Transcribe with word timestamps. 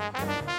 Bye. 0.00 0.49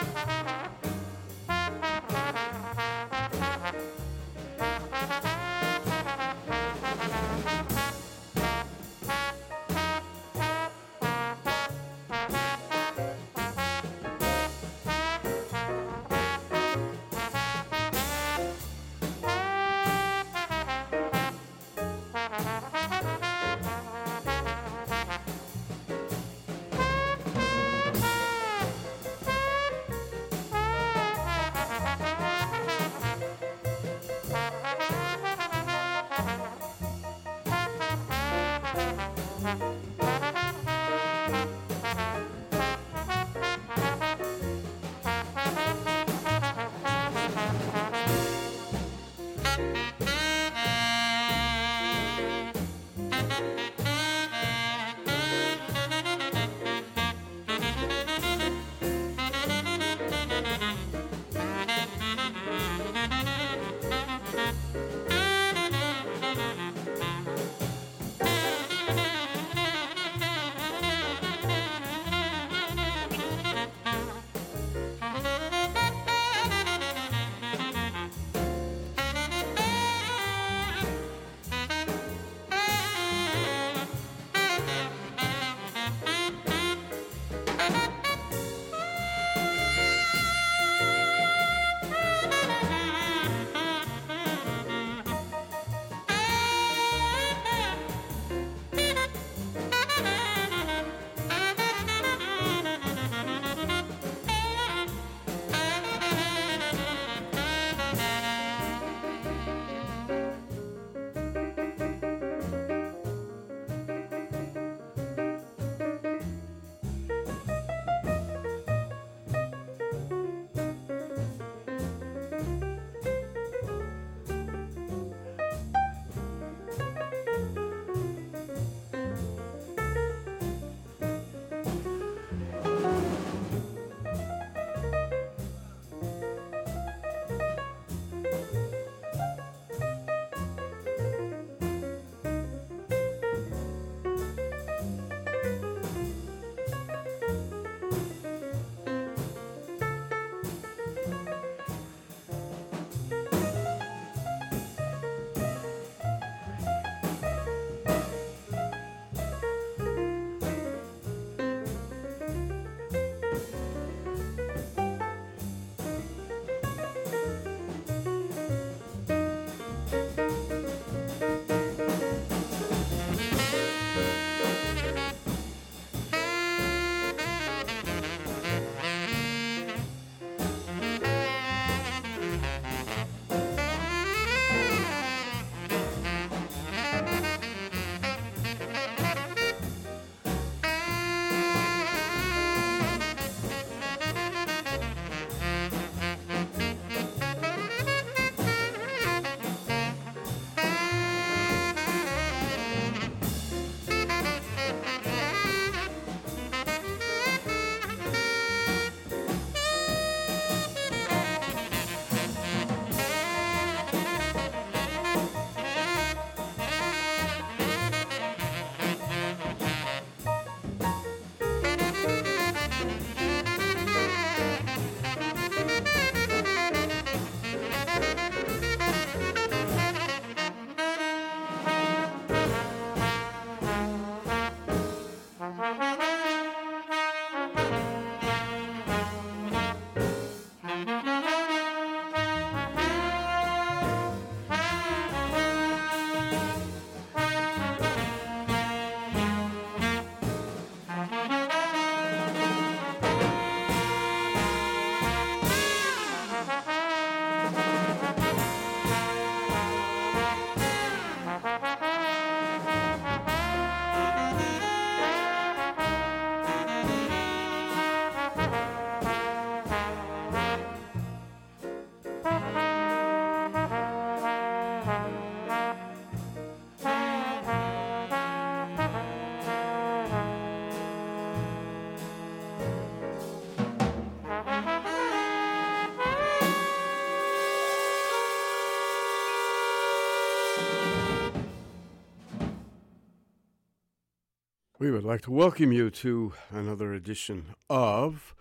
We 294.91 294.95
would 294.95 295.05
like 295.05 295.21
to 295.21 295.31
welcome 295.31 295.71
you 295.71 295.89
to 295.89 296.33
another 296.51 296.93
edition 296.93 297.55
of 297.69 298.35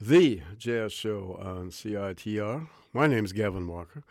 the 0.00 0.42
Jazz 0.58 0.92
Show 0.92 1.38
on 1.40 1.70
CITR. 1.70 2.66
My 2.92 3.06
name 3.06 3.24
is 3.24 3.32
Gavin 3.32 3.68
Walker, 3.68 4.02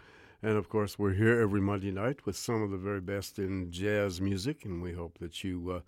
and 0.42 0.56
of 0.56 0.70
course, 0.70 0.98
we're 0.98 1.16
here 1.16 1.38
every 1.42 1.60
Monday 1.60 1.92
night 1.92 2.26
with 2.26 2.38
some 2.38 2.64
of 2.64 2.72
the 2.72 2.78
very 2.78 3.02
best 3.02 3.38
in 3.40 3.74
jazz 3.74 4.22
music, 4.22 4.64
and 4.64 4.82
we 4.82 4.94
hope 4.94 5.18
that 5.18 5.44
you 5.44 5.70
uh, 5.70 5.80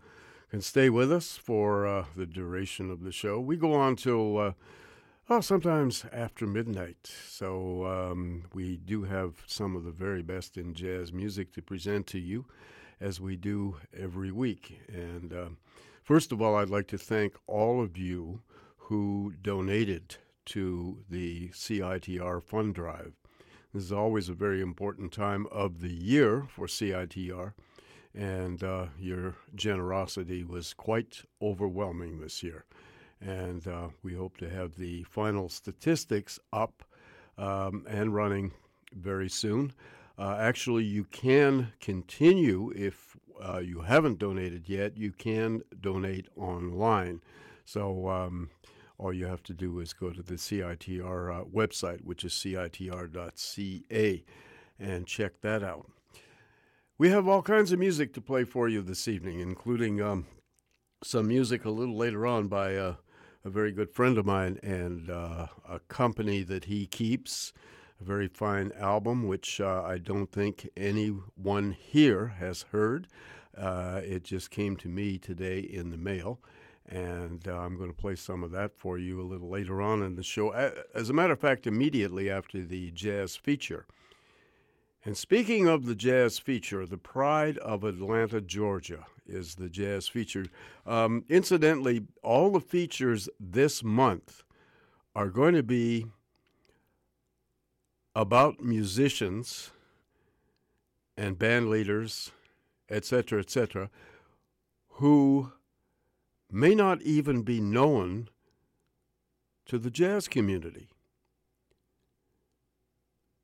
can 0.49 0.59
stay 0.59 0.89
with 0.89 1.09
us 1.09 1.37
for 1.37 1.87
uh, 1.87 2.03
the 2.17 2.25
duration 2.25 2.91
of 2.91 3.05
the 3.05 3.13
show. 3.13 3.39
We 3.39 3.55
go 3.55 3.73
on 3.73 3.95
till, 3.95 4.37
uh, 4.39 4.51
oh, 5.29 5.39
sometimes 5.39 6.03
after 6.11 6.45
midnight, 6.45 7.09
so 7.29 7.85
um, 7.85 8.43
we 8.53 8.75
do 8.75 9.03
have 9.03 9.35
some 9.47 9.77
of 9.77 9.85
the 9.85 9.91
very 9.91 10.21
best 10.21 10.57
in 10.57 10.73
jazz 10.73 11.13
music 11.13 11.53
to 11.53 11.61
present 11.61 12.07
to 12.07 12.19
you, 12.19 12.43
as 12.99 13.19
we 13.19 13.35
do 13.35 13.77
every 13.97 14.31
week. 14.31 14.79
And 14.87 15.33
um, 15.33 15.57
first 16.11 16.33
of 16.33 16.41
all, 16.41 16.57
I'd 16.57 16.69
like 16.69 16.87
to 16.87 16.97
thank 16.97 17.37
all 17.47 17.81
of 17.81 17.97
you 17.97 18.41
who 18.75 19.31
donated 19.41 20.17
to 20.47 20.97
the 21.09 21.47
CITR 21.53 22.43
fund 22.43 22.75
drive. 22.75 23.13
This 23.73 23.83
is 23.83 23.93
always 23.93 24.27
a 24.27 24.33
very 24.33 24.59
important 24.59 25.13
time 25.13 25.47
of 25.53 25.79
the 25.79 25.93
year 25.93 26.47
for 26.49 26.67
CITR, 26.67 27.53
and 28.13 28.61
uh, 28.61 28.87
your 28.99 29.35
generosity 29.55 30.43
was 30.43 30.73
quite 30.73 31.23
overwhelming 31.41 32.19
this 32.19 32.43
year. 32.43 32.65
And 33.21 33.65
uh, 33.65 33.87
we 34.03 34.13
hope 34.13 34.35
to 34.39 34.49
have 34.49 34.75
the 34.75 35.03
final 35.03 35.47
statistics 35.47 36.39
up 36.51 36.83
um, 37.37 37.85
and 37.87 38.13
running 38.13 38.51
very 38.93 39.29
soon. 39.29 39.71
Uh, 40.19 40.35
actually, 40.37 40.83
you 40.83 41.05
can 41.05 41.71
continue 41.79 42.69
if 42.75 43.10
uh, 43.41 43.59
you 43.59 43.81
haven't 43.81 44.19
donated 44.19 44.69
yet, 44.69 44.97
you 44.97 45.11
can 45.11 45.61
donate 45.79 46.27
online. 46.37 47.21
So, 47.65 48.09
um, 48.09 48.49
all 49.01 49.11
you 49.11 49.25
have 49.25 49.41
to 49.43 49.53
do 49.53 49.79
is 49.79 49.93
go 49.93 50.11
to 50.11 50.21
the 50.21 50.35
CITR 50.35 51.41
uh, 51.41 51.43
website, 51.45 52.03
which 52.03 52.23
is 52.23 52.33
citr.ca, 52.33 54.23
and 54.79 55.07
check 55.07 55.41
that 55.41 55.63
out. 55.63 55.89
We 56.99 57.09
have 57.09 57.27
all 57.27 57.41
kinds 57.41 57.71
of 57.71 57.79
music 57.79 58.13
to 58.13 58.21
play 58.21 58.43
for 58.43 58.69
you 58.69 58.83
this 58.83 59.07
evening, 59.07 59.39
including 59.39 59.99
um, 60.01 60.27
some 61.03 61.27
music 61.27 61.65
a 61.65 61.71
little 61.71 61.97
later 61.97 62.27
on 62.27 62.47
by 62.47 62.75
uh, 62.75 62.95
a 63.43 63.49
very 63.49 63.71
good 63.71 63.89
friend 63.89 64.19
of 64.19 64.25
mine 64.27 64.59
and 64.61 65.09
uh, 65.09 65.47
a 65.67 65.79
company 65.87 66.43
that 66.43 66.65
he 66.65 66.85
keeps. 66.85 67.53
A 68.01 68.03
very 68.03 68.27
fine 68.27 68.71
album, 68.79 69.27
which 69.27 69.61
uh, 69.61 69.83
I 69.85 69.99
don't 69.99 70.31
think 70.31 70.67
anyone 70.75 71.71
here 71.77 72.27
has 72.39 72.63
heard. 72.71 73.07
Uh, 73.55 74.01
it 74.03 74.23
just 74.23 74.49
came 74.49 74.75
to 74.77 74.89
me 74.89 75.19
today 75.19 75.59
in 75.59 75.91
the 75.91 75.97
mail 75.97 76.39
and 76.87 77.47
uh, 77.47 77.57
I'm 77.57 77.77
going 77.77 77.89
to 77.89 77.95
play 77.95 78.15
some 78.15 78.43
of 78.43 78.51
that 78.51 78.75
for 78.75 78.97
you 78.97 79.21
a 79.21 79.23
little 79.23 79.49
later 79.49 79.81
on 79.81 80.01
in 80.01 80.15
the 80.15 80.23
show. 80.23 80.49
As 80.93 81.09
a 81.09 81.13
matter 81.13 81.33
of 81.33 81.39
fact, 81.39 81.67
immediately 81.67 82.29
after 82.29 82.63
the 82.63 82.91
jazz 82.91 83.35
feature. 83.35 83.85
And 85.05 85.17
speaking 85.17 85.67
of 85.67 85.85
the 85.85 85.95
jazz 85.95 86.37
feature, 86.37 86.85
the 86.85 86.97
pride 86.97 87.57
of 87.59 87.83
Atlanta, 87.83 88.41
Georgia 88.41 89.05
is 89.25 89.55
the 89.55 89.69
jazz 89.69 90.07
feature. 90.07 90.45
Um, 90.85 91.23
incidentally, 91.29 92.03
all 92.23 92.51
the 92.51 92.59
features 92.59 93.29
this 93.39 93.83
month 93.83 94.43
are 95.15 95.29
going 95.29 95.55
to 95.55 95.63
be 95.63 96.07
about 98.15 98.61
musicians 98.61 99.71
and 101.17 101.37
band 101.37 101.69
leaders, 101.69 102.31
etc., 102.89 103.39
etc., 103.39 103.89
who 104.95 105.51
may 106.51 106.75
not 106.75 107.01
even 107.01 107.43
be 107.43 107.61
known 107.61 108.27
to 109.65 109.77
the 109.77 109.89
jazz 109.89 110.27
community. 110.27 110.89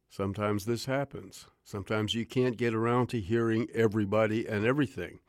Sometimes 0.10 0.66
this 0.66 0.86
happens. 0.86 1.46
Sometimes 1.64 2.14
you 2.14 2.26
can't 2.26 2.58
get 2.58 2.74
around 2.74 3.08
to 3.08 3.20
hearing 3.20 3.68
everybody 3.74 4.48
and 4.48 4.66
everything. 4.66 5.20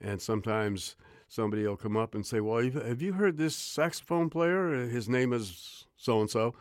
And 0.00 0.20
sometimes 0.20 0.96
somebody 1.28 1.66
will 1.66 1.76
come 1.76 1.96
up 1.96 2.14
and 2.14 2.26
say, 2.26 2.40
Well, 2.40 2.62
have 2.62 3.00
you 3.00 3.14
heard 3.14 3.36
this 3.36 3.54
saxophone 3.54 4.28
player? 4.28 4.86
His 4.86 5.08
name 5.08 5.32
is 5.32 5.86
so 5.96 6.20
and 6.20 6.28
so. 6.28 6.54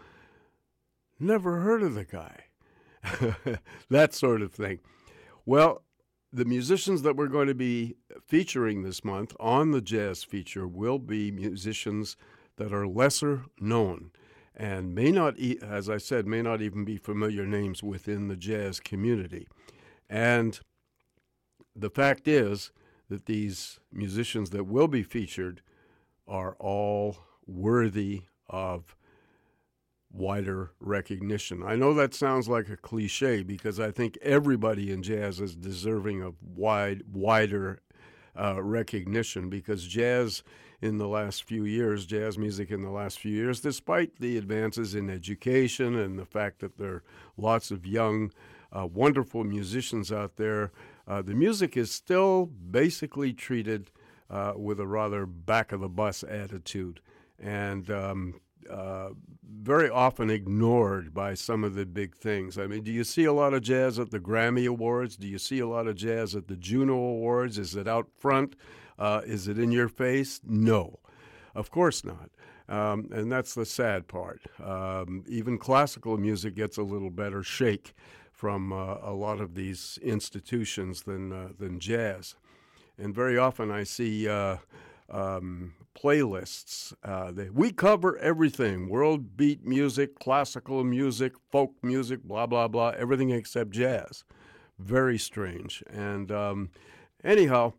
Never 1.20 1.62
heard 1.62 1.84
of 1.84 1.94
the 1.94 2.06
guy. 2.06 2.46
that 3.90 4.14
sort 4.14 4.42
of 4.42 4.52
thing. 4.54 4.80
Well, 5.46 5.84
the 6.34 6.46
musicians 6.46 7.04
that 7.04 7.16
we're 7.16 7.28
going 7.28 7.48
to 7.48 7.56
be 7.56 7.96
featuring 8.26 8.84
this 8.84 9.04
month 9.06 9.36
on 9.40 9.72
the 9.72 9.82
jazz 9.82 10.24
feature 10.24 10.68
will 10.68 11.00
be 11.00 11.32
musicians 11.32 12.18
that 12.58 12.74
are 12.74 12.88
lesser 12.88 13.44
known 13.60 14.12
and 14.56 14.96
may 14.96 15.12
not, 15.12 15.38
as 15.62 15.90
I 15.90 15.98
said, 15.98 16.26
may 16.26 16.42
not 16.42 16.62
even 16.62 16.86
be 16.86 16.98
familiar 16.98 17.46
names 17.46 17.84
within 17.84 18.28
the 18.28 18.38
jazz 18.38 18.80
community. 18.80 19.48
And 20.10 20.60
the 21.76 21.90
fact 21.90 22.28
is 22.28 22.72
that 23.10 23.26
these 23.26 23.80
musicians 23.92 24.52
that 24.52 24.66
will 24.66 24.88
be 24.88 25.04
featured 25.04 25.62
are 26.28 26.56
all 26.58 27.18
worthy 27.46 28.24
of 28.48 28.96
wider 30.16 30.72
recognition. 30.80 31.62
I 31.64 31.76
know 31.76 31.94
that 31.94 32.14
sounds 32.14 32.48
like 32.48 32.70
a 32.70 32.78
cliche 32.78 33.44
because 33.44 33.80
I 33.80 33.92
think 33.92 34.18
everybody 34.22 34.92
in 34.92 35.04
jazz 35.04 35.40
is 35.40 35.56
deserving 35.56 36.22
of 36.22 36.36
wide, 36.42 37.04
wider 37.12 37.82
uh, 38.40 38.62
recognition 38.62 39.50
because 39.50 39.86
jazz 39.86 40.44
in 40.82 40.98
the 40.98 41.08
last 41.08 41.44
few 41.44 41.66
years, 41.66 42.06
jazz 42.06 42.38
music 42.38 42.72
in 42.72 42.82
the 42.82 42.90
last 42.90 43.20
few 43.20 43.32
years, 43.32 43.60
despite 43.60 44.20
the 44.20 44.38
advances 44.38 44.96
in 44.96 45.10
education 45.10 45.98
and 45.98 46.18
the 46.18 46.26
fact 46.26 46.60
that 46.60 46.78
there 46.78 46.94
are 46.94 47.04
lots 47.38 47.72
of 47.72 47.86
young, 47.86 48.32
uh, 48.72 48.86
wonderful 48.86 49.44
musicians 49.44 50.12
out 50.12 50.36
there, 50.36 50.72
uh, 51.08 51.22
the 51.22 51.34
music 51.34 51.76
is 51.78 51.92
still 51.92 52.46
basically 52.46 53.34
treated 53.34 53.90
uh, 54.30 54.54
with 54.56 54.80
a 54.80 54.88
rather 54.88 55.26
back 55.26 55.72
of 55.72 55.82
the 55.82 55.90
bus 55.90 56.24
attitude. 56.24 57.00
And 57.40 57.90
um, 57.92 58.40
uh, 58.70 59.10
very 59.48 59.90
often 59.90 60.30
ignored 60.30 61.14
by 61.14 61.34
some 61.34 61.64
of 61.64 61.76
the 61.76 61.86
big 61.86 62.16
things. 62.16 62.58
I 62.58 62.68
mean, 62.68 62.84
do 62.84 62.92
you 62.92 63.04
see 63.04 63.26
a 63.26 63.34
lot 63.34 63.54
of 63.54 63.62
jazz 63.62 64.00
at 64.00 64.12
the 64.12 64.20
Grammy 64.20 64.68
Awards? 64.68 65.16
Do 65.18 65.28
you 65.28 65.40
see 65.40 65.60
a 65.60 65.68
lot 65.68 65.88
of 65.88 65.96
jazz 65.96 66.36
at 66.36 66.48
the 66.48 66.56
Juno 66.56 66.94
Awards? 66.94 67.58
Is 67.58 67.76
it 67.76 67.88
out 67.88 68.08
front? 68.18 68.56
Uh, 68.98 69.22
is 69.26 69.48
it 69.48 69.58
in 69.58 69.72
your 69.72 69.90
face? 69.90 70.40
No, 70.46 71.00
of 71.54 71.72
course 71.72 72.04
not. 72.04 72.30
Um, 72.68 73.10
and 73.12 73.32
that's 73.32 73.54
the 73.54 73.66
sad 73.66 74.08
part. 74.08 74.42
Um, 74.64 75.24
even 75.28 75.58
classical 75.58 76.18
music 76.18 76.56
gets 76.56 76.78
a 76.78 76.84
little 76.84 77.12
better 77.12 77.44
shake 77.44 77.94
from 78.32 78.74
uh, 78.74 78.98
a 79.02 79.14
lot 79.14 79.40
of 79.40 79.56
these 79.56 80.00
institutions 80.02 81.04
than 81.04 81.32
uh, 81.32 81.50
than 81.58 81.80
jazz. 81.80 82.36
And 82.98 83.14
very 83.14 83.38
often 83.38 83.72
I 83.72 83.84
see 83.84 84.28
uh, 84.28 84.58
um, 85.10 85.74
playlists. 85.96 86.94
Uh, 87.04 87.32
they, 87.32 87.50
we 87.50 87.72
cover 87.72 88.18
everything 88.18 88.90
world 88.90 89.38
beat 89.38 89.66
music, 89.66 90.20
classical 90.20 90.84
music, 90.84 91.34
folk 91.52 91.74
music, 91.82 92.24
blah, 92.24 92.46
blah, 92.46 92.68
blah, 92.68 92.90
everything 92.98 93.32
except 93.32 93.72
jazz. 93.72 94.24
Very 94.78 95.18
strange. 95.18 95.84
And 95.92 96.32
um, 96.32 96.70
anyhow, 97.24 97.74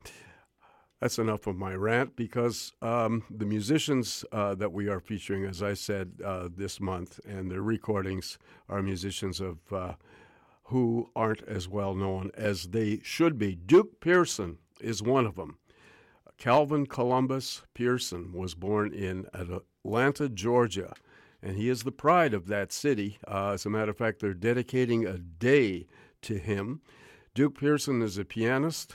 that's 1.01 1.19
enough 1.19 1.47
of 1.47 1.57
my 1.57 1.75
rant 1.75 2.17
because 2.17 2.73
um, 2.81 3.23
the 3.31 3.45
musicians 3.45 4.25
uh, 4.33 4.55
that 4.55 4.73
we 4.73 4.89
are 4.89 5.01
featuring, 5.01 5.45
as 5.45 5.63
I 5.63 5.75
said 5.75 6.13
uh, 6.25 6.49
this 6.55 6.81
month, 6.81 7.21
and 7.27 7.51
their 7.51 7.63
recordings 7.63 8.39
are 8.69 8.83
musicians 8.83 9.41
of 9.41 9.59
uh, 9.73 9.93
who 10.65 11.11
aren't 11.15 11.43
as 11.43 11.69
well 11.69 11.95
known 11.95 12.31
as 12.35 12.69
they 12.69 13.01
should 13.03 13.39
be. 13.39 13.55
Duke 13.55 14.01
Pearson 14.01 14.59
is 14.81 15.03
one 15.03 15.27
of 15.27 15.37
them. 15.37 15.59
Calvin 16.39 16.87
Columbus 16.87 17.63
Pearson 17.75 18.33
was 18.33 18.55
born 18.55 18.93
in 18.93 19.27
Atlanta, 19.33 20.29
Georgia, 20.29 20.95
and 21.43 21.57
he 21.57 21.69
is 21.69 21.83
the 21.83 21.93
pride 21.93 22.35
of 22.35 22.47
that 22.49 22.73
city. 22.73 23.19
Uh, 23.27 23.53
as 23.53 23.65
a 23.65 23.71
matter 23.71 23.91
of 23.91 23.97
fact, 23.97 24.21
they're 24.21 24.35
dedicating 24.35 25.07
a 25.07 25.19
day 25.19 25.87
to 26.23 26.39
him. 26.39 26.83
Duke 27.35 27.59
Pearson 27.59 28.03
is 28.03 28.19
a 28.19 28.25
pianist, 28.25 28.95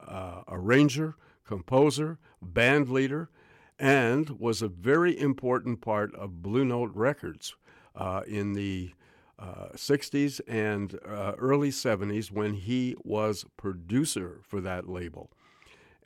uh, 0.00 0.42
arranger, 0.48 1.14
composer, 1.44 2.18
band 2.42 2.88
leader, 2.88 3.30
and 3.78 4.30
was 4.40 4.62
a 4.62 4.68
very 4.68 5.18
important 5.18 5.80
part 5.80 6.14
of 6.14 6.42
Blue 6.42 6.64
Note 6.64 6.90
Records 6.94 7.54
uh, 7.94 8.22
in 8.26 8.54
the 8.54 8.92
uh, 9.38 9.68
60s 9.74 10.40
and 10.48 10.98
uh, 11.06 11.32
early 11.38 11.70
70s 11.70 12.30
when 12.30 12.54
he 12.54 12.96
was 13.04 13.44
producer 13.56 14.40
for 14.42 14.60
that 14.60 14.88
label. 14.88 15.30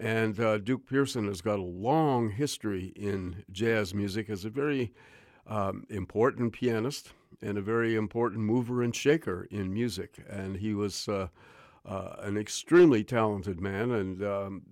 And 0.00 0.40
uh, 0.40 0.56
Duke 0.56 0.86
Pearson 0.86 1.26
has 1.26 1.42
got 1.42 1.58
a 1.58 1.62
long 1.62 2.30
history 2.30 2.94
in 2.96 3.44
jazz 3.52 3.92
music 3.92 4.30
as 4.30 4.46
a 4.46 4.50
very 4.50 4.94
um, 5.46 5.84
important 5.90 6.54
pianist 6.54 7.12
and 7.42 7.58
a 7.58 7.60
very 7.60 7.96
important 7.96 8.40
mover 8.40 8.82
and 8.82 8.96
shaker 8.96 9.46
in 9.50 9.74
music. 9.74 10.24
And 10.26 10.56
he 10.56 10.72
was 10.72 11.06
uh, 11.06 11.28
uh, 11.84 12.14
an 12.20 12.38
extremely 12.38 13.04
talented 13.04 13.60
man, 13.60 13.90
and 13.90 14.24
um, 14.24 14.62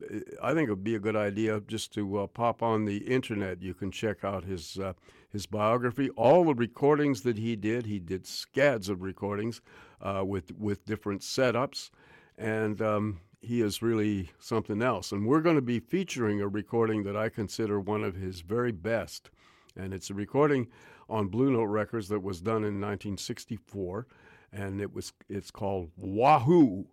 I 0.42 0.54
think 0.54 0.68
it 0.68 0.72
would 0.72 0.84
be 0.84 0.94
a 0.94 1.00
good 1.00 1.16
idea 1.16 1.60
just 1.60 1.92
to 1.94 2.20
uh, 2.20 2.26
pop 2.26 2.62
on 2.62 2.86
the 2.86 2.98
internet. 2.98 3.60
You 3.60 3.74
can 3.74 3.90
check 3.90 4.24
out 4.24 4.44
his 4.44 4.78
uh, 4.78 4.94
his 5.30 5.44
biography, 5.44 6.08
all 6.10 6.44
the 6.44 6.54
recordings 6.54 7.22
that 7.22 7.36
he 7.36 7.54
did. 7.54 7.84
He 7.84 7.98
did 7.98 8.26
scads 8.26 8.88
of 8.88 9.02
recordings 9.02 9.60
uh, 10.00 10.22
with 10.26 10.52
with 10.58 10.84
different 10.86 11.20
setups, 11.20 11.90
and 12.36 12.80
um, 12.82 13.20
he 13.40 13.60
is 13.60 13.82
really 13.82 14.30
something 14.38 14.82
else. 14.82 15.12
And 15.12 15.26
we're 15.26 15.40
going 15.40 15.56
to 15.56 15.62
be 15.62 15.80
featuring 15.80 16.40
a 16.40 16.48
recording 16.48 17.04
that 17.04 17.16
I 17.16 17.28
consider 17.28 17.80
one 17.80 18.04
of 18.04 18.16
his 18.16 18.40
very 18.40 18.72
best, 18.72 19.30
and 19.76 19.94
it's 19.94 20.10
a 20.10 20.14
recording 20.14 20.68
on 21.08 21.28
Blue 21.28 21.50
Note 21.50 21.64
Records 21.64 22.08
that 22.08 22.22
was 22.22 22.40
done 22.40 22.64
in 22.64 22.80
1964, 22.80 24.06
and 24.52 24.80
it 24.80 24.92
was 24.92 25.12
it's 25.28 25.50
called 25.50 25.90
Wahoo 25.96 26.86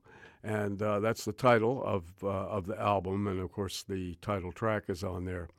and 0.46 0.80
uh, 0.82 1.00
that's 1.00 1.26
the 1.26 1.34
title 1.34 1.84
of 1.84 2.04
uh, 2.24 2.28
of 2.28 2.68
the 2.68 2.80
album. 2.80 3.28
And 3.28 3.42
of 3.42 3.52
course, 3.52 3.84
the 3.84 4.16
title 4.22 4.52
track 4.52 4.84
is 4.88 5.04
on 5.04 5.26
there, 5.26 5.50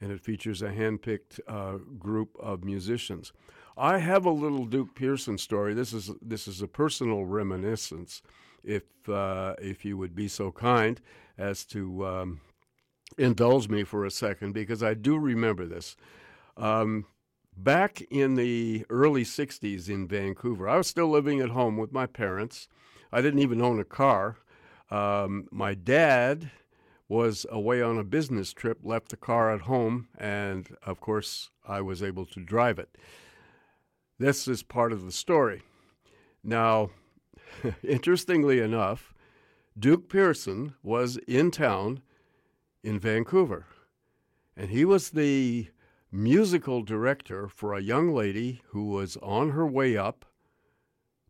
and 0.00 0.12
it 0.12 0.20
features 0.20 0.62
a 0.62 0.68
handpicked 0.68 1.40
uh, 1.48 1.78
group 1.98 2.36
of 2.38 2.62
musicians. 2.62 3.32
I 3.78 3.98
have 3.98 4.26
a 4.26 4.30
little 4.30 4.66
Duke 4.66 4.94
Pearson 4.94 5.38
story. 5.38 5.72
This 5.72 5.92
is 5.92 6.10
this 6.20 6.46
is 6.46 6.60
a 6.60 6.68
personal 6.68 7.24
reminiscence, 7.24 8.20
if 8.66 9.08
uh, 9.08 9.54
if 9.60 9.84
you 9.84 9.96
would 9.96 10.14
be 10.14 10.28
so 10.28 10.52
kind 10.52 11.00
as 11.38 11.64
to 11.66 12.06
um, 12.06 12.40
indulge 13.16 13.68
me 13.68 13.84
for 13.84 14.04
a 14.04 14.10
second, 14.10 14.52
because 14.52 14.82
I 14.82 14.94
do 14.94 15.16
remember 15.16 15.64
this. 15.64 15.96
Um, 16.56 17.06
back 17.56 18.02
in 18.10 18.34
the 18.34 18.84
early 18.90 19.24
60s 19.24 19.88
in 19.88 20.08
Vancouver, 20.08 20.68
I 20.68 20.76
was 20.76 20.86
still 20.86 21.08
living 21.08 21.40
at 21.40 21.50
home 21.50 21.76
with 21.76 21.92
my 21.92 22.06
parents 22.06 22.68
I 23.12 23.22
didn't 23.22 23.40
even 23.40 23.62
own 23.62 23.80
a 23.80 23.84
car. 23.84 24.36
Um, 24.90 25.48
my 25.50 25.74
dad 25.74 26.50
was 27.08 27.46
away 27.50 27.80
on 27.80 27.98
a 27.98 28.04
business 28.04 28.52
trip, 28.52 28.80
left 28.82 29.08
the 29.10 29.16
car 29.16 29.52
at 29.52 29.62
home, 29.62 30.08
and 30.18 30.76
of 30.84 31.00
course, 31.00 31.50
I 31.66 31.80
was 31.80 32.02
able 32.02 32.26
to 32.26 32.40
drive 32.40 32.78
it. 32.78 32.98
This 34.18 34.48
is 34.48 34.62
part 34.62 34.92
of 34.92 35.04
the 35.04 35.12
story. 35.12 35.62
Now, 36.42 36.90
interestingly 37.82 38.60
enough, 38.60 39.14
Duke 39.78 40.08
Pearson 40.08 40.74
was 40.82 41.16
in 41.28 41.50
town 41.50 42.00
in 42.82 42.98
Vancouver, 42.98 43.66
and 44.56 44.70
he 44.70 44.84
was 44.84 45.10
the 45.10 45.68
musical 46.10 46.82
director 46.82 47.48
for 47.48 47.74
a 47.74 47.82
young 47.82 48.14
lady 48.14 48.62
who 48.68 48.86
was 48.86 49.16
on 49.18 49.50
her 49.50 49.66
way 49.66 49.96
up 49.96 50.24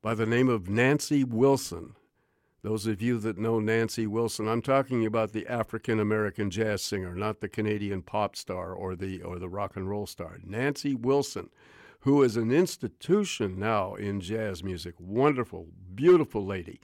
by 0.01 0.15
the 0.15 0.27
name 0.27 0.49
of 0.49 0.69
Nancy 0.69 1.25
Wilson. 1.25 1.97
Those 2.63 2.87
of 2.87 3.01
you 3.01 3.19
that 3.19 3.39
know 3.39 3.59
Nancy 3.59 4.07
Wilson, 4.07 4.49
I'm 4.49 4.63
talking 4.63 5.07
about 5.07 5.33
the 5.33 5.47
African 5.47 6.01
American 6.01 6.51
jazz 6.51 6.83
singer, 6.83 7.15
not 7.15 7.41
the 7.41 7.49
Canadian 7.49 8.03
pop 8.03 8.37
star 8.37 8.73
or 8.73 8.95
the 8.95 9.23
or 9.23 9.39
the 9.39 9.49
rock 9.49 9.77
and 9.77 9.89
roll 9.89 10.07
star. 10.07 10.39
Nancy 10.45 10.95
Wilson, 10.95 11.51
who 12.01 12.23
is 12.23 12.37
an 12.37 12.53
institution 12.53 13.59
now 13.59 13.95
in 13.95 14.21
jazz 14.21 14.63
music. 14.63 14.95
Wonderful, 14.99 15.69
beautiful 15.95 16.45
lady, 16.45 16.81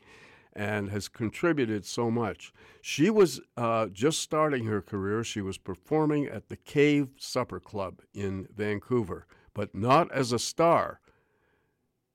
and 0.52 0.90
has 0.90 1.08
contributed 1.08 1.84
so 1.84 2.10
much. 2.10 2.52
She 2.80 3.10
was 3.10 3.40
uh, 3.56 3.86
just 3.86 4.20
starting 4.20 4.66
her 4.66 4.82
career. 4.82 5.24
She 5.24 5.40
was 5.40 5.58
performing 5.58 6.26
at 6.26 6.48
the 6.48 6.56
Cave 6.56 7.08
Supper 7.18 7.60
Club 7.60 8.00
in 8.12 8.48
Vancouver, 8.54 9.26
but 9.54 9.74
not 9.74 10.10
as 10.12 10.32
a 10.32 10.38
star 10.38 11.00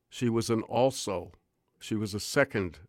she 0.09 0.29
was 0.29 0.49
an 0.49 0.61
also. 0.63 1.31
She 1.79 1.95
was 1.95 2.13
a 2.13 2.19
second, 2.19 2.79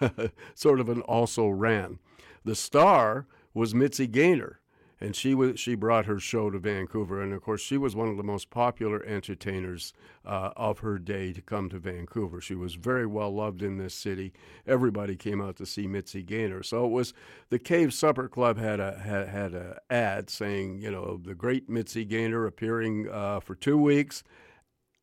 sort 0.54 0.80
of 0.80 0.88
an 0.88 1.00
also 1.02 1.48
ran. 1.48 1.98
The 2.44 2.54
star 2.54 3.26
was 3.54 3.74
Mitzi 3.74 4.06
Gaynor, 4.06 4.60
and 5.00 5.14
she 5.14 5.34
was 5.34 5.60
she 5.60 5.74
brought 5.74 6.06
her 6.06 6.18
show 6.18 6.50
to 6.50 6.58
Vancouver, 6.58 7.22
and 7.22 7.32
of 7.32 7.42
course 7.42 7.60
she 7.60 7.76
was 7.76 7.94
one 7.94 8.08
of 8.08 8.16
the 8.16 8.22
most 8.22 8.48
popular 8.50 9.04
entertainers 9.04 9.92
uh, 10.24 10.50
of 10.56 10.78
her 10.78 10.98
day 10.98 11.32
to 11.32 11.42
come 11.42 11.68
to 11.68 11.78
Vancouver. 11.78 12.40
She 12.40 12.54
was 12.54 12.74
very 12.74 13.06
well 13.06 13.34
loved 13.34 13.62
in 13.62 13.76
this 13.76 13.94
city. 13.94 14.32
Everybody 14.66 15.16
came 15.16 15.40
out 15.40 15.56
to 15.56 15.66
see 15.66 15.86
Mitzi 15.86 16.22
Gaynor. 16.22 16.62
So 16.62 16.86
it 16.86 16.90
was 16.90 17.12
the 17.50 17.58
Cave 17.58 17.92
Supper 17.92 18.28
Club 18.28 18.58
had 18.58 18.80
a 18.80 18.98
had, 18.98 19.28
had 19.28 19.54
a 19.54 19.80
ad 19.90 20.30
saying 20.30 20.80
you 20.80 20.90
know 20.90 21.20
the 21.22 21.34
great 21.34 21.68
Mitzi 21.68 22.04
Gaynor 22.04 22.46
appearing 22.46 23.08
uh, 23.10 23.40
for 23.40 23.54
two 23.54 23.78
weeks, 23.78 24.22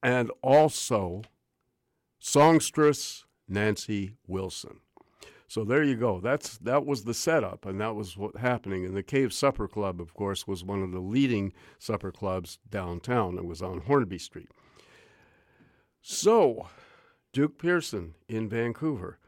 and 0.01 0.31
also 0.41 1.21
songstress 2.19 3.25
Nancy 3.47 4.15
Wilson. 4.25 4.79
So 5.53 5.63
there 5.63 5.83
you 5.83 5.95
go. 5.95 6.19
That's 6.19 6.57
that 6.57 6.83
was 6.83 7.03
the 7.03 7.13
setup, 7.13 7.67
and 7.67 7.79
that 7.79 7.93
was 7.93 8.17
what 8.17 8.37
happening. 8.37 8.85
And 8.85 8.97
the 8.97 9.03
Cave 9.03 9.31
Supper 9.31 9.67
Club, 9.67 10.01
of 10.01 10.15
course, 10.15 10.47
was 10.47 10.63
one 10.63 10.81
of 10.81 10.91
the 10.91 10.99
leading 10.99 11.53
supper 11.77 12.11
clubs 12.11 12.57
downtown. 12.71 13.37
It 13.37 13.45
was 13.45 13.61
on 13.61 13.81
Hornby 13.81 14.17
Street. 14.17 14.49
So, 16.01 16.69
Duke 17.33 17.59
Pearson 17.59 18.15
in 18.27 18.49
Vancouver. 18.49 19.19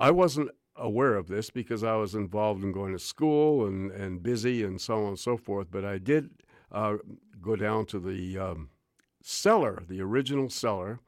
I 0.00 0.10
wasn't 0.10 0.50
aware 0.74 1.14
of 1.14 1.28
this 1.28 1.48
because 1.48 1.84
I 1.84 1.94
was 1.94 2.16
involved 2.16 2.64
in 2.64 2.72
going 2.72 2.92
to 2.92 2.98
school 2.98 3.68
and, 3.68 3.92
and 3.92 4.20
busy 4.20 4.64
and 4.64 4.80
so 4.80 5.02
on 5.02 5.10
and 5.10 5.18
so 5.20 5.36
forth. 5.36 5.68
But 5.70 5.84
I 5.84 5.98
did 5.98 6.30
uh, 6.72 6.96
go 7.40 7.54
down 7.54 7.86
to 7.86 8.00
the 8.00 8.36
um, 8.36 8.70
cellar, 9.22 9.84
the 9.88 10.00
original 10.00 10.50
cellar, 10.50 10.98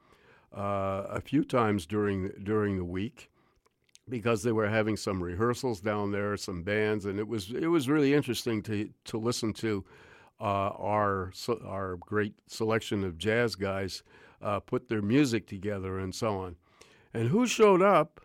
uh, 0.55 1.07
a 1.09 1.19
few 1.19 1.43
times 1.43 1.85
during 1.85 2.31
during 2.41 2.77
the 2.77 2.85
week 2.85 3.30
because 4.11 4.43
they 4.43 4.51
were 4.51 4.69
having 4.69 4.97
some 4.97 5.23
rehearsals 5.23 5.81
down 5.81 6.11
there, 6.11 6.37
some 6.37 6.61
bands, 6.61 7.05
and 7.05 7.17
it 7.17 7.27
was 7.27 7.49
it 7.49 7.67
was 7.67 7.89
really 7.89 8.13
interesting 8.13 8.61
to 8.63 8.89
to 9.05 9.17
listen 9.17 9.53
to 9.53 9.83
uh, 10.39 10.69
our 10.77 11.31
our 11.65 11.97
great 11.97 12.35
selection 12.45 13.03
of 13.03 13.17
jazz 13.17 13.55
guys 13.55 14.03
uh, 14.41 14.59
put 14.59 14.89
their 14.89 15.01
music 15.01 15.47
together 15.47 15.97
and 15.97 16.13
so 16.13 16.37
on. 16.37 16.57
And 17.13 17.29
who 17.29 17.47
showed 17.47 17.81
up 17.81 18.21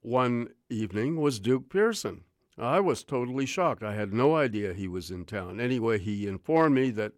one 0.00 0.48
evening 0.68 1.20
was 1.20 1.38
Duke 1.38 1.68
Pearson. 1.68 2.24
I 2.58 2.80
was 2.80 3.02
totally 3.04 3.46
shocked. 3.46 3.82
I 3.82 3.94
had 3.94 4.12
no 4.12 4.36
idea 4.36 4.74
he 4.74 4.88
was 4.88 5.10
in 5.10 5.24
town. 5.24 5.60
Anyway, 5.60 5.98
he 5.98 6.26
informed 6.26 6.74
me 6.74 6.90
that 6.90 7.12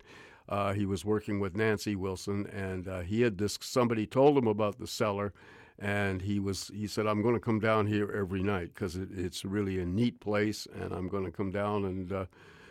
uh, 0.49 0.73
he 0.73 0.87
was 0.87 1.05
working 1.05 1.41
with 1.41 1.57
Nancy 1.57 1.97
Wilson, 1.97 2.47
and 2.47 2.87
uh, 2.87 3.01
he 3.01 3.23
had 3.23 3.39
this. 3.39 3.59
Somebody 3.61 4.07
told 4.07 4.37
him 4.39 4.47
about 4.47 4.79
the 4.79 4.87
cellar, 4.87 5.33
and 5.79 6.23
he 6.23 6.39
was. 6.39 6.71
He 6.75 6.87
said, 6.87 7.07
"I'm 7.07 7.23
going 7.23 7.35
to 7.35 7.41
come 7.41 7.61
down 7.61 7.87
here 7.87 8.11
every 8.11 8.43
night 8.43 8.75
because 8.75 8.97
it, 8.97 9.09
it's 9.13 9.45
really 9.45 9.81
a 9.81 9.87
neat 9.87 10.21
place, 10.21 10.67
and 10.75 10.93
I'm 10.93 11.09
going 11.09 11.25
to 11.25 11.33
come 11.33 11.51
down 11.51 11.85
and, 11.85 12.13
uh, 12.13 12.27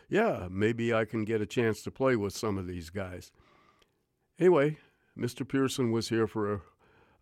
yeah, 0.09 0.47
maybe 0.49 0.93
I 0.93 1.05
can 1.05 1.25
get 1.25 1.41
a 1.41 1.45
chance 1.45 1.81
to 1.83 1.91
play 1.91 2.15
with 2.15 2.35
some 2.35 2.57
of 2.57 2.67
these 2.67 2.89
guys." 2.89 3.31
Anyway, 4.39 4.77
Mr. 5.17 5.47
Pearson 5.47 5.91
was 5.91 6.09
here 6.09 6.27
for 6.27 6.61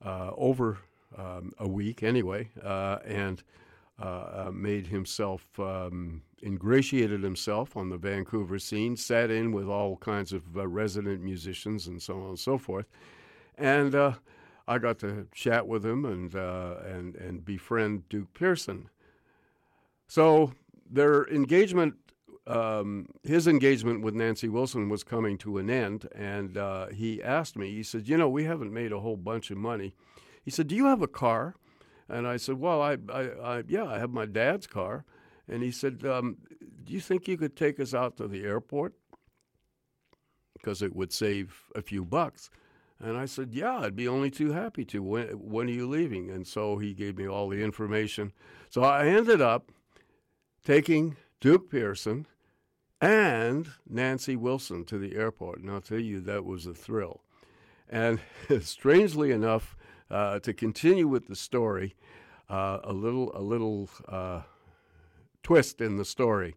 uh, 0.03 0.31
over 0.35 0.79
um, 1.17 1.51
a 1.57 1.67
week 1.67 2.03
anyway, 2.03 2.49
uh, 2.63 2.99
and 3.05 3.43
uh, 4.01 4.45
uh, 4.47 4.51
made 4.53 4.87
himself, 4.87 5.45
um, 5.59 6.21
ingratiated 6.41 7.21
himself 7.21 7.77
on 7.77 7.89
the 7.89 7.97
Vancouver 7.97 8.57
scene, 8.57 8.95
sat 8.95 9.29
in 9.29 9.51
with 9.51 9.67
all 9.67 9.97
kinds 9.97 10.33
of 10.33 10.43
uh, 10.55 10.67
resident 10.67 11.21
musicians 11.21 11.87
and 11.87 12.01
so 12.01 12.15
on 12.15 12.29
and 12.29 12.39
so 12.39 12.57
forth. 12.57 12.87
And 13.57 13.93
I 14.67 14.77
got 14.77 14.99
to 14.99 15.27
chat 15.33 15.67
with 15.67 15.85
him 15.85 16.05
and, 16.05 16.35
uh, 16.35 16.75
and, 16.85 17.15
and 17.15 17.43
befriend 17.43 18.07
Duke 18.09 18.33
Pearson. 18.33 18.89
So 20.07 20.53
their 20.89 21.25
engagement, 21.27 21.95
um, 22.47 23.07
his 23.23 23.47
engagement 23.47 24.03
with 24.03 24.13
Nancy 24.13 24.49
Wilson 24.49 24.89
was 24.89 25.03
coming 25.03 25.37
to 25.39 25.57
an 25.57 25.69
end. 25.69 26.07
And 26.13 26.57
uh, 26.57 26.87
he 26.87 27.23
asked 27.23 27.57
me, 27.57 27.71
he 27.71 27.83
said, 27.83 28.07
You 28.07 28.17
know, 28.17 28.29
we 28.29 28.43
haven't 28.43 28.73
made 28.73 28.91
a 28.91 28.99
whole 28.99 29.17
bunch 29.17 29.51
of 29.51 29.57
money. 29.57 29.93
He 30.43 30.51
said, 30.51 30.67
Do 30.67 30.75
you 30.75 30.85
have 30.85 31.01
a 31.01 31.07
car? 31.07 31.55
And 32.09 32.27
I 32.27 32.37
said, 32.37 32.55
Well, 32.59 32.81
I, 32.81 32.97
I, 33.09 33.21
I 33.21 33.63
yeah, 33.67 33.85
I 33.85 33.99
have 33.99 34.11
my 34.11 34.25
dad's 34.25 34.67
car. 34.67 35.05
And 35.47 35.63
he 35.63 35.71
said, 35.71 36.05
um, 36.05 36.37
Do 36.83 36.93
you 36.93 36.99
think 36.99 37.27
you 37.27 37.37
could 37.37 37.55
take 37.55 37.79
us 37.79 37.93
out 37.93 38.17
to 38.17 38.27
the 38.27 38.43
airport? 38.43 38.93
Because 40.53 40.81
it 40.81 40.95
would 40.95 41.11
save 41.11 41.63
a 41.75 41.81
few 41.81 42.05
bucks. 42.05 42.49
And 43.03 43.17
I 43.17 43.25
said, 43.25 43.53
Yeah, 43.53 43.79
I'd 43.79 43.95
be 43.95 44.07
only 44.07 44.29
too 44.29 44.51
happy 44.51 44.85
to. 44.85 45.01
When, 45.01 45.27
when 45.29 45.67
are 45.67 45.71
you 45.71 45.87
leaving? 45.87 46.29
And 46.29 46.45
so 46.45 46.77
he 46.77 46.93
gave 46.93 47.17
me 47.17 47.27
all 47.27 47.49
the 47.49 47.63
information. 47.63 48.31
So 48.69 48.83
I 48.83 49.07
ended 49.07 49.41
up 49.41 49.71
taking 50.63 51.17
Duke 51.39 51.69
Pearson 51.69 52.27
and 53.01 53.67
Nancy 53.89 54.35
Wilson 54.35 54.85
to 54.85 54.99
the 54.99 55.15
airport. 55.15 55.59
And 55.59 55.71
I'll 55.71 55.81
tell 55.81 55.99
you, 55.99 56.21
that 56.21 56.45
was 56.45 56.67
a 56.67 56.73
thrill. 56.73 57.21
And 57.89 58.19
strangely 58.61 59.31
enough, 59.31 59.75
uh, 60.11 60.39
to 60.39 60.53
continue 60.53 61.07
with 61.07 61.27
the 61.27 61.35
story, 61.35 61.95
uh, 62.49 62.79
a 62.83 62.93
little 62.93 63.31
a 63.35 63.41
little 63.41 63.89
uh, 64.07 64.41
twist 65.41 65.81
in 65.81 65.95
the 65.95 66.05
story. 66.05 66.55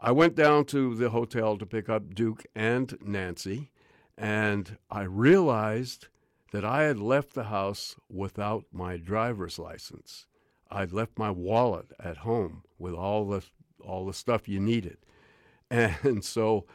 I 0.00 0.12
went 0.12 0.36
down 0.36 0.66
to 0.66 0.94
the 0.94 1.10
hotel 1.10 1.56
to 1.56 1.66
pick 1.66 1.88
up 1.88 2.14
Duke 2.14 2.44
and 2.54 2.96
Nancy, 3.02 3.70
and 4.18 4.76
I 4.90 5.02
realized 5.02 6.08
that 6.52 6.64
I 6.64 6.82
had 6.82 6.98
left 6.98 7.34
the 7.34 7.44
house 7.44 7.94
without 8.10 8.64
my 8.72 8.96
driver's 8.96 9.58
license. 9.58 10.26
I'd 10.70 10.92
left 10.92 11.18
my 11.18 11.30
wallet 11.30 11.92
at 12.00 12.18
home 12.18 12.64
with 12.78 12.94
all 12.94 13.26
the 13.26 13.42
all 13.80 14.04
the 14.04 14.12
stuff 14.12 14.48
you 14.48 14.60
needed, 14.60 14.98
and 15.70 16.24
so 16.24 16.66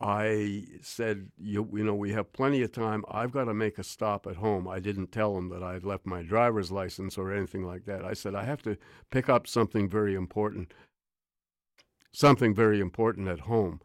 I 0.00 0.64
said, 0.80 1.30
you, 1.38 1.68
you 1.72 1.84
know, 1.84 1.94
we 1.94 2.12
have 2.12 2.32
plenty 2.32 2.62
of 2.62 2.72
time. 2.72 3.04
I've 3.08 3.30
got 3.30 3.44
to 3.44 3.54
make 3.54 3.78
a 3.78 3.84
stop 3.84 4.26
at 4.26 4.36
home. 4.36 4.66
I 4.66 4.80
didn't 4.80 5.12
tell 5.12 5.36
him 5.38 5.48
that 5.50 5.62
I'd 5.62 5.84
left 5.84 6.06
my 6.06 6.22
driver's 6.22 6.72
license 6.72 7.16
or 7.16 7.32
anything 7.32 7.64
like 7.64 7.84
that. 7.84 8.04
I 8.04 8.12
said, 8.12 8.34
I 8.34 8.44
have 8.44 8.62
to 8.62 8.76
pick 9.10 9.28
up 9.28 9.46
something 9.46 9.88
very 9.88 10.16
important, 10.16 10.72
something 12.12 12.52
very 12.52 12.80
important 12.80 13.28
at 13.28 13.40
home. 13.40 13.80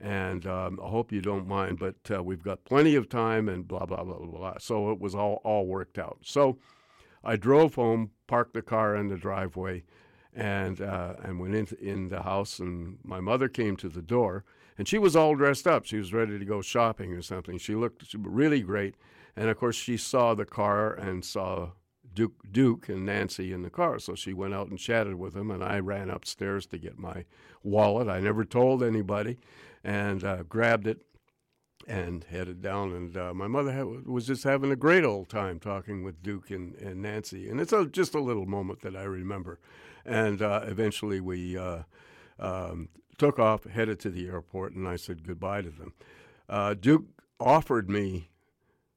And 0.00 0.46
um, 0.46 0.80
I 0.82 0.88
hope 0.88 1.12
you 1.12 1.20
don't 1.20 1.46
mind, 1.46 1.78
but 1.78 1.96
uh, 2.10 2.22
we've 2.22 2.42
got 2.42 2.64
plenty 2.64 2.94
of 2.94 3.08
time 3.08 3.48
and 3.48 3.68
blah, 3.68 3.84
blah, 3.84 4.02
blah, 4.02 4.16
blah, 4.18 4.38
blah. 4.38 4.54
So 4.58 4.90
it 4.92 4.98
was 4.98 5.14
all, 5.14 5.40
all 5.44 5.66
worked 5.66 5.98
out. 5.98 6.18
So 6.22 6.58
I 7.22 7.36
drove 7.36 7.74
home, 7.74 8.10
parked 8.26 8.54
the 8.54 8.62
car 8.62 8.96
in 8.96 9.08
the 9.08 9.16
driveway, 9.16 9.84
and, 10.34 10.80
uh, 10.80 11.14
and 11.22 11.38
went 11.38 11.54
into 11.54 11.78
in 11.78 12.08
the 12.08 12.22
house. 12.22 12.60
And 12.60 12.98
my 13.04 13.20
mother 13.20 13.48
came 13.48 13.76
to 13.76 13.90
the 13.90 14.00
door 14.02 14.44
and 14.80 14.88
she 14.88 14.96
was 14.96 15.14
all 15.14 15.34
dressed 15.34 15.66
up. 15.66 15.84
She 15.84 15.98
was 15.98 16.14
ready 16.14 16.38
to 16.38 16.44
go 16.46 16.62
shopping 16.62 17.12
or 17.12 17.20
something. 17.20 17.58
She 17.58 17.74
looked 17.74 18.14
really 18.14 18.62
great, 18.62 18.94
and 19.36 19.50
of 19.50 19.58
course 19.58 19.76
she 19.76 19.98
saw 19.98 20.32
the 20.32 20.46
car 20.46 20.94
and 20.94 21.22
saw 21.22 21.72
Duke, 22.14 22.50
Duke 22.50 22.88
and 22.88 23.04
Nancy 23.04 23.52
in 23.52 23.60
the 23.60 23.68
car. 23.68 23.98
So 23.98 24.14
she 24.14 24.32
went 24.32 24.54
out 24.54 24.68
and 24.68 24.78
chatted 24.78 25.16
with 25.16 25.34
them, 25.34 25.50
and 25.50 25.62
I 25.62 25.80
ran 25.80 26.08
upstairs 26.08 26.64
to 26.68 26.78
get 26.78 26.98
my 26.98 27.26
wallet. 27.62 28.08
I 28.08 28.20
never 28.20 28.42
told 28.42 28.82
anybody, 28.82 29.36
and 29.84 30.24
uh, 30.24 30.42
grabbed 30.42 30.86
it 30.86 31.02
and 31.86 32.24
headed 32.24 32.60
down. 32.60 32.92
And 32.92 33.16
uh, 33.16 33.34
my 33.34 33.48
mother 33.48 33.72
had, 33.72 34.06
was 34.06 34.26
just 34.26 34.44
having 34.44 34.70
a 34.70 34.76
great 34.76 35.04
old 35.04 35.28
time 35.28 35.58
talking 35.58 36.04
with 36.04 36.22
Duke 36.22 36.50
and, 36.50 36.74
and 36.76 37.02
Nancy. 37.02 37.48
And 37.48 37.60
it's 37.60 37.72
a, 37.72 37.86
just 37.86 38.14
a 38.14 38.20
little 38.20 38.46
moment 38.46 38.80
that 38.82 38.94
I 38.94 39.02
remember. 39.02 39.58
And 40.04 40.42
uh, 40.42 40.62
eventually 40.64 41.20
we 41.20 41.56
uh, 41.58 41.82
um, 42.38 42.88
took 43.18 43.38
off, 43.38 43.64
headed 43.64 43.98
to 44.00 44.10
the 44.10 44.28
airport, 44.28 44.74
and 44.74 44.88
I 44.88 44.96
said 44.96 45.26
goodbye 45.26 45.62
to 45.62 45.70
them. 45.70 45.92
Uh, 46.48 46.74
Duke 46.74 47.04
offered 47.38 47.88
me 47.90 48.28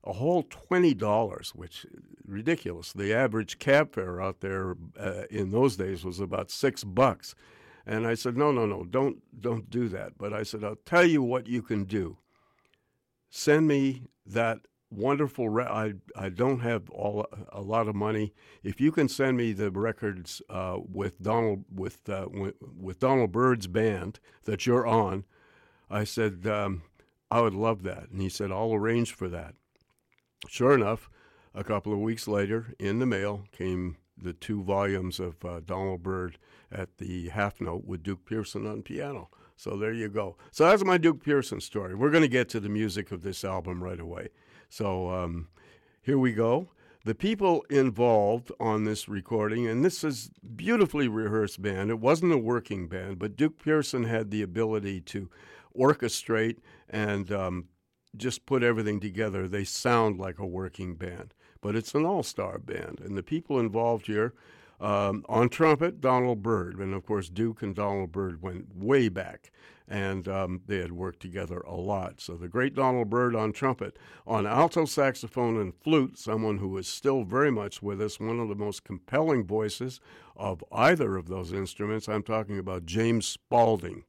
a 0.05 0.13
whole 0.13 0.43
twenty 0.43 0.93
dollars, 0.93 1.53
which 1.55 1.85
ridiculous. 2.25 2.91
The 2.93 3.13
average 3.13 3.59
cab 3.59 3.93
fare 3.93 4.21
out 4.21 4.41
there 4.41 4.75
uh, 4.99 5.23
in 5.29 5.51
those 5.51 5.77
days 5.77 6.03
was 6.03 6.19
about 6.19 6.51
six 6.51 6.83
bucks, 6.83 7.35
and 7.85 8.07
I 8.07 8.13
said, 8.13 8.37
no, 8.37 8.51
no, 8.51 8.65
no, 8.65 8.83
don't 8.83 9.21
don't 9.39 9.69
do 9.69 9.89
that. 9.89 10.17
But 10.17 10.33
I 10.33 10.43
said, 10.43 10.63
I'll 10.63 10.77
tell 10.85 11.05
you 11.05 11.21
what 11.21 11.47
you 11.47 11.61
can 11.61 11.83
do. 11.83 12.17
Send 13.29 13.67
me 13.67 14.03
that 14.25 14.59
wonderful. 14.89 15.49
Re- 15.49 15.65
I 15.65 15.93
I 16.15 16.29
don't 16.29 16.59
have 16.59 16.89
all 16.89 17.25
a 17.51 17.61
lot 17.61 17.87
of 17.87 17.95
money. 17.95 18.33
If 18.63 18.79
you 18.79 18.91
can 18.91 19.09
send 19.09 19.37
me 19.37 19.51
the 19.51 19.71
records 19.71 20.41
uh, 20.49 20.77
with 20.79 21.21
Donald 21.21 21.65
with 21.73 22.07
uh, 22.09 22.27
with 22.77 22.99
Donald 22.99 23.31
Byrd's 23.31 23.67
band 23.67 24.19
that 24.45 24.65
you're 24.65 24.87
on, 24.87 25.25
I 25.89 26.03
said 26.03 26.47
um, 26.47 26.83
I 27.29 27.41
would 27.41 27.55
love 27.55 27.83
that, 27.83 28.09
and 28.09 28.21
he 28.21 28.29
said 28.29 28.51
I'll 28.51 28.73
arrange 28.73 29.13
for 29.13 29.27
that. 29.29 29.55
Sure 30.48 30.74
enough, 30.74 31.09
a 31.55 31.63
couple 31.63 31.93
of 31.93 32.00
weeks 32.00 32.27
later, 32.27 32.74
in 32.79 33.00
the 33.00 33.05
mail 33.05 33.46
came 33.51 33.98
the 34.24 34.33
two 34.33 34.64
volumes 34.64 35.20
of 35.20 35.44
uh, 35.46 35.59
Donald 35.66 36.03
Byrd 36.03 36.38
at 36.72 36.98
the 36.98 37.29
half 37.29 37.62
note 37.62 37.86
with 37.86 38.03
Duke 38.03 38.25
Pearson 38.25 38.66
on 38.66 38.81
piano. 38.81 39.29
So 39.55 39.77
there 39.77 39.94
you 39.94 40.09
go. 40.09 40.36
So 40.51 40.66
that's 40.66 40.83
my 40.83 40.98
Duke 40.98 41.24
Pearson 41.24 41.62
story. 41.62 41.96
We're 41.96 42.09
going 42.09 42.24
to 42.24 42.27
get 42.27 42.50
to 42.50 42.59
the 42.59 42.70
music 42.70 43.12
of 43.12 43.22
this 43.22 43.44
album 43.44 43.83
right 43.83 44.00
away. 44.00 44.29
So 44.70 45.09
um, 45.09 45.50
here 46.01 46.18
we 46.18 46.33
go. 46.33 46.70
The 47.05 47.14
people 47.16 47.66
involved 47.70 48.51
on 48.62 48.86
this 48.86 49.09
recording, 49.09 49.68
and 49.68 49.83
this 49.83 50.05
is 50.05 50.31
beautifully 50.55 51.09
rehearsed 51.09 51.62
band. 51.62 51.90
It 51.90 52.00
wasn't 52.00 52.31
a 52.31 52.38
working 52.38 52.88
band, 52.88 53.20
but 53.20 53.36
Duke 53.36 53.62
Pearson 53.62 54.05
had 54.05 54.31
the 54.31 54.42
ability 54.42 55.01
to 55.01 55.29
orchestrate 55.77 56.59
and 56.90 57.29
um, 57.31 57.66
just 58.16 58.46
put 58.46 58.64
everything 58.64 59.01
together. 59.01 59.48
They 59.48 59.66
sound 59.66 60.18
like 60.18 60.40
a 60.40 60.46
working 60.46 60.96
band, 60.96 61.33
but 61.63 61.75
it's 61.75 61.95
an 61.95 62.05
all-star 62.05 62.59
band, 62.59 63.01
and 63.03 63.17
the 63.17 63.23
people 63.23 63.59
involved 63.59 64.05
here. 64.05 64.33
Um, 64.79 65.23
on 65.29 65.47
trumpet, 65.47 66.01
Donald 66.01 66.43
Byrd, 66.43 66.77
and 66.79 66.93
of 66.93 67.05
course 67.05 67.29
Duke 67.29 67.61
and 67.61 67.73
Donald 67.73 68.11
Byrd 68.11 68.41
went 68.41 68.75
way 68.75 69.07
back 69.07 69.49
and 69.87 70.27
um, 70.27 70.61
they 70.67 70.77
had 70.77 70.91
worked 70.91 71.19
together 71.19 71.59
a 71.59 71.75
lot. 71.75 72.21
So 72.21 72.35
the 72.35 72.47
great 72.47 72.75
Donald 72.75 73.09
Byrd 73.09 73.35
on 73.35 73.51
trumpet, 73.51 73.97
on 74.25 74.47
alto 74.47 74.85
saxophone 74.85 75.59
and 75.59 75.73
flute, 75.75 76.17
someone 76.17 76.57
who 76.57 76.77
is 76.77 76.87
still 76.87 77.23
very 77.23 77.51
much 77.51 77.81
with 77.81 78.01
us, 78.01 78.19
one 78.19 78.39
of 78.39 78.49
the 78.49 78.55
most 78.55 78.83
compelling 78.83 79.45
voices 79.45 79.99
of 80.35 80.63
either 80.71 81.17
of 81.17 81.27
those 81.27 81.51
instruments. 81.51 82.07
I'm 82.07 82.23
talking 82.23 82.57
about 82.57 82.85
James 82.85 83.25
Spaulding. 83.25 84.03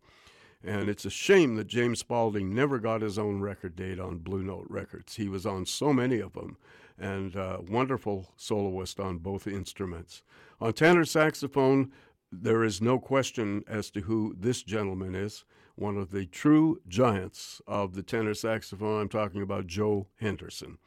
And 0.67 0.89
it's 0.89 1.05
a 1.05 1.11
shame 1.11 1.57
that 1.57 1.67
James 1.67 1.99
Spaulding 1.99 2.55
never 2.55 2.79
got 2.79 3.03
his 3.03 3.19
own 3.19 3.41
record 3.41 3.77
date 3.77 4.01
on 4.01 4.19
Blue 4.19 4.43
Note 4.43 4.67
Records. 4.71 5.17
He 5.17 5.29
was 5.29 5.45
on 5.45 5.67
so 5.67 5.93
many 5.93 6.21
of 6.21 6.33
them, 6.33 6.57
and 6.99 7.37
uh, 7.37 7.59
wonderful 7.69 8.33
soloist 8.37 9.01
on 9.01 9.19
both 9.19 9.47
instruments. 9.47 10.23
On 10.61 10.73
tenor 10.73 11.05
saxophone, 11.05 11.93
there 12.31 12.65
is 12.65 12.81
no 12.81 12.99
question 12.99 13.65
as 13.67 13.91
to 13.91 14.01
who 14.03 14.35
this 14.39 14.63
gentleman 14.63 15.15
is 15.15 15.45
one 15.77 15.97
of 15.97 16.11
the 16.11 16.27
true 16.27 16.81
giants 16.89 17.61
of 17.67 17.95
the 17.95 18.03
tenor 18.03 18.35
saxophone. 18.35 19.03
I'm 19.03 19.09
talking 19.09 19.43
about 19.43 19.67
Joe 19.67 20.07
Henderson. 20.21 20.79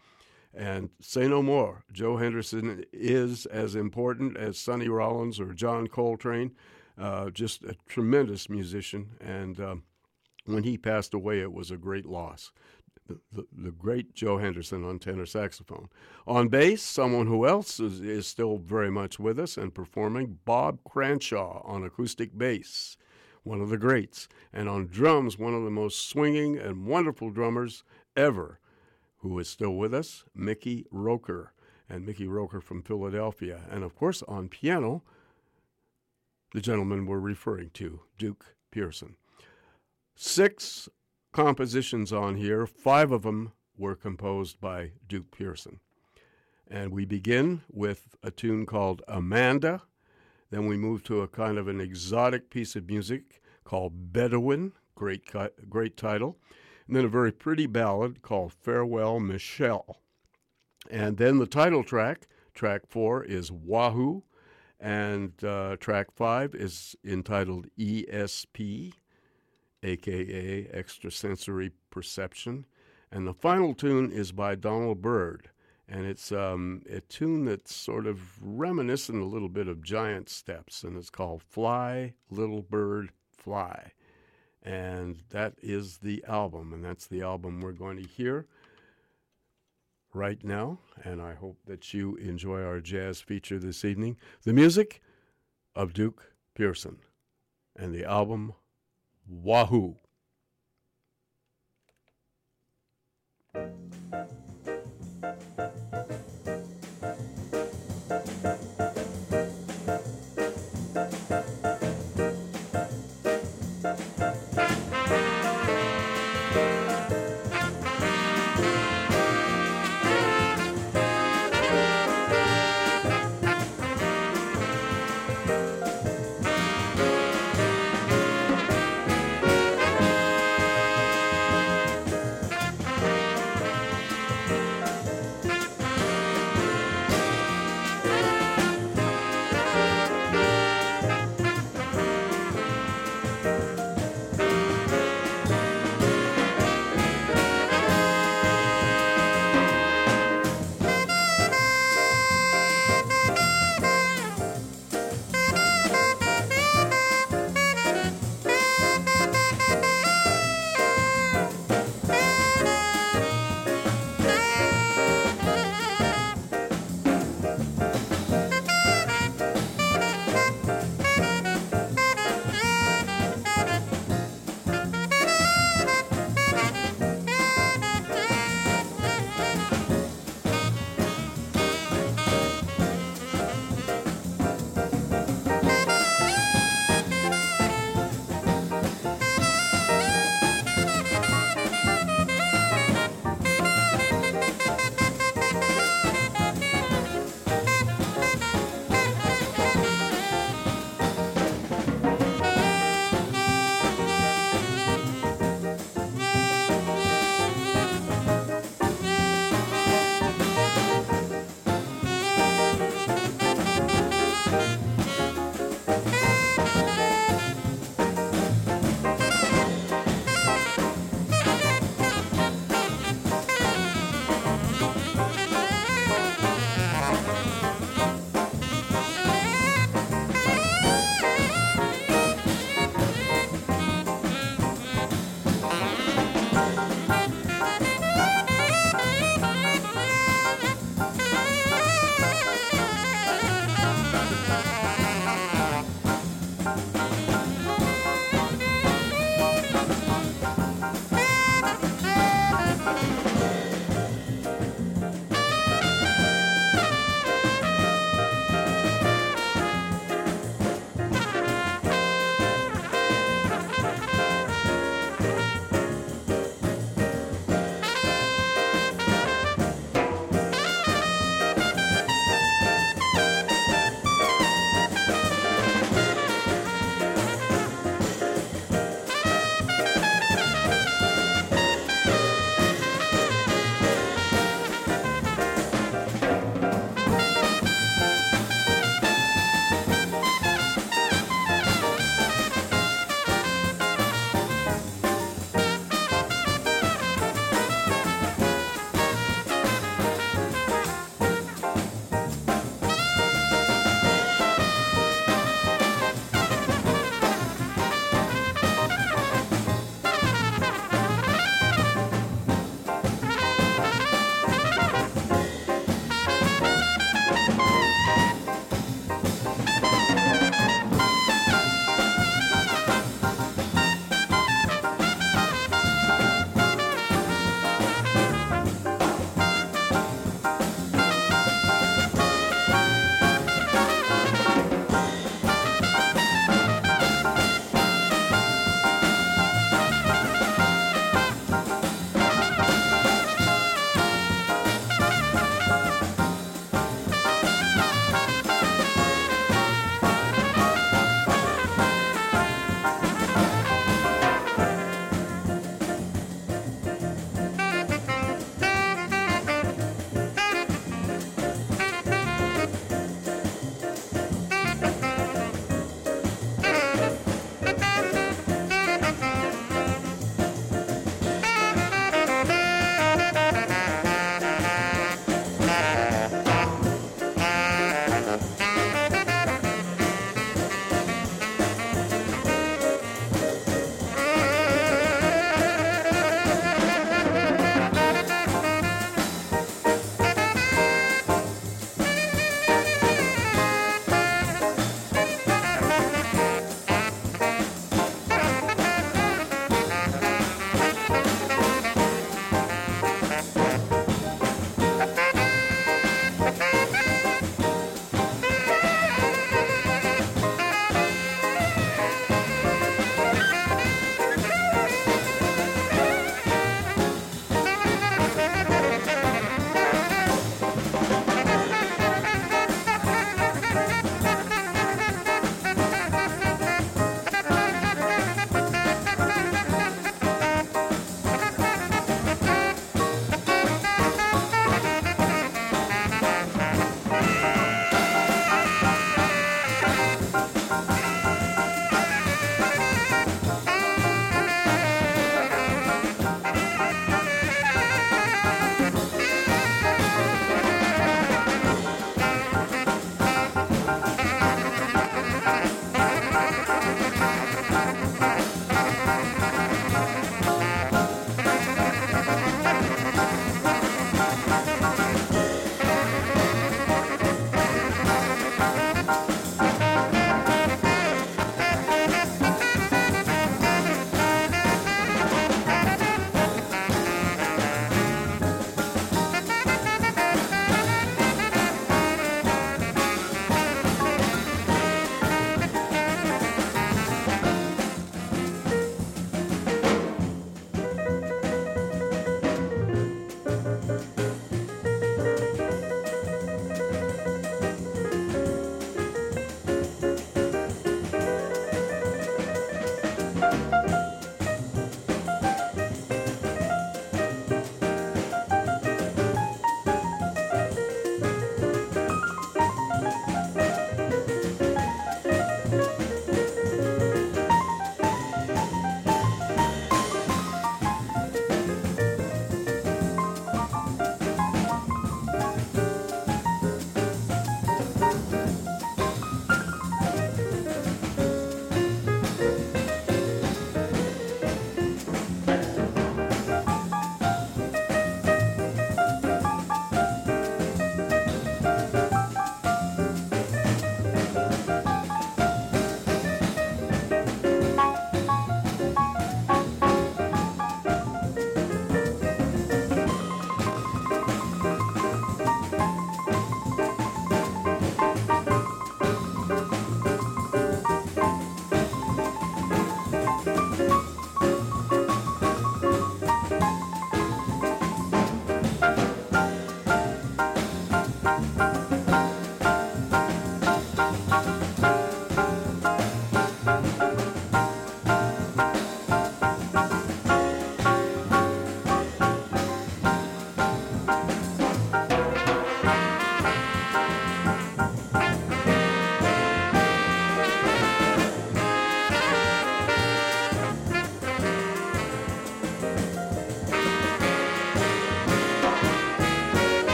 And 0.54 0.90
say 1.02 1.28
no 1.28 1.44
more. 1.44 1.84
Joe 1.92 2.18
Henderson 2.18 2.84
is 2.92 3.46
as 3.48 3.76
important 3.76 4.38
as 4.38 4.58
Sonny 4.58 4.88
Rollins 4.88 5.40
or 5.40 5.54
John 5.54 5.88
Coltrane, 5.88 6.56
uh, 6.98 7.30
just 7.30 7.64
a 7.64 7.76
tremendous 7.88 8.50
musician. 8.50 9.10
And 9.20 9.60
um, 9.60 9.84
when 10.46 10.64
he 10.64 10.78
passed 10.78 11.14
away, 11.14 11.42
it 11.42 11.52
was 11.52 11.70
a 11.70 11.78
great 11.78 12.06
loss. 12.06 12.52
The, 13.08 13.46
the, 13.56 13.72
great 13.72 14.14
Joe 14.14 14.38
Henderson 14.38 14.84
on 14.84 15.00
tenor 15.00 15.26
saxophone. 15.26 15.88
On 16.26 16.50
bass, 16.50 16.82
someone 16.82 17.28
who 17.28 17.48
else 17.48 17.80
is, 17.80 18.02
is 18.02 18.28
still 18.28 18.58
very 18.58 18.92
much 18.92 19.18
with 19.18 19.40
us 19.40 19.58
and 19.58 19.74
performing, 19.74 20.40
Bob 20.44 20.80
Cranshaw 20.84 21.62
on 21.64 21.84
acoustic 21.84 22.38
bass 22.38 22.98
one 23.48 23.62
of 23.62 23.70
the 23.70 23.78
greats, 23.78 24.28
and 24.54 24.68
on 24.70 24.88
drums, 24.88 25.40
one 25.40 25.54
of 25.54 25.64
the 25.64 25.72
most 25.72 26.10
swinging 26.10 26.58
and 26.58 26.86
wonderful 26.86 27.32
drummers 27.32 27.84
ever, 28.16 28.60
who 29.20 29.40
is 29.40 29.48
still 29.48 29.76
with 29.76 29.94
us, 29.94 30.26
Mickey 30.36 30.86
Roker, 30.92 31.54
and 31.90 32.06
Mickey 32.06 32.28
Roker 32.28 32.60
from 32.60 32.84
Philadelphia. 32.84 33.62
And 33.72 33.84
of 33.84 33.96
course, 33.96 34.22
on 34.28 34.50
piano, 34.50 35.02
the 36.54 36.62
gentleman 36.62 37.06
we're 37.06 37.20
referring 37.20 37.72
to, 37.72 38.02
Duke 38.18 38.46
Pearson. 38.72 39.16
Six 40.16 40.90
compositions 41.38 42.12
on 42.12 42.36
here, 42.36 42.68
five 42.68 43.12
of 43.12 43.22
them 43.24 43.54
were 43.78 43.96
composed 43.96 44.60
by 44.60 44.92
Duke 45.08 45.32
Pearson. 45.32 45.80
And 46.68 46.92
we 46.92 47.06
begin 47.06 47.62
with 47.72 48.16
a 48.22 48.32
tune 48.32 48.66
called 48.66 49.02
Amanda 49.08 49.84
then 50.50 50.66
we 50.66 50.78
move 50.78 51.04
to 51.04 51.22
a 51.22 51.28
kind 51.28 51.58
of 51.58 51.68
an 51.68 51.82
exotic 51.82 52.50
piece 52.50 52.76
of 52.76 52.88
music 52.88 53.42
called 53.64 54.14
Bedouin, 54.14 54.74
great, 54.96 55.30
great 55.70 55.98
title. 55.98 56.38
And 56.88 56.96
then 56.96 57.06
a 57.06 57.10
very 57.10 57.34
pretty 57.34 57.66
ballad 57.66 58.22
called 58.22 58.54
Farewell 58.54 59.20
Machelle. 59.20 59.96
And 60.90 61.18
then 61.18 61.38
the 61.38 61.48
title 61.48 61.84
track, 61.84 62.28
track 62.54 62.84
four, 62.88 63.24
is 63.24 63.52
Wahoo. 63.52 64.24
And 64.80 65.34
uh, 65.44 65.76
track 65.78 66.12
five 66.12 66.56
is 66.56 66.96
entitled 67.04 67.68
ESP, 67.78 68.94
aka 69.84 70.68
Extrasensory 70.74 71.72
Perception. 71.90 72.66
And 73.12 73.26
the 73.26 73.34
final 73.34 73.74
tune 73.74 74.12
is 74.12 74.32
by 74.32 74.56
Donald 74.56 75.02
Byrd 75.02 75.50
and 75.90 76.06
it's 76.06 76.32
um, 76.32 76.82
a 76.90 77.00
tune 77.00 77.46
that's 77.46 77.74
sort 77.74 78.08
of 78.08 78.20
reminiscent 78.42 79.22
a 79.22 79.26
little 79.26 79.50
bit 79.50 79.68
of 79.68 79.82
Giant 79.82 80.30
Steps, 80.30 80.84
and 80.84 80.98
it's 80.98 81.10
called 81.10 81.42
"Fly, 81.42 82.14
Little 82.30 82.62
Bird, 82.62 83.12
Fly," 83.32 83.94
and 84.62 85.24
that 85.30 85.54
is 85.62 86.00
the 86.00 86.24
album, 86.28 86.74
and 86.74 86.84
that's 86.84 87.08
the 87.08 87.22
album 87.22 87.62
we're 87.62 87.72
going 87.72 87.98
to 87.98 88.08
hear 88.08 88.48
right 90.14 90.44
now. 90.44 90.80
And 91.04 91.22
I 91.22 91.36
hope 91.36 91.60
that 91.66 91.94
you 91.94 92.16
enjoy 92.16 92.62
our 92.64 92.82
jazz 92.82 93.22
feature 93.22 93.60
this 93.60 93.86
evening. 93.86 94.18
The 94.44 94.54
music 94.54 95.02
of 95.74 95.94
Duke 95.94 96.34
Pearson, 96.54 96.98
and 97.78 97.94
the 97.94 98.04
album 98.04 98.54
Wahoo. 99.30 99.98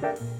Bye. 0.00 0.39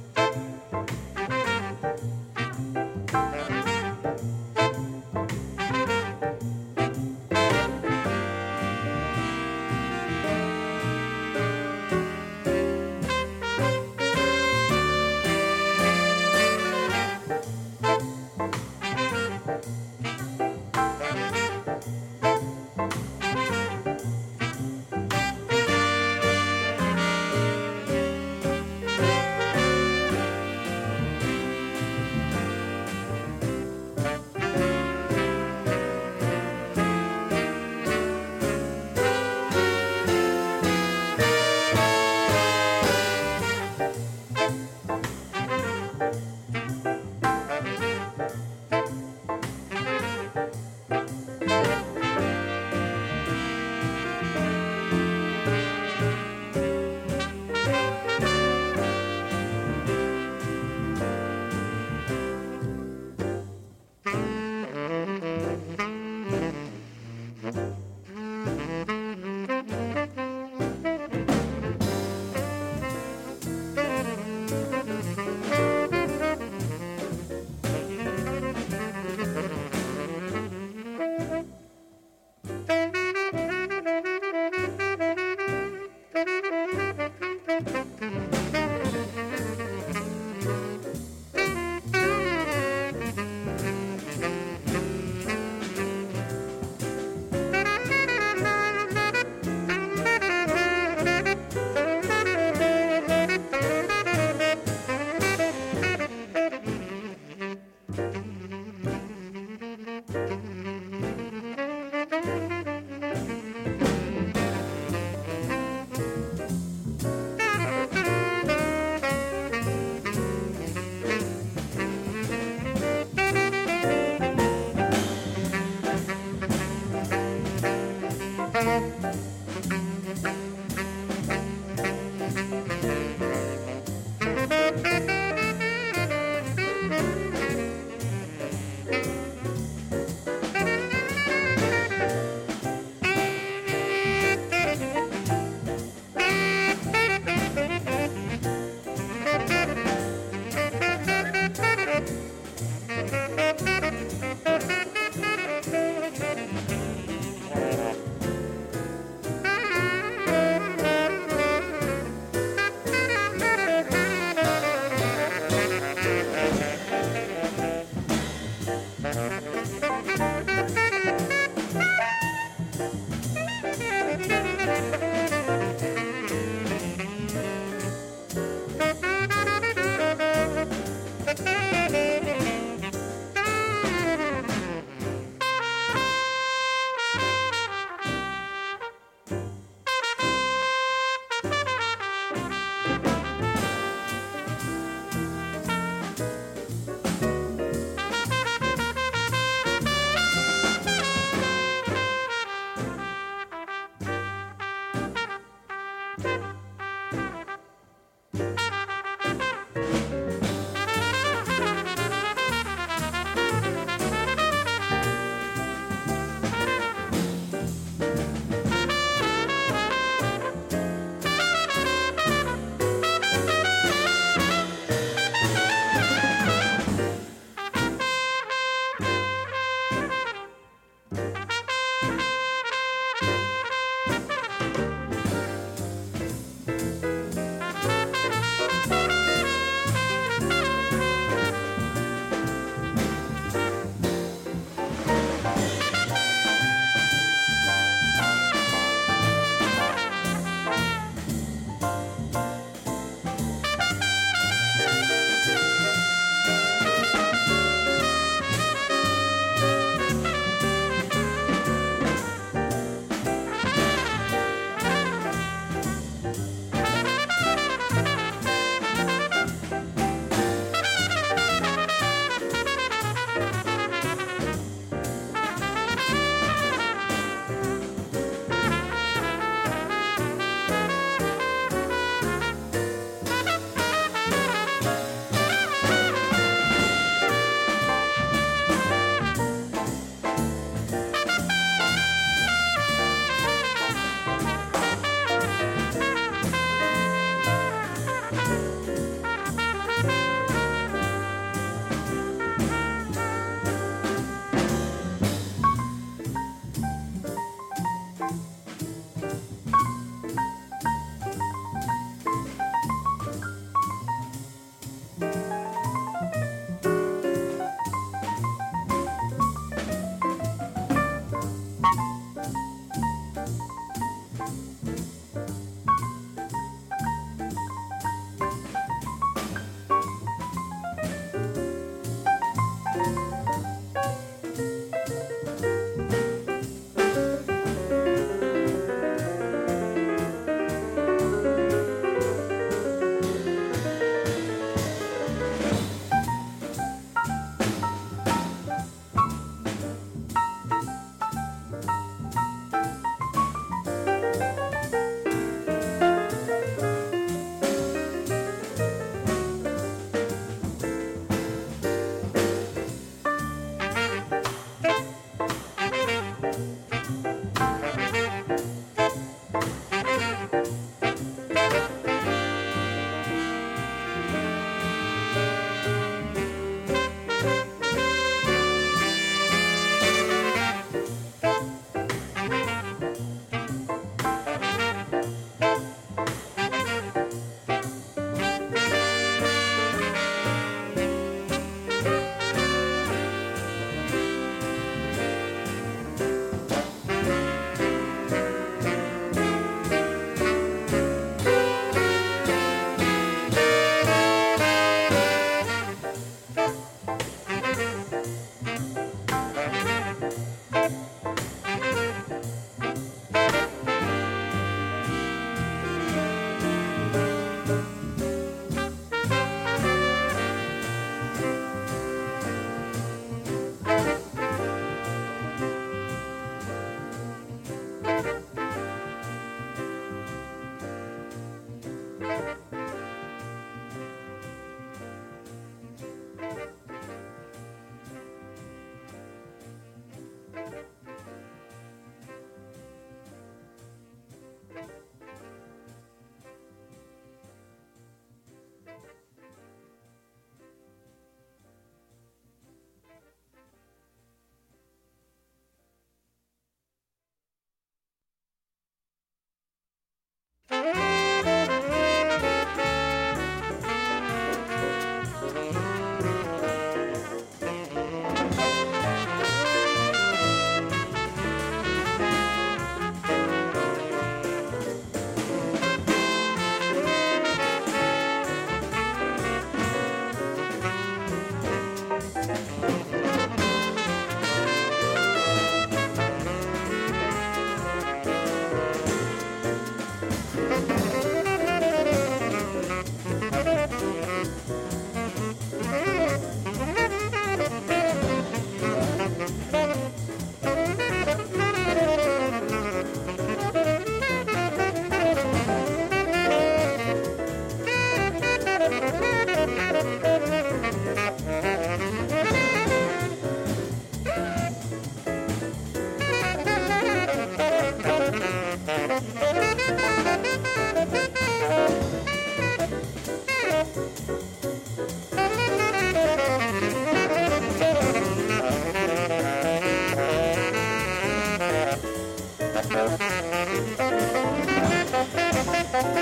Thank 532.92 533.20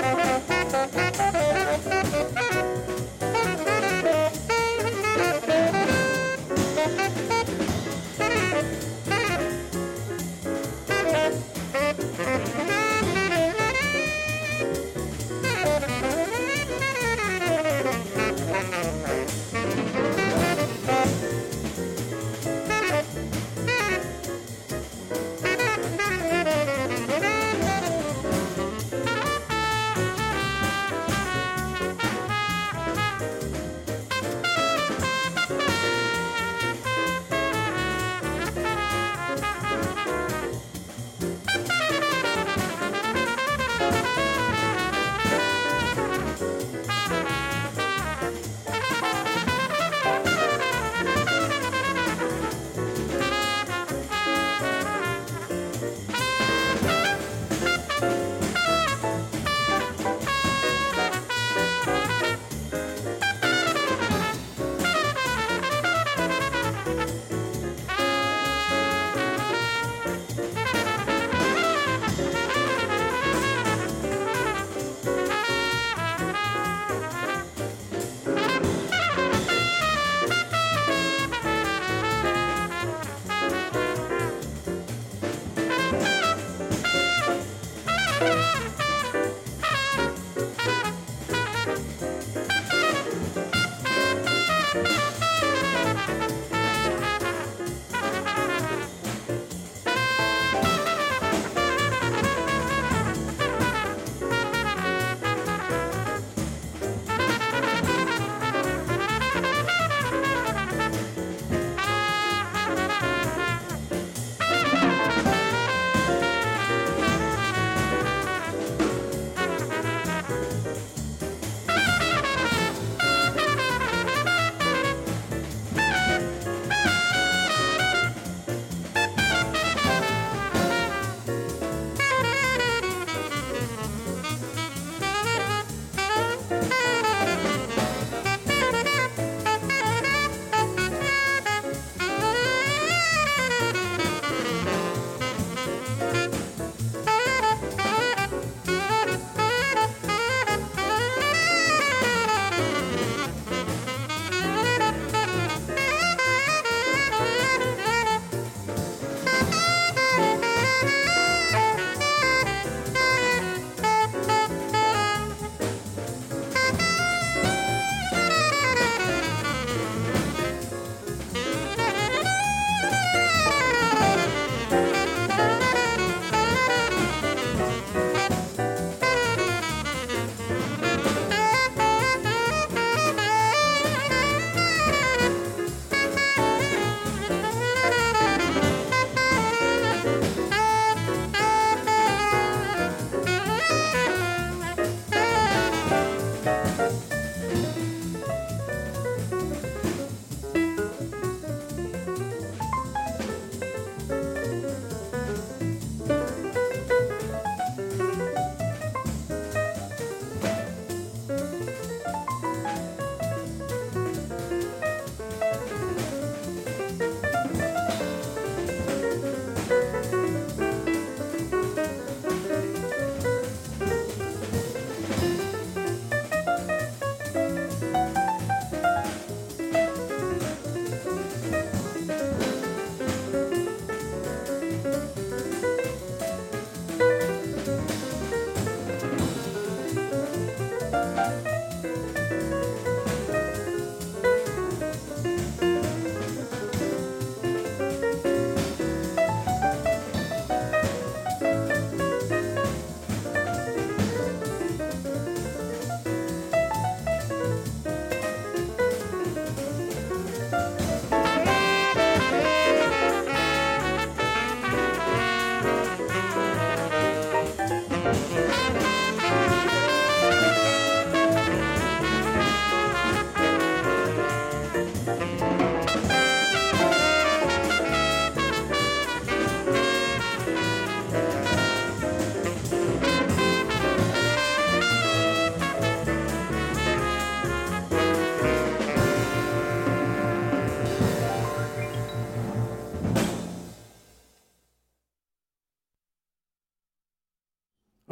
you. 0.03 0.08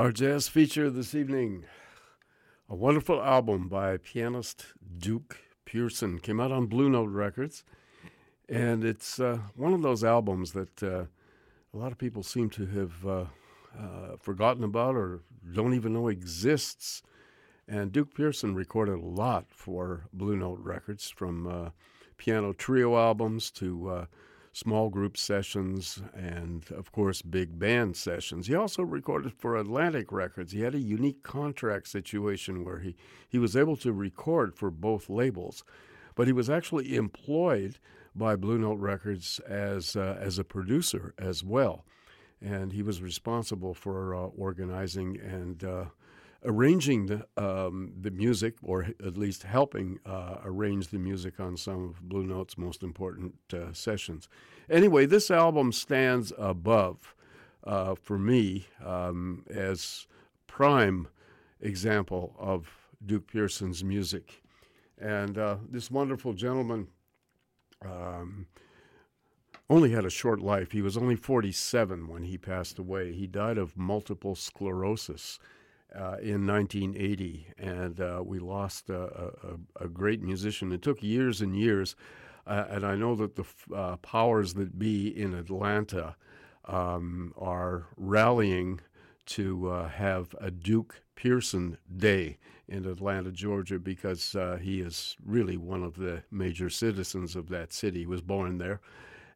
Our 0.08 0.14
jazz 0.14 0.48
feature 0.48 0.90
this 0.90 1.14
evening 1.14 1.66
a 2.70 2.76
wonderful 2.76 3.22
album 3.22 3.68
by 3.68 3.98
pianist 3.98 4.68
Duke 4.98 5.38
Pearson 5.66 6.20
came 6.20 6.40
out 6.40 6.50
on 6.50 6.68
Blue 6.68 6.90
Note 6.90 7.10
Records. 7.10 7.66
And 8.48 8.86
it's 8.86 9.20
uh, 9.20 9.40
one 9.58 9.74
of 9.74 9.82
those 9.82 10.06
albums 10.06 10.54
that 10.54 10.82
uh, 10.82 11.08
a 11.74 11.78
lot 11.78 11.92
of 11.92 11.98
people 11.98 12.24
seem 12.24 12.50
to 12.52 12.66
have 12.68 13.06
uh, 13.06 13.26
uh 13.78 14.16
forgotten 14.18 14.64
about 14.64 14.96
or 14.96 15.24
don't 15.54 15.74
even 15.74 15.92
know 15.92 16.08
exists. 16.08 17.04
And 17.68 17.92
Duke 17.92 18.16
Pearson 18.16 18.56
recorded 18.56 19.00
a 19.00 19.06
lot 19.06 19.48
for 19.50 20.06
Blue 20.14 20.38
Note 20.38 20.60
Records, 20.60 21.10
from 21.10 21.48
uh, 21.48 21.70
piano 22.16 22.54
trio 22.54 22.96
albums 22.96 23.52
to 23.52 23.90
uh, 23.90 24.06
small 24.58 24.90
group 24.90 25.16
sessions, 25.16 26.02
and 26.16 26.66
of 26.72 26.92
course, 26.92 27.22
big 27.22 27.60
band 27.60 27.96
sessions. 27.96 28.48
He 28.48 28.56
also 28.56 28.82
recorded 28.82 29.34
for 29.34 29.56
Atlantic 29.56 30.12
Records. 30.12 30.52
He 30.52 30.62
had 30.62 30.74
a 30.74 30.80
unique 30.80 31.22
contract 31.22 31.88
situation 31.88 32.66
where 32.66 32.80
he, 32.80 32.96
he 33.30 33.38
was 33.38 33.56
able 33.56 33.78
to 33.78 33.94
record 33.94 34.56
for 34.56 34.72
both 34.72 35.12
labels, 35.12 35.64
but 36.16 36.26
he 36.26 36.34
was 36.34 36.50
actually 36.50 36.96
employed 36.96 37.78
by 38.16 38.36
Blue 38.36 38.58
Note 38.58 38.80
Records 38.80 39.40
as, 39.48 39.96
uh, 39.96 40.18
as 40.20 40.40
a 40.40 40.44
producer 40.44 41.14
as 41.20 41.44
well. 41.44 41.86
And 42.42 42.72
he 42.72 42.82
was 42.82 43.00
responsible 43.00 43.76
for 43.76 44.16
uh, 44.16 44.20
organizing 44.36 45.20
and 45.20 45.64
uh, 45.64 45.86
arranging 46.46 47.08
the, 47.08 47.26
um, 47.38 47.94
the 48.00 48.12
music, 48.12 48.56
or 48.62 48.88
at 49.06 49.18
least 49.18 49.44
helping 49.44 50.00
uh, 50.06 50.38
arrange 50.44 50.90
the 50.90 51.00
music 51.00 51.40
on 51.40 51.58
some 51.58 51.84
of 51.84 52.02
Blue 52.02 52.24
Note's 52.24 52.58
most 52.58 52.84
important 52.84 53.36
uh, 53.54 53.74
sessions. 53.74 54.30
Anyway, 54.70 55.06
this 55.06 55.32
album 55.32 55.72
stands 55.72 56.32
above, 56.38 57.16
uh, 57.64 57.96
for 57.96 58.18
me, 58.18 58.68
um, 58.84 59.44
as 59.50 60.08
prime 60.48 61.08
example 61.62 62.36
of 62.38 62.70
Duke 63.06 63.28
Pearson's 63.28 63.84
music. 63.84 64.42
And 65.00 65.38
uh, 65.38 65.58
this 65.70 65.92
wonderful 65.92 66.34
gentleman 66.34 66.88
um, 67.84 68.48
only 69.70 69.92
had 69.92 70.06
a 70.06 70.10
short 70.10 70.40
life. 70.40 70.72
He 70.72 70.82
was 70.82 70.98
only 70.98 71.16
47 71.16 72.08
when 72.08 72.24
he 72.24 72.38
passed 72.38 72.80
away. 72.80 73.14
He 73.14 73.28
died 73.28 73.58
of 73.58 73.78
multiple 73.78 74.36
sclerosis 74.36 75.40
uh, 75.96 76.18
in 76.22 76.46
1980, 76.46 77.48
and 77.58 78.02
uh, 78.02 78.22
we 78.24 78.40
lost 78.40 78.90
a, 78.90 79.04
a, 79.04 79.86
a, 79.86 79.88
great 79.88 80.22
musician. 80.22 80.72
It 80.72 80.82
took 80.82 81.02
years 81.02 81.42
and 81.42 81.56
years, 81.56 81.96
uh, 82.46 82.66
and 82.70 82.86
I 82.86 82.96
know 82.96 83.16
that 83.16 83.36
the 83.36 83.46
uh, 83.74 83.96
powers 83.98 84.54
that 84.56 84.78
be 84.78 85.08
in 85.08 85.34
Atlanta 85.34 86.16
um, 86.66 87.34
are 87.38 87.88
rallying 87.96 88.82
to 89.28 89.70
uh, 89.70 89.90
have 89.90 90.36
a 90.40 90.52
Duke 90.52 91.02
Pearson 91.16 91.78
Day 91.96 92.38
in 92.68 92.86
Atlanta, 92.86 93.32
Georgia, 93.32 93.80
because 93.80 94.36
he 94.62 94.82
is 94.82 95.16
really 95.26 95.56
one 95.56 95.84
of 95.84 95.96
the 95.96 96.22
major 96.30 96.70
citizens 96.70 97.36
of 97.36 97.48
that 97.50 97.72
city. 97.72 98.00
He 98.00 98.06
was 98.06 98.22
born 98.22 98.58
there 98.58 98.82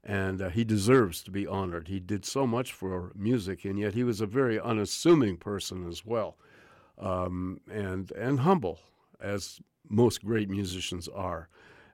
and 0.04 0.42
uh, 0.42 0.50
he 0.50 0.64
deserves 0.64 1.22
to 1.24 1.32
be 1.32 1.46
honored. 1.46 1.88
He 1.88 2.00
did 2.00 2.26
so 2.26 2.48
much 2.48 2.74
for 2.74 3.12
music, 3.16 3.66
and 3.66 3.78
yet 3.78 3.94
he 3.94 4.04
was 4.04 4.22
a 4.22 4.26
very 4.26 4.60
unassuming 4.60 5.38
person 5.38 5.88
as 5.88 6.06
well, 6.06 6.38
um, 6.98 7.62
and 7.72 8.12
and 8.12 8.40
humble, 8.42 8.80
as 9.20 9.60
most 9.90 10.24
great 10.24 10.50
musicians 10.50 11.08
are. 11.08 11.50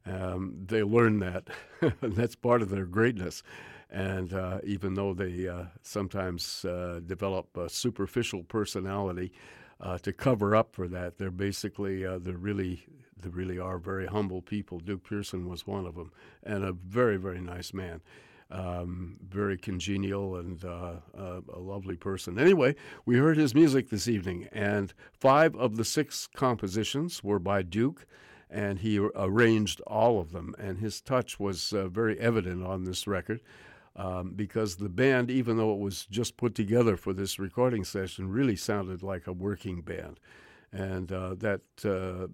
Um, 0.05 0.53
they 0.65 0.83
learn 0.83 1.19
that, 1.19 1.49
that's 2.01 2.35
part 2.35 2.61
of 2.61 2.69
their 2.69 2.85
greatness. 2.85 3.43
And 3.89 4.33
uh, 4.33 4.59
even 4.63 4.93
though 4.93 5.13
they 5.13 5.47
uh, 5.47 5.65
sometimes 5.81 6.65
uh, 6.65 6.99
develop 7.05 7.55
a 7.57 7.69
superficial 7.69 8.43
personality 8.43 9.31
uh, 9.79 9.97
to 9.99 10.11
cover 10.13 10.55
up 10.55 10.73
for 10.73 10.87
that, 10.89 11.17
they're 11.17 11.31
basically 11.31 12.05
uh, 12.05 12.19
they're 12.19 12.37
really 12.37 12.85
they 13.21 13.29
really 13.29 13.59
are 13.59 13.77
very 13.77 14.05
humble 14.05 14.41
people. 14.41 14.79
Duke 14.79 15.03
Pearson 15.03 15.47
was 15.47 15.65
one 15.65 15.85
of 15.85 15.95
them, 15.95 16.11
and 16.43 16.63
a 16.63 16.71
very, 16.71 17.17
very 17.17 17.41
nice 17.41 17.73
man. 17.73 18.01
Um, 18.49 19.17
very 19.27 19.57
congenial 19.57 20.37
and 20.37 20.63
uh, 20.63 20.93
uh, 21.17 21.41
a 21.53 21.59
lovely 21.59 21.97
person. 21.97 22.39
Anyway, 22.39 22.75
we 23.05 23.17
heard 23.17 23.35
his 23.35 23.53
music 23.53 23.89
this 23.89 24.07
evening, 24.07 24.47
and 24.53 24.93
five 25.11 25.53
of 25.55 25.75
the 25.75 25.83
six 25.83 26.27
compositions 26.33 27.21
were 27.23 27.39
by 27.39 27.61
Duke, 27.61 28.05
and 28.49 28.79
he 28.79 28.99
arranged 29.15 29.81
all 29.81 30.21
of 30.21 30.31
them. 30.31 30.55
And 30.57 30.77
his 30.77 31.01
touch 31.01 31.37
was 31.39 31.73
uh, 31.73 31.89
very 31.89 32.17
evident 32.19 32.63
on 32.65 32.85
this 32.85 33.05
record. 33.05 33.41
Um, 33.97 34.33
because 34.35 34.75
the 34.75 34.89
band, 34.89 35.31
even 35.31 35.57
though 35.57 35.73
it 35.73 35.79
was 35.79 36.05
just 36.05 36.37
put 36.37 36.53
together 36.53 36.95
for 36.97 37.13
this 37.13 37.39
recording 37.39 37.83
session, 37.83 38.29
really 38.29 38.55
sounded 38.55 39.01
like 39.01 39.25
a 39.25 39.33
working 39.33 39.81
band 39.81 40.19
and 40.71 41.11
uh, 41.11 41.35
that 41.35 41.61
uh, 41.85 42.27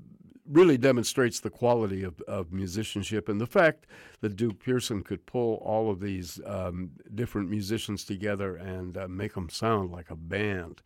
really 0.49 0.77
demonstrates 0.77 1.39
the 1.39 1.49
quality 1.49 2.03
of, 2.03 2.19
of 2.21 2.51
musicianship 2.51 3.29
and 3.29 3.39
the 3.39 3.47
fact 3.47 3.85
that 4.21 4.35
Duke 4.35 4.59
Pearson 4.59 5.03
could 5.03 5.25
pull 5.25 5.55
all 5.55 5.89
of 5.89 5.99
these 5.99 6.39
um, 6.45 6.91
different 7.13 7.49
musicians 7.49 8.03
together 8.03 8.55
and 8.55 8.97
uh, 8.97 9.07
make 9.07 9.35
them 9.35 9.49
sound 9.49 9.91
like 9.91 10.09
a 10.09 10.15
band. 10.15 10.81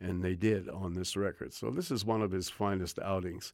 And 0.00 0.22
they 0.22 0.34
did 0.34 0.68
on 0.68 0.94
this 0.94 1.16
record. 1.16 1.52
So, 1.52 1.70
this 1.70 1.90
is 1.90 2.04
one 2.04 2.22
of 2.22 2.32
his 2.32 2.48
finest 2.48 2.98
outings. 2.98 3.52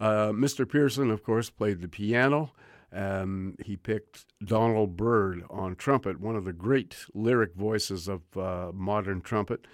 Uh, 0.00 0.32
Mr. 0.32 0.68
Pearson, 0.68 1.10
of 1.10 1.22
course, 1.22 1.48
played 1.48 1.80
the 1.80 1.88
piano. 1.88 2.52
Um, 2.92 3.56
he 3.64 3.76
picked 3.76 4.24
Donald 4.44 4.96
Byrd 4.96 5.44
on 5.48 5.76
trumpet, 5.76 6.20
one 6.20 6.36
of 6.36 6.44
the 6.44 6.52
great 6.52 6.96
lyric 7.14 7.54
voices 7.54 8.08
of 8.08 8.22
uh, 8.36 8.72
modern 8.72 9.20
trumpet. 9.20 9.66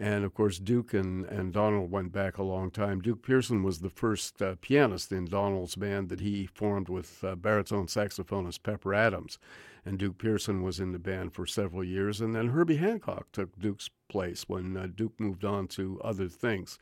And 0.00 0.24
of 0.24 0.32
course, 0.32 0.58
Duke 0.58 0.94
and, 0.94 1.26
and 1.26 1.52
Donald 1.52 1.90
went 1.90 2.10
back 2.10 2.38
a 2.38 2.42
long 2.42 2.70
time. 2.70 3.02
Duke 3.02 3.22
Pearson 3.22 3.62
was 3.62 3.80
the 3.80 3.90
first 3.90 4.40
uh, 4.40 4.54
pianist 4.62 5.12
in 5.12 5.26
Donald's 5.26 5.76
band 5.76 6.08
that 6.08 6.20
he 6.20 6.46
formed 6.46 6.88
with 6.88 7.22
uh, 7.22 7.34
baritone 7.36 7.86
saxophonist 7.86 8.62
Pepper 8.62 8.94
Adams. 8.94 9.38
And 9.84 9.98
Duke 9.98 10.16
Pearson 10.16 10.62
was 10.62 10.80
in 10.80 10.92
the 10.92 10.98
band 10.98 11.34
for 11.34 11.44
several 11.44 11.84
years. 11.84 12.18
And 12.22 12.34
then 12.34 12.48
Herbie 12.48 12.78
Hancock 12.78 13.30
took 13.30 13.58
Duke's 13.58 13.90
place 14.08 14.44
when 14.48 14.74
uh, 14.74 14.88
Duke 14.94 15.20
moved 15.20 15.44
on 15.44 15.68
to 15.68 16.00
other 16.02 16.28
things. 16.28 16.78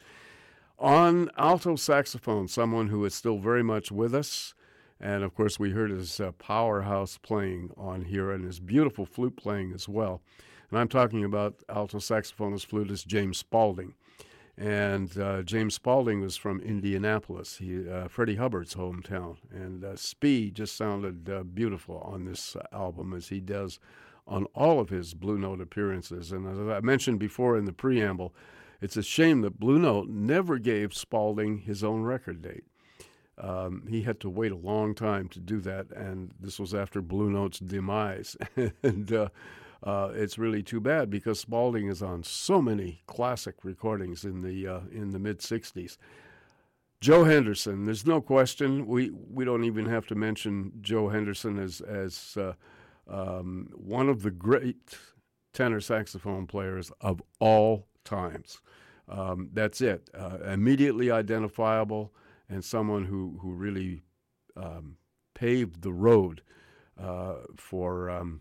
On 0.79 1.29
alto 1.37 1.75
saxophone, 1.75 2.47
someone 2.47 2.87
who 2.87 3.05
is 3.05 3.17
still 3.17 3.39
very 3.39 3.65
much 3.65 3.91
with 3.91 4.15
us. 4.15 4.55
And 5.01 5.25
of 5.25 5.35
course, 5.35 5.59
we 5.59 5.71
heard 5.71 5.91
his 5.91 6.21
uh, 6.21 6.31
powerhouse 6.39 7.19
playing 7.19 7.73
on 7.77 8.05
here 8.05 8.31
and 8.31 8.45
his 8.45 8.61
beautiful 8.61 9.07
flute 9.07 9.37
playing 9.37 9.73
as 9.73 9.89
well. 9.89 10.23
And 10.71 10.79
I'm 10.79 10.89
talking 10.89 11.25
about 11.25 11.57
alto 11.69 11.99
saxophonist 11.99 12.67
flutist 12.67 13.07
James 13.07 13.39
Spaulding. 13.39 13.95
And 14.57 15.17
uh, 15.19 15.43
James 15.43 15.75
Spaulding 15.75 16.21
was 16.21 16.37
from 16.37 16.61
Indianapolis, 16.61 17.59
he, 17.59 17.89
uh, 17.89 18.09
Freddie 18.09 18.37
Hubbard's 18.37 18.75
hometown. 18.75 19.37
And 19.53 19.85
uh, 19.85 20.51
just 20.51 20.77
sounded 20.77 21.31
uh, 21.31 21.45
beautiful 21.45 21.99
on 21.99 22.25
this 22.25 22.57
album, 22.73 23.15
as 23.15 23.29
he 23.29 23.41
does 23.41 23.79
on 24.27 24.45
all 24.55 24.81
of 24.81 24.91
his 24.91 25.15
Blue 25.15 25.39
Note 25.39 25.61
appearances. 25.61 26.33
And 26.33 26.47
as 26.47 26.59
I 26.59 26.81
mentioned 26.81 27.19
before 27.19 27.57
in 27.57 27.65
the 27.65 27.73
preamble, 27.73 28.35
it's 28.81 28.97
a 28.97 29.03
shame 29.03 29.41
that 29.43 29.59
Blue 29.59 29.79
Note 29.79 30.09
never 30.09 30.59
gave 30.59 30.93
Spaulding 30.93 31.59
his 31.59 31.83
own 31.83 32.03
record 32.03 32.43
date. 32.43 32.65
Um, 33.39 33.85
he 33.89 34.03
had 34.03 34.19
to 34.21 34.29
wait 34.29 34.51
a 34.51 34.57
long 34.57 34.95
time 34.95 35.29
to 35.29 35.39
do 35.39 35.61
that, 35.61 35.91
and 35.93 36.33
this 36.41 36.59
was 36.59 36.75
after 36.75 37.01
Blue 37.01 37.31
Note's 37.31 37.61
demise. 37.61 38.37
and 38.83 39.13
uh, 39.13 39.29
uh, 39.83 40.11
it's 40.13 40.39
really 40.39 40.63
too 40.63 40.81
bad 40.81 41.11
because 41.11 41.41
Spaulding 41.41 41.89
is 41.89 42.03
on 42.03 42.23
so 42.25 42.61
many 42.61 43.03
classic 43.07 43.57
recordings 43.63 44.25
in 44.25 44.43
the 44.43 44.67
uh, 44.67 44.81
in 44.91 45.11
the 45.11 45.19
mid 45.19 45.39
'60s. 45.39 45.97
Joe 47.01 47.25
Henderson, 47.25 47.85
there's 47.85 48.07
no 48.07 48.21
question. 48.21 48.87
We 48.87 49.11
we 49.11 49.45
don't 49.45 49.65
even 49.65 49.87
have 49.87 50.07
to 50.07 50.15
mention 50.15 50.73
Joe 50.81 51.09
Henderson 51.09 51.59
as 51.59 51.81
as 51.81 52.37
uh, 52.37 52.55
um, 53.09 53.71
one 53.75 54.09
of 54.09 54.23
the 54.23 54.33
great 54.33 54.99
tenor 55.53 55.81
saxophone 55.81 56.47
players 56.47 56.91
of 57.01 57.23
all 57.39 57.87
times. 58.05 58.61
Um, 59.09 59.51
that's 59.53 59.81
it. 59.81 60.11
Uh, 60.13 60.39
immediately 60.45 61.11
identifiable 61.11 62.13
and 62.49 62.65
someone 62.65 63.05
who 63.05 63.39
who 63.41 63.53
really 63.53 64.03
um, 64.57 64.97
paved 65.35 65.83
the 65.83 65.93
road 65.93 66.43
uh, 67.01 67.35
for 67.57 68.11
um, 68.11 68.41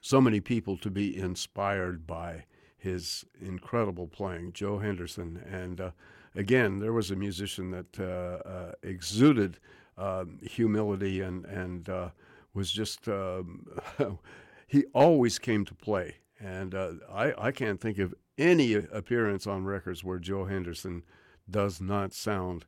so 0.00 0.20
many 0.20 0.40
people 0.40 0.76
to 0.78 0.90
be 0.90 1.16
inspired 1.16 2.06
by 2.06 2.44
his 2.76 3.24
incredible 3.40 4.06
playing, 4.06 4.52
Joe 4.52 4.78
Henderson. 4.78 5.42
And 5.50 5.80
uh, 5.80 5.90
again, 6.34 6.78
there 6.78 6.92
was 6.92 7.10
a 7.10 7.16
musician 7.16 7.70
that 7.72 7.98
uh, 7.98 8.48
uh, 8.48 8.72
exuded 8.82 9.58
um, 9.96 10.38
humility 10.42 11.20
and 11.20 11.44
and 11.44 11.88
uh, 11.88 12.10
was 12.54 12.70
just 12.70 13.08
um, 13.08 13.66
he 14.66 14.84
always 14.94 15.38
came 15.38 15.64
to 15.64 15.74
play. 15.74 16.16
And 16.40 16.74
uh, 16.74 16.92
I 17.12 17.34
I 17.36 17.50
can't 17.50 17.80
think 17.80 17.98
of 17.98 18.14
any 18.36 18.74
appearance 18.74 19.46
on 19.46 19.64
records 19.64 20.04
where 20.04 20.20
Joe 20.20 20.44
Henderson 20.44 21.02
does 21.50 21.80
not 21.80 22.12
sound 22.12 22.64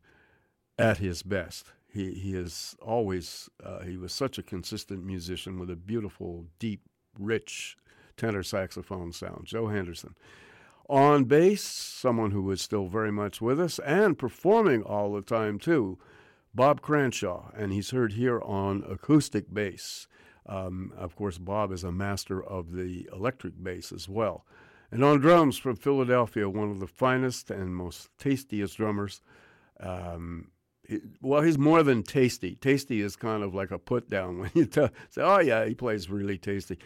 at 0.77 0.99
his 0.99 1.23
best. 1.23 1.73
He 1.93 2.13
he 2.15 2.35
is 2.35 2.77
always 2.83 3.49
uh, 3.63 3.81
he 3.81 3.97
was 3.97 4.13
such 4.13 4.39
a 4.39 4.43
consistent 4.43 5.05
musician 5.05 5.59
with 5.59 5.71
a 5.71 5.77
beautiful 5.77 6.47
deep 6.59 6.81
rich 7.21 7.77
tenor 8.17 8.43
saxophone 8.43 9.13
sound. 9.13 9.47
Joe 9.47 9.69
Henderson. 9.69 10.15
On 10.89 11.25
bass, 11.25 11.63
someone 11.63 12.33
who 12.33 12.51
is 12.51 12.61
still 12.61 12.89
very 12.89 13.13
much 13.13 13.41
with 13.41 13.61
us 13.61 13.79
and 13.81 14.19
performing 14.19 14.83
all 14.83 15.13
the 15.13 15.23
time, 15.23 15.59
too, 15.59 15.99
Bob 16.53 16.81
Cranshaw, 16.81 17.53
and 17.57 17.73
he's 17.73 17.91
heard 17.91 18.15
here 18.15 18.41
on 18.43 18.83
acoustic 18.91 19.55
bass. 19.55 20.09
Um, 20.47 20.93
of 20.97 21.15
course, 21.15 21.39
Bob 21.39 21.71
is 21.71 21.85
a 21.85 21.93
master 21.93 22.43
of 22.43 22.73
the 22.73 23.09
electric 23.13 23.63
bass 23.63 23.93
as 23.93 24.09
well. 24.09 24.45
And 24.91 25.05
on 25.05 25.21
drums 25.21 25.57
from 25.57 25.77
Philadelphia, 25.77 26.49
one 26.49 26.71
of 26.71 26.81
the 26.81 26.89
finest 26.89 27.51
and 27.51 27.77
most 27.77 28.09
tastiest 28.19 28.77
drummers. 28.77 29.23
Um, 29.79 30.51
well, 31.23 31.43
he's 31.43 31.59
more 31.59 31.85
than 31.85 32.03
tasty. 32.03 32.57
Tasty 32.57 33.01
is 33.01 33.15
kind 33.15 33.45
of 33.45 33.55
like 33.55 33.71
a 33.71 33.79
put 33.79 34.11
down 34.11 34.39
when 34.39 34.51
you 34.55 34.69
say, 34.73 34.91
"Oh 35.19 35.39
yeah, 35.39 35.65
he 35.65 35.75
plays 35.75 36.11
really 36.11 36.37
tasty." 36.39 36.79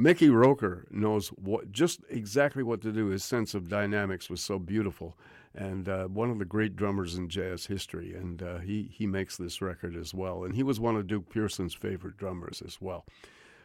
Mickey 0.00 0.30
Roker 0.30 0.86
knows 0.90 1.28
what 1.28 1.72
just 1.72 2.00
exactly 2.08 2.62
what 2.62 2.80
to 2.80 2.90
do. 2.90 3.08
His 3.08 3.22
sense 3.22 3.52
of 3.52 3.68
dynamics 3.68 4.30
was 4.30 4.40
so 4.40 4.58
beautiful, 4.58 5.14
and 5.54 5.90
uh, 5.90 6.04
one 6.06 6.30
of 6.30 6.38
the 6.38 6.46
great 6.46 6.74
drummers 6.74 7.16
in 7.16 7.28
jazz 7.28 7.66
history. 7.66 8.14
And 8.14 8.42
uh, 8.42 8.58
he 8.60 8.88
he 8.90 9.06
makes 9.06 9.36
this 9.36 9.60
record 9.60 9.94
as 9.94 10.14
well. 10.14 10.42
And 10.44 10.54
he 10.56 10.62
was 10.62 10.80
one 10.80 10.96
of 10.96 11.06
Duke 11.06 11.28
Pearson's 11.28 11.74
favorite 11.74 12.16
drummers 12.16 12.62
as 12.64 12.80
well. 12.80 13.04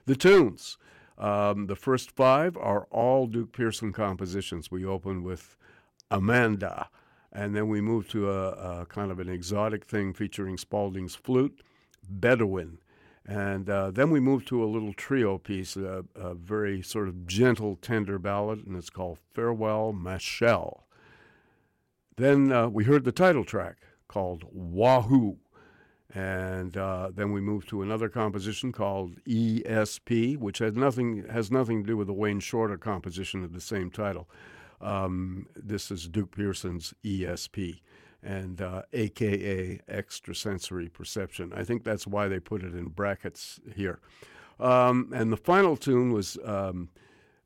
The 0.05 0.15
tunes. 0.15 0.77
Um, 1.17 1.67
the 1.67 1.77
first 1.77 2.11
five 2.11 2.57
are 2.57 2.87
all 2.91 3.27
Duke 3.27 3.53
Pearson 3.53 3.93
compositions. 3.93 4.69
We 4.69 4.83
open 4.83 5.23
with 5.23 5.55
Amanda, 6.11 6.89
and 7.31 7.55
then 7.55 7.69
we 7.69 7.79
move 7.79 8.09
to 8.09 8.29
a, 8.29 8.81
a 8.81 8.85
kind 8.87 9.09
of 9.09 9.21
an 9.21 9.29
exotic 9.29 9.85
thing 9.85 10.11
featuring 10.11 10.57
Spaulding's 10.57 11.15
flute, 11.15 11.63
Bedouin. 12.09 12.79
And 13.27 13.69
uh, 13.69 13.89
then 13.89 14.11
we 14.11 14.19
moved 14.19 14.47
to 14.49 14.63
a 14.63 14.67
little 14.67 14.93
trio 14.93 15.39
piece, 15.39 15.75
a, 15.75 16.05
a, 16.15 16.35
very 16.35 16.83
sort 16.83 17.07
of 17.07 17.25
gentle, 17.25 17.75
tender 17.75 18.19
ballad, 18.19 18.67
and 18.67 18.75
it's 18.77 18.91
called 18.91 19.17
Farewell, 19.33 19.93
Machelle. 19.93 20.83
Then 22.17 22.51
uh, 22.51 22.69
we 22.69 22.83
heard 22.83 23.03
the 23.03 23.11
title 23.11 23.43
track 23.43 23.77
called 24.07 24.45
Wahoo. 24.51 25.37
And 26.13 26.77
uh, 26.77 27.11
then 27.13 27.31
we 27.31 27.41
moved 27.41 27.67
to 27.69 27.81
another 27.81 28.09
composition 28.09 28.71
called 28.71 29.21
ESP, 29.25 30.37
which 30.37 30.59
has 30.59 30.73
nothing 30.75 31.25
has 31.29 31.51
nothing 31.51 31.83
to 31.83 31.87
do 31.87 31.97
with 31.97 32.07
the 32.07 32.13
Wayne 32.13 32.39
Shorter 32.39 32.77
composition 32.77 33.43
of 33.43 33.51
the 33.51 33.59
same 33.59 33.89
title. 33.89 34.29
Um, 34.79 35.47
this 35.55 35.91
is 35.91 36.07
Duke 36.07 36.31
Pearson's 36.31 36.93
ESP, 37.03 37.81
and 38.25 38.61
uh, 38.61 38.81
AKA 38.91 39.79
extrasensory 39.87 40.89
perception. 40.89 41.53
I 41.55 41.63
think 41.63 41.83
that's 41.83 42.07
why 42.07 42.27
they 42.27 42.39
put 42.39 42.63
it 42.63 42.73
in 42.73 42.87
brackets 42.87 43.59
here. 43.75 43.99
Um, 44.59 45.11
and 45.13 45.31
the 45.31 45.37
final 45.37 45.77
tune 45.77 46.11
was 46.11 46.37
um, 46.43 46.89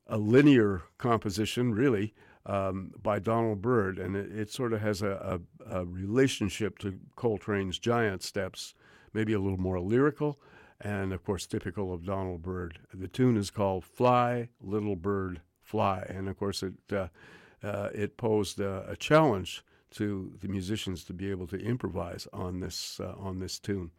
a 0.07 0.17
linear 0.17 0.83
composition, 0.97 1.73
really, 1.73 2.13
um, 2.45 2.91
by 3.01 3.19
Donald 3.19 3.61
Byrd, 3.61 3.99
and 3.99 4.15
it, 4.15 4.31
it 4.31 4.51
sort 4.51 4.73
of 4.73 4.81
has 4.81 5.01
a, 5.01 5.39
a, 5.69 5.79
a, 5.79 5.85
relationship 5.85 6.79
to 6.79 6.97
Coltrane's 7.17 7.77
Giant 7.77 8.23
Steps, 8.23 8.73
maybe 9.13 9.33
a 9.33 9.39
little 9.39 9.59
more 9.59 9.79
lyrical, 9.79 10.39
and 10.79 11.11
of 11.11 11.23
course 11.23 11.45
typical 11.45 11.93
of 11.93 12.05
Donald 12.05 12.41
Byrd. 12.41 12.79
The 12.93 13.07
tune 13.07 13.37
is 13.37 13.51
called 13.51 13.83
"Fly, 13.83 14.49
Little 14.61 14.95
Bird, 14.95 15.41
Fly," 15.61 16.05
and 16.07 16.29
of 16.29 16.39
course 16.39 16.63
it 16.63 16.73
uh, 16.91 17.07
uh, 17.61 17.89
it 17.93 18.17
posed 18.17 18.59
a 18.59 18.95
challenge 18.97 19.63
to 19.91 20.33
the 20.41 20.47
musicians 20.47 21.03
to 21.05 21.13
be 21.13 21.29
able 21.29 21.47
to 21.47 21.57
improvise 21.57 22.27
on 22.33 22.59
this 22.59 22.99
uh, 22.99 23.15
on 23.17 23.39
this 23.39 23.59
tune. 23.59 23.91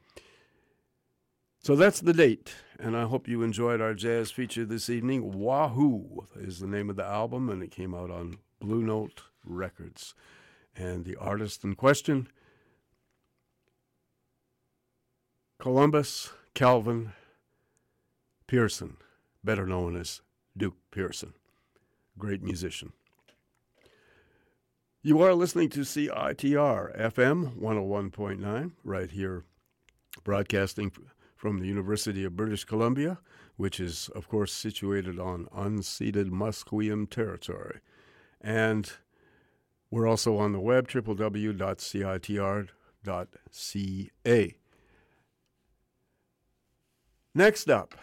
So 1.62 1.76
that's 1.76 2.00
the 2.00 2.14
date, 2.14 2.54
and 2.78 2.96
I 2.96 3.04
hope 3.04 3.28
you 3.28 3.42
enjoyed 3.42 3.82
our 3.82 3.92
jazz 3.92 4.30
feature 4.30 4.64
this 4.64 4.88
evening. 4.88 5.38
Wahoo 5.38 6.26
is 6.34 6.58
the 6.58 6.66
name 6.66 6.88
of 6.88 6.96
the 6.96 7.04
album, 7.04 7.50
and 7.50 7.62
it 7.62 7.70
came 7.70 7.94
out 7.94 8.10
on 8.10 8.38
Blue 8.60 8.82
Note 8.82 9.22
Records. 9.44 10.14
And 10.74 11.04
the 11.04 11.16
artist 11.16 11.62
in 11.62 11.74
question, 11.74 12.28
Columbus 15.58 16.30
Calvin 16.54 17.12
Pearson, 18.46 18.96
better 19.44 19.66
known 19.66 19.96
as 19.96 20.22
Duke 20.56 20.76
Pearson, 20.90 21.34
great 22.16 22.42
musician. 22.42 22.94
You 25.02 25.22
are 25.22 25.32
listening 25.32 25.70
to 25.70 25.80
CITR 25.80 26.94
FM 26.94 27.56
101.9 27.58 28.72
right 28.84 29.10
here, 29.10 29.44
broadcasting 30.24 30.92
from 31.34 31.58
the 31.58 31.66
University 31.66 32.22
of 32.22 32.36
British 32.36 32.64
Columbia, 32.64 33.18
which 33.56 33.80
is, 33.80 34.10
of 34.14 34.28
course, 34.28 34.52
situated 34.52 35.18
on 35.18 35.46
unceded 35.56 36.28
Musqueam 36.28 37.08
territory. 37.08 37.80
And 38.42 38.92
we're 39.90 40.06
also 40.06 40.36
on 40.36 40.52
the 40.52 40.60
web, 40.60 40.86
www.citr.ca. 40.86 41.54
Next 47.34 47.70
up, 47.70 47.94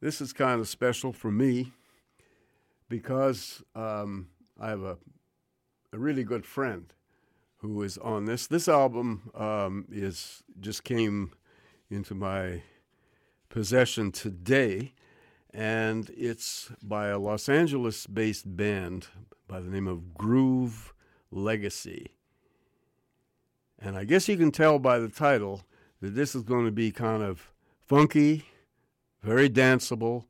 this 0.00 0.20
is 0.20 0.32
kind 0.32 0.60
of 0.60 0.68
special 0.68 1.12
for 1.12 1.32
me 1.32 1.72
because 2.88 3.64
um, 3.74 4.28
I 4.60 4.68
have 4.68 4.82
a, 4.82 4.98
a 5.92 5.98
really 5.98 6.22
good 6.22 6.44
friend 6.44 6.92
who 7.58 7.82
is 7.82 7.96
on 7.96 8.26
this. 8.26 8.46
This 8.46 8.68
album 8.68 9.30
um, 9.34 9.86
is 9.90 10.42
just 10.60 10.84
came 10.84 11.32
into 11.90 12.14
my 12.14 12.62
possession 13.48 14.12
today, 14.12 14.92
and 15.54 16.10
it's 16.14 16.70
by 16.82 17.08
a 17.08 17.18
Los 17.18 17.48
Angeles 17.48 18.06
based 18.06 18.54
band 18.54 19.08
by 19.48 19.60
the 19.60 19.70
name 19.70 19.88
of 19.88 20.12
Groove 20.12 20.92
Legacy. 21.30 22.08
And 23.78 23.96
I 23.96 24.04
guess 24.04 24.28
you 24.28 24.36
can 24.36 24.52
tell 24.52 24.78
by 24.78 24.98
the 24.98 25.08
title 25.08 25.62
that 26.02 26.14
this 26.14 26.34
is 26.34 26.42
going 26.42 26.66
to 26.66 26.70
be 26.70 26.92
kind 26.92 27.22
of 27.22 27.50
funky, 27.86 28.44
very 29.22 29.48
danceable, 29.48 30.26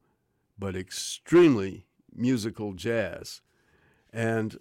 but 0.56 0.76
extremely 0.76 1.86
musical 2.14 2.74
jazz. 2.74 3.40
And 4.12 4.58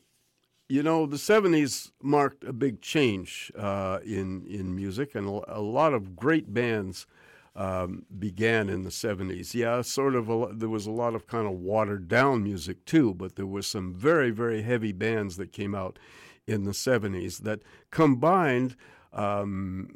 you 0.69 0.83
know, 0.83 1.07
the 1.07 1.17
70s 1.17 1.91
marked 2.01 2.43
a 2.43 2.53
big 2.53 2.79
change 2.79 3.51
uh, 3.57 3.99
in, 4.05 4.45
in 4.45 4.75
music, 4.75 5.15
and 5.15 5.27
a 5.47 5.59
lot 5.59 5.95
of 5.95 6.15
great 6.15 6.53
bands 6.53 7.07
um, 7.55 8.05
began 8.19 8.69
in 8.69 8.83
the 8.83 8.91
70s. 8.91 9.55
Yeah, 9.55 9.81
sort 9.81 10.13
of, 10.13 10.29
a, 10.29 10.49
there 10.53 10.69
was 10.69 10.85
a 10.85 10.91
lot 10.91 11.15
of 11.15 11.25
kind 11.25 11.47
of 11.47 11.53
watered 11.53 12.07
down 12.07 12.43
music 12.43 12.85
too, 12.85 13.15
but 13.15 13.35
there 13.35 13.47
were 13.47 13.63
some 13.63 13.95
very, 13.95 14.29
very 14.29 14.61
heavy 14.61 14.91
bands 14.91 15.37
that 15.37 15.51
came 15.51 15.73
out 15.73 15.97
in 16.45 16.65
the 16.65 16.71
70s 16.71 17.39
that 17.39 17.61
combined, 17.89 18.75
um, 19.11 19.95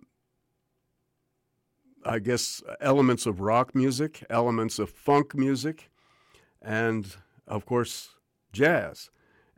I 2.04 2.18
guess, 2.18 2.64
elements 2.82 3.28
of 3.28 3.42
rock 3.42 3.76
music, 3.76 4.26
elements 4.28 4.80
of 4.80 4.90
funk 4.90 5.36
music, 5.36 5.92
and 6.64 7.16
of 7.48 7.68
course, 7.68 8.16
jazz 8.52 9.12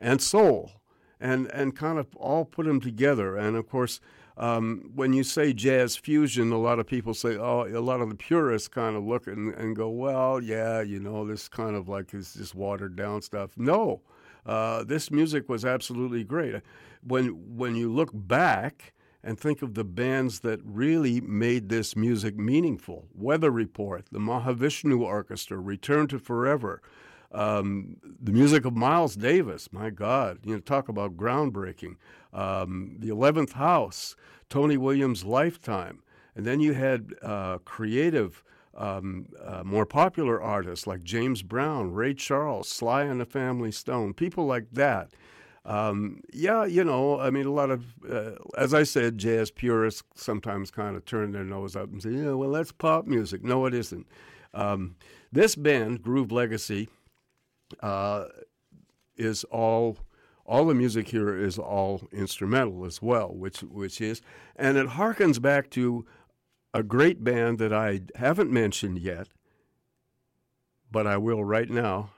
and 0.05 0.21
soul 0.21 0.71
and 1.19 1.47
and 1.47 1.75
kind 1.75 1.97
of 1.97 2.15
all 2.15 2.45
put 2.45 2.65
them 2.65 2.79
together. 2.79 3.35
And 3.35 3.57
of 3.57 3.67
course, 3.67 3.99
um, 4.37 4.91
when 4.93 5.13
you 5.13 5.23
say 5.23 5.51
jazz 5.51 5.95
fusion, 5.95 6.51
a 6.51 6.59
lot 6.59 6.77
of 6.77 6.85
people 6.85 7.13
say, 7.13 7.37
oh, 7.37 7.65
a 7.65 7.81
lot 7.81 8.01
of 8.01 8.09
the 8.09 8.15
purists 8.15 8.67
kind 8.67 8.95
of 8.95 9.03
look 9.03 9.27
and, 9.27 9.53
and 9.55 9.75
go, 9.75 9.89
well, 9.89 10.41
yeah, 10.41 10.81
you 10.81 10.99
know, 10.99 11.25
this 11.25 11.47
kind 11.47 11.75
of 11.75 11.89
like 11.89 12.13
is 12.13 12.35
just 12.35 12.53
watered 12.53 12.95
down 12.95 13.21
stuff. 13.21 13.51
No, 13.57 14.01
uh, 14.45 14.83
this 14.83 15.09
music 15.09 15.49
was 15.49 15.65
absolutely 15.65 16.23
great. 16.23 16.61
When 17.01 17.57
when 17.57 17.75
you 17.75 17.91
look 17.91 18.11
back 18.13 18.93
and 19.23 19.39
think 19.39 19.63
of 19.63 19.73
the 19.73 19.83
bands 19.83 20.41
that 20.41 20.59
really 20.63 21.19
made 21.19 21.69
this 21.69 21.95
music 21.95 22.37
meaningful, 22.37 23.07
Weather 23.15 23.49
Report, 23.49 24.05
the 24.11 24.19
Mahavishnu 24.19 24.99
Orchestra, 25.01 25.57
Return 25.57 26.07
to 26.09 26.19
Forever. 26.19 26.83
Um, 27.31 27.97
the 28.21 28.31
music 28.31 28.65
of 28.65 28.75
Miles 28.75 29.15
Davis, 29.15 29.71
my 29.71 29.89
God, 29.89 30.39
you 30.43 30.53
know, 30.53 30.59
talk 30.59 30.87
about 30.87 31.17
groundbreaking. 31.17 31.97
Um, 32.33 32.95
the 32.99 33.09
Eleventh 33.09 33.53
House, 33.53 34.15
Tony 34.49 34.77
Williams' 34.77 35.23
Lifetime, 35.23 36.01
and 36.35 36.45
then 36.45 36.59
you 36.59 36.73
had 36.73 37.13
uh, 37.21 37.57
creative, 37.59 38.43
um, 38.75 39.27
uh, 39.43 39.63
more 39.63 39.85
popular 39.85 40.41
artists 40.41 40.85
like 40.85 41.03
James 41.03 41.41
Brown, 41.41 41.91
Ray 41.93 42.13
Charles, 42.13 42.69
Sly 42.69 43.03
and 43.03 43.19
the 43.19 43.25
Family 43.25 43.71
Stone, 43.71 44.13
people 44.13 44.45
like 44.45 44.67
that. 44.73 45.09
Um, 45.65 46.21
yeah, 46.31 46.63
you 46.65 46.83
know, 46.83 47.19
I 47.19 47.31
mean, 47.31 47.47
a 47.47 47.51
lot 47.51 47.71
of, 47.71 47.85
uh, 48.09 48.33
as 48.55 48.73
I 48.73 48.83
said, 48.83 49.17
jazz 49.17 49.49
purists 49.49 50.03
sometimes 50.13 50.69
kind 50.69 50.95
of 50.95 51.05
turn 51.05 51.31
their 51.31 51.43
nose 51.43 51.75
up 51.75 51.91
and 51.91 52.03
say, 52.03 52.11
yeah, 52.11 52.33
well, 52.33 52.51
that's 52.51 52.71
pop 52.71 53.07
music. 53.07 53.43
No, 53.43 53.65
it 53.65 53.73
isn't. 53.73 54.05
Um, 54.53 54.95
this 55.31 55.55
band, 55.55 56.03
Groove 56.03 56.31
Legacy, 56.31 56.87
uh, 57.81 58.25
is 59.17 59.43
all 59.45 59.97
all 60.45 60.65
the 60.65 60.75
music 60.75 61.07
here 61.07 61.35
is 61.35 61.57
all 61.57 62.07
instrumental 62.11 62.85
as 62.85 63.01
well, 63.01 63.33
which 63.33 63.61
which 63.61 63.99
is, 63.99 64.21
and 64.55 64.77
it 64.77 64.89
harkens 64.89 65.41
back 65.41 65.69
to 65.71 66.05
a 66.73 66.83
great 66.83 67.23
band 67.23 67.57
that 67.57 67.73
I 67.73 68.01
haven't 68.15 68.51
mentioned 68.51 68.99
yet, 68.99 69.29
but 70.91 71.07
I 71.07 71.17
will 71.17 71.43
right 71.43 71.69
now, 71.69 72.11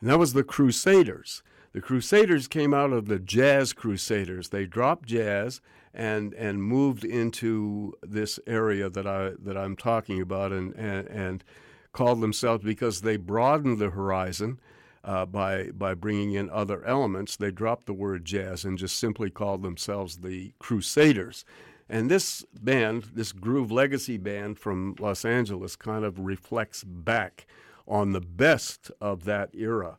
And 0.00 0.08
that 0.08 0.18
was 0.18 0.32
the 0.32 0.44
Crusaders. 0.44 1.42
The 1.72 1.80
Crusaders 1.80 2.48
came 2.48 2.72
out 2.72 2.92
of 2.92 3.06
the 3.06 3.18
Jazz 3.18 3.72
Crusaders. 3.72 4.48
They 4.48 4.66
dropped 4.66 5.08
jazz 5.08 5.60
and 5.92 6.32
and 6.34 6.62
moved 6.62 7.04
into 7.04 7.92
this 8.02 8.40
area 8.46 8.88
that 8.88 9.06
I 9.06 9.32
that 9.38 9.56
I'm 9.56 9.76
talking 9.76 10.20
about 10.22 10.52
and 10.52 10.74
and, 10.74 11.06
and 11.08 11.44
called 11.92 12.20
themselves 12.20 12.64
because 12.64 13.00
they 13.00 13.16
broadened 13.16 13.78
the 13.78 13.90
horizon 13.90 14.60
uh, 15.08 15.24
by 15.24 15.70
by 15.70 15.94
bringing 15.94 16.32
in 16.32 16.50
other 16.50 16.84
elements. 16.84 17.34
They 17.34 17.50
dropped 17.50 17.86
the 17.86 17.94
word 17.94 18.26
jazz 18.26 18.64
and 18.64 18.76
just 18.76 18.98
simply 18.98 19.30
called 19.30 19.62
themselves 19.62 20.18
the 20.18 20.52
Crusaders. 20.58 21.46
And 21.88 22.10
this 22.10 22.44
band, 22.60 23.04
this 23.14 23.32
Groove 23.32 23.72
Legacy 23.72 24.18
band 24.18 24.58
from 24.58 24.94
Los 24.98 25.24
Angeles, 25.24 25.76
kind 25.76 26.04
of 26.04 26.18
reflects 26.18 26.84
back 26.84 27.46
on 27.86 28.12
the 28.12 28.20
best 28.20 28.90
of 29.00 29.24
that 29.24 29.48
era. 29.54 29.96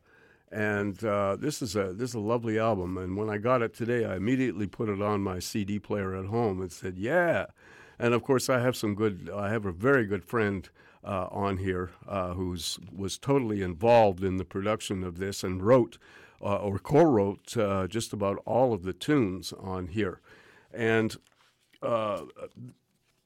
And 0.51 1.03
uh, 1.03 1.37
this 1.37 1.63
is 1.63 1.75
a 1.75 1.91
this 1.91 2.11
is 2.11 2.15
a 2.15 2.19
lovely 2.19 2.59
album. 2.59 2.95
And 2.95 3.17
when 3.17 3.31
I 3.31 3.39
got 3.39 3.63
it 3.63 3.73
today, 3.73 4.05
I 4.05 4.15
immediately 4.15 4.67
put 4.67 4.89
it 4.89 5.01
on 5.01 5.23
my 5.23 5.39
CD 5.39 5.79
player 5.79 6.15
at 6.15 6.27
home 6.27 6.61
and 6.61 6.71
said, 6.71 6.99
"Yeah." 6.99 7.47
And 7.97 8.13
of 8.13 8.21
course, 8.21 8.47
I 8.47 8.59
have 8.59 8.75
some 8.75 8.93
good. 8.93 9.27
I 9.35 9.49
have 9.49 9.65
a 9.65 9.71
very 9.71 10.05
good 10.05 10.23
friend 10.23 10.69
uh, 11.03 11.27
on 11.31 11.57
here 11.57 11.91
uh, 12.07 12.33
who's 12.33 12.79
was 12.95 13.17
totally 13.17 13.61
involved 13.61 14.23
in 14.23 14.37
the 14.37 14.45
production 14.45 15.03
of 15.03 15.17
this 15.17 15.43
and 15.43 15.63
wrote 15.63 15.97
uh, 16.41 16.57
or 16.57 16.79
co-wrote 16.79 17.55
uh, 17.57 17.87
just 17.87 18.13
about 18.13 18.41
all 18.45 18.73
of 18.73 18.83
the 18.83 18.93
tunes 18.93 19.53
on 19.53 19.87
here, 19.87 20.19
and 20.73 21.17
uh, 21.81 22.21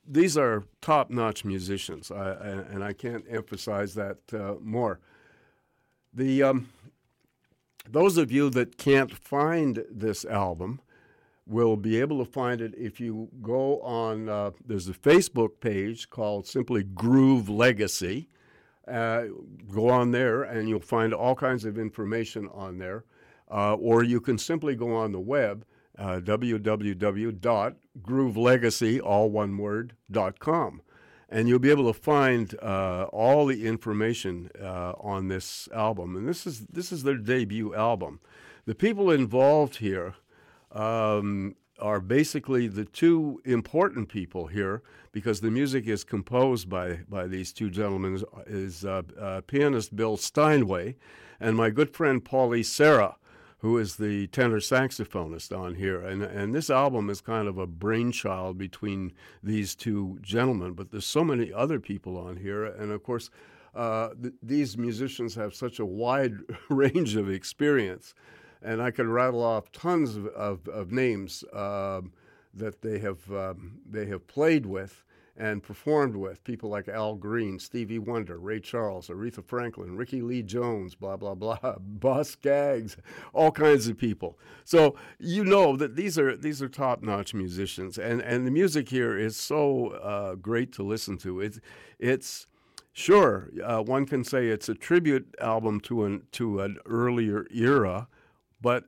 these 0.05 0.37
are 0.37 0.63
top-notch 0.81 1.45
musicians, 1.45 2.11
I, 2.11 2.31
and 2.31 2.83
I 2.83 2.93
can't 2.93 3.25
emphasize 3.29 3.93
that 3.93 4.17
uh, 4.33 4.55
more. 4.61 4.99
The 6.13 6.43
um, 6.43 6.69
those 7.89 8.17
of 8.17 8.31
you 8.31 8.49
that 8.51 8.77
can't 8.77 9.13
find 9.13 9.85
this 9.89 10.25
album 10.25 10.81
will 11.45 11.75
be 11.75 11.99
able 11.99 12.23
to 12.23 12.31
find 12.31 12.61
it 12.61 12.73
if 12.77 12.99
you 12.99 13.29
go 13.41 13.81
on. 13.81 14.29
Uh, 14.29 14.51
there's 14.65 14.87
a 14.87 14.93
Facebook 14.93 15.59
page 15.59 16.09
called 16.09 16.47
simply 16.47 16.83
Groove 16.83 17.49
Legacy. 17.49 18.29
Uh, 18.87 19.23
go 19.73 19.89
on 19.89 20.11
there 20.11 20.43
and 20.43 20.69
you'll 20.69 20.79
find 20.79 21.13
all 21.13 21.35
kinds 21.35 21.65
of 21.65 21.77
information 21.77 22.49
on 22.53 22.77
there. 22.77 23.03
Uh, 23.51 23.75
or 23.75 24.03
you 24.03 24.19
can 24.19 24.37
simply 24.37 24.75
go 24.75 24.95
on 24.95 25.11
the 25.11 25.19
web, 25.19 25.65
uh, 25.99 26.19
www.groovelegacy, 26.23 29.01
all 29.03 29.29
one 29.29 29.57
word, 29.57 29.93
.com. 30.39 30.81
And 31.29 31.47
you'll 31.47 31.59
be 31.59 31.71
able 31.71 31.91
to 31.91 31.99
find 31.99 32.55
uh, 32.61 33.07
all 33.11 33.45
the 33.45 33.65
information 33.65 34.49
uh, 34.61 34.93
on 34.99 35.27
this 35.27 35.67
album. 35.73 36.15
And 36.15 36.27
this 36.27 36.47
is, 36.47 36.65
this 36.67 36.91
is 36.91 37.03
their 37.03 37.17
debut 37.17 37.75
album. 37.75 38.19
The 38.65 38.75
people 38.75 39.11
involved 39.11 39.77
here 39.77 40.15
um, 40.73 41.55
are 41.79 41.99
basically 41.99 42.67
the 42.67 42.85
two 42.85 43.41
important 43.45 44.09
people 44.09 44.47
here 44.47 44.81
because 45.11 45.41
the 45.41 45.51
music 45.51 45.87
is 45.87 46.03
composed 46.03 46.69
by, 46.69 46.99
by 47.09 47.27
these 47.27 47.53
two 47.53 47.69
gentlemen 47.69 48.23
is 48.47 48.85
uh, 48.85 49.01
uh, 49.19 49.41
pianist 49.41 49.95
Bill 49.95 50.17
Steinway 50.17 50.95
and 51.39 51.55
my 51.55 51.69
good 51.69 51.93
friend 51.93 52.23
Paulie 52.23 52.65
Cerra, 52.65 53.17
who 53.59 53.77
is 53.77 53.95
the 53.95 54.27
tenor 54.27 54.59
saxophonist 54.59 55.57
on 55.57 55.75
here. 55.75 56.01
And, 56.01 56.23
and 56.23 56.53
this 56.53 56.69
album 56.69 57.09
is 57.09 57.21
kind 57.21 57.47
of 57.47 57.57
a 57.57 57.67
brainchild 57.67 58.57
between 58.57 59.13
these 59.41 59.75
two 59.75 60.19
gentlemen, 60.21 60.73
but 60.73 60.91
there's 60.91 61.05
so 61.05 61.23
many 61.23 61.51
other 61.51 61.79
people 61.79 62.17
on 62.17 62.37
here. 62.37 62.65
And 62.65 62.91
of 62.91 63.03
course, 63.03 63.29
uh, 63.75 64.09
th- 64.21 64.33
these 64.41 64.77
musicians 64.77 65.35
have 65.35 65.55
such 65.55 65.79
a 65.79 65.85
wide 65.85 66.37
range 66.69 67.15
of 67.15 67.29
experience 67.29 68.13
and 68.63 68.81
I 68.81 68.91
could 68.91 69.07
rattle 69.07 69.43
off 69.43 69.71
tons 69.71 70.15
of, 70.15 70.27
of, 70.27 70.67
of 70.67 70.91
names 70.91 71.43
um, 71.53 72.13
that 72.53 72.81
they 72.81 72.99
have 72.99 73.31
um, 73.31 73.79
they 73.89 74.05
have 74.07 74.27
played 74.27 74.65
with 74.65 75.03
and 75.35 75.63
performed 75.63 76.15
with 76.15 76.43
people 76.43 76.69
like 76.69 76.87
Al 76.87 77.15
Green, 77.15 77.57
Stevie 77.57 77.97
Wonder, 77.97 78.37
Ray 78.37 78.59
Charles, 78.59 79.07
Aretha 79.07 79.43
Franklin, 79.43 79.97
Rickie 79.97 80.21
Lee 80.21 80.43
Jones, 80.43 80.93
blah 80.95 81.17
blah 81.17 81.33
blah, 81.33 81.57
Boz 81.79 82.29
Scaggs, 82.29 82.97
all 83.33 83.51
kinds 83.51 83.87
of 83.87 83.97
people. 83.97 84.37
So 84.63 84.95
you 85.19 85.43
know 85.43 85.75
that 85.75 85.95
these 85.95 86.19
are 86.19 86.37
these 86.37 86.61
are 86.61 86.69
top 86.69 87.01
notch 87.01 87.33
musicians, 87.33 87.97
and 87.97 88.21
and 88.21 88.45
the 88.45 88.51
music 88.51 88.89
here 88.89 89.17
is 89.17 89.35
so 89.35 89.89
uh, 89.89 90.35
great 90.35 90.71
to 90.73 90.83
listen 90.83 91.17
to. 91.19 91.41
It's 91.41 91.59
it's 91.97 92.47
sure 92.91 93.49
uh, 93.63 93.81
one 93.81 94.05
can 94.05 94.23
say 94.23 94.49
it's 94.49 94.69
a 94.69 94.75
tribute 94.75 95.33
album 95.41 95.79
to 95.81 96.05
an 96.05 96.23
to 96.33 96.59
an 96.59 96.77
earlier 96.85 97.47
era 97.51 98.07
but 98.63 98.85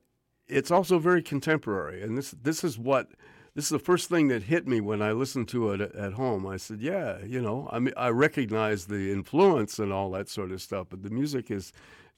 it's 0.47 0.72
also 0.72 0.97
very 0.97 1.22
contemporary. 1.22 2.02
And 2.02 2.18
this 2.18 2.31
this 2.31 2.64
is 2.64 2.80
what 2.80 3.10
this 3.53 3.65
is 3.65 3.69
the 3.69 3.80
first 3.80 4.10
thing 4.10 4.30
that 4.30 4.43
hit 4.43 4.68
me 4.68 4.81
when 4.81 5.02
I 5.02 5.11
listened 5.11 5.47
to 5.49 5.72
it 5.72 5.81
at 5.81 6.14
home. 6.14 6.47
I 6.47 6.57
said, 6.57 6.81
"Yeah, 6.81 7.23
you 7.23 7.41
know, 7.41 7.69
I 7.72 7.77
mean, 7.77 7.93
I 7.95 8.10
recognize 8.10 8.88
the 8.88 9.11
influence 9.11 9.77
and 9.77 9.93
all 9.93 10.10
that 10.11 10.30
sort 10.30 10.52
of 10.52 10.61
stuff, 10.61 10.88
but 10.89 11.03
the 11.03 11.11
music 11.11 11.52
is." 11.52 11.72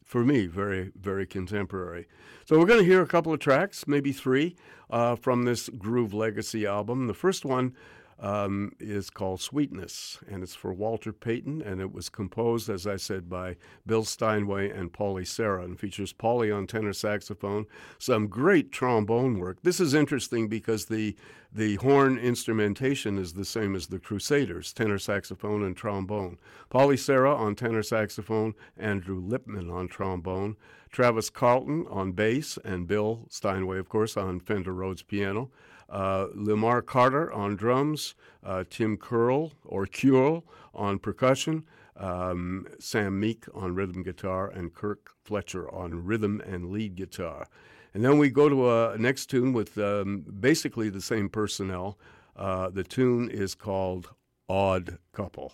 For 0.03 0.23
me, 0.23 0.45
very, 0.47 0.93
very 0.97 1.25
contemporary. 1.25 2.07
So, 2.45 2.57
we're 2.57 2.65
going 2.65 2.79
to 2.79 2.85
hear 2.85 3.01
a 3.01 3.07
couple 3.07 3.33
of 3.33 3.41
tracks, 3.41 3.89
maybe 3.89 4.13
three, 4.13 4.55
uh, 4.89 5.17
from 5.17 5.43
this 5.43 5.67
Groove 5.67 6.13
Legacy 6.13 6.65
album. 6.65 7.07
The 7.07 7.13
first 7.13 7.43
one 7.43 7.75
um, 8.19 8.71
is 8.79 9.09
called 9.09 9.41
Sweetness, 9.41 10.19
and 10.27 10.41
it's 10.41 10.55
for 10.55 10.73
Walter 10.73 11.13
Payton, 11.13 11.61
and 11.61 11.79
it 11.79 11.93
was 11.93 12.09
composed, 12.09 12.69
as 12.69 12.87
I 12.87 12.95
said, 12.95 13.29
by 13.29 13.57
Bill 13.85 14.03
Steinway 14.03 14.71
and 14.71 14.91
Paulie 14.91 15.27
Cerra, 15.27 15.63
and 15.63 15.79
features 15.79 16.13
Paulie 16.13 16.55
on 16.55 16.65
tenor 16.65 16.93
saxophone, 16.93 17.67
some 17.99 18.27
great 18.27 18.71
trombone 18.71 19.37
work. 19.39 19.61
This 19.61 19.79
is 19.79 19.93
interesting 19.93 20.47
because 20.47 20.85
the 20.85 21.15
the 21.53 21.75
horn 21.75 22.17
instrumentation 22.17 23.17
is 23.17 23.33
the 23.33 23.45
same 23.45 23.73
as 23.73 23.87
the 23.87 23.99
Crusaders, 23.99 24.73
tenor 24.73 24.99
saxophone 24.99 25.63
and 25.63 25.77
trombone. 25.77 26.37
Paulie 26.69 26.99
Cerra 26.99 27.33
on 27.33 27.55
tenor 27.55 27.83
saxophone, 27.83 28.53
Andrew 28.77 29.19
Lippman 29.19 29.69
on 29.69 29.87
trombone, 29.87 30.57
Travis 30.91 31.29
Carlton 31.29 31.85
on 31.89 32.11
bass, 32.11 32.57
and 32.65 32.87
Bill 32.87 33.25
Steinway, 33.29 33.77
of 33.77 33.87
course, 33.87 34.17
on 34.17 34.39
Fender 34.39 34.73
Rhodes 34.73 35.03
piano 35.03 35.49
uh, 35.89 36.27
Lamar 36.33 36.81
Carter 36.81 37.31
on 37.31 37.55
drums, 37.55 38.15
uh, 38.43 38.63
Tim 38.69 38.97
Curl 38.97 39.51
or 39.65 39.85
Curl 39.85 40.43
on 40.73 40.99
percussion, 40.99 41.65
um, 41.95 42.67
Sam 42.79 43.19
Meek 43.19 43.45
on 43.53 43.73
rhythm 43.75 44.03
guitar, 44.03 44.49
and 44.49 44.73
Kirk 44.73 45.11
Fletcher 45.23 45.73
on 45.73 46.05
rhythm 46.05 46.41
and 46.45 46.71
lead 46.71 46.95
guitar. 46.95 47.47
And 47.93 48.03
then 48.03 48.19
we 48.19 48.29
go 48.29 48.47
to 48.49 48.69
a 48.69 48.97
next 48.97 49.27
tune 49.27 49.53
with 49.53 49.77
um, 49.77 50.23
basically 50.39 50.89
the 50.89 51.01
same 51.01 51.29
personnel. 51.29 51.97
Uh, 52.35 52.69
the 52.69 52.83
tune 52.83 53.29
is 53.29 53.55
called 53.55 54.09
Odd 54.47 54.99
Couple. 55.13 55.53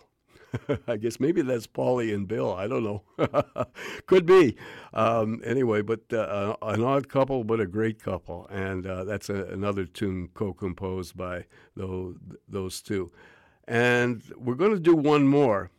I 0.87 0.97
guess 0.97 1.19
maybe 1.19 1.41
that's 1.41 1.67
Paulie 1.67 2.13
and 2.13 2.27
Bill. 2.27 2.53
I 2.53 2.67
don't 2.67 2.83
know. 2.83 3.03
Could 4.05 4.25
be. 4.25 4.57
Um, 4.93 5.41
anyway, 5.43 5.81
but 5.81 6.11
uh, 6.13 6.55
an 6.61 6.83
odd 6.83 7.09
couple, 7.09 7.43
but 7.43 7.59
a 7.59 7.65
great 7.65 8.01
couple. 8.01 8.47
And 8.51 8.85
uh, 8.85 9.03
that's 9.03 9.29
a, 9.29 9.45
another 9.45 9.85
tune 9.85 10.29
co 10.33 10.53
composed 10.53 11.17
by 11.17 11.45
those, 11.75 12.15
those 12.47 12.81
two. 12.81 13.11
And 13.67 14.21
we're 14.37 14.55
going 14.55 14.73
to 14.73 14.79
do 14.79 14.95
one 14.95 15.27
more. 15.27 15.71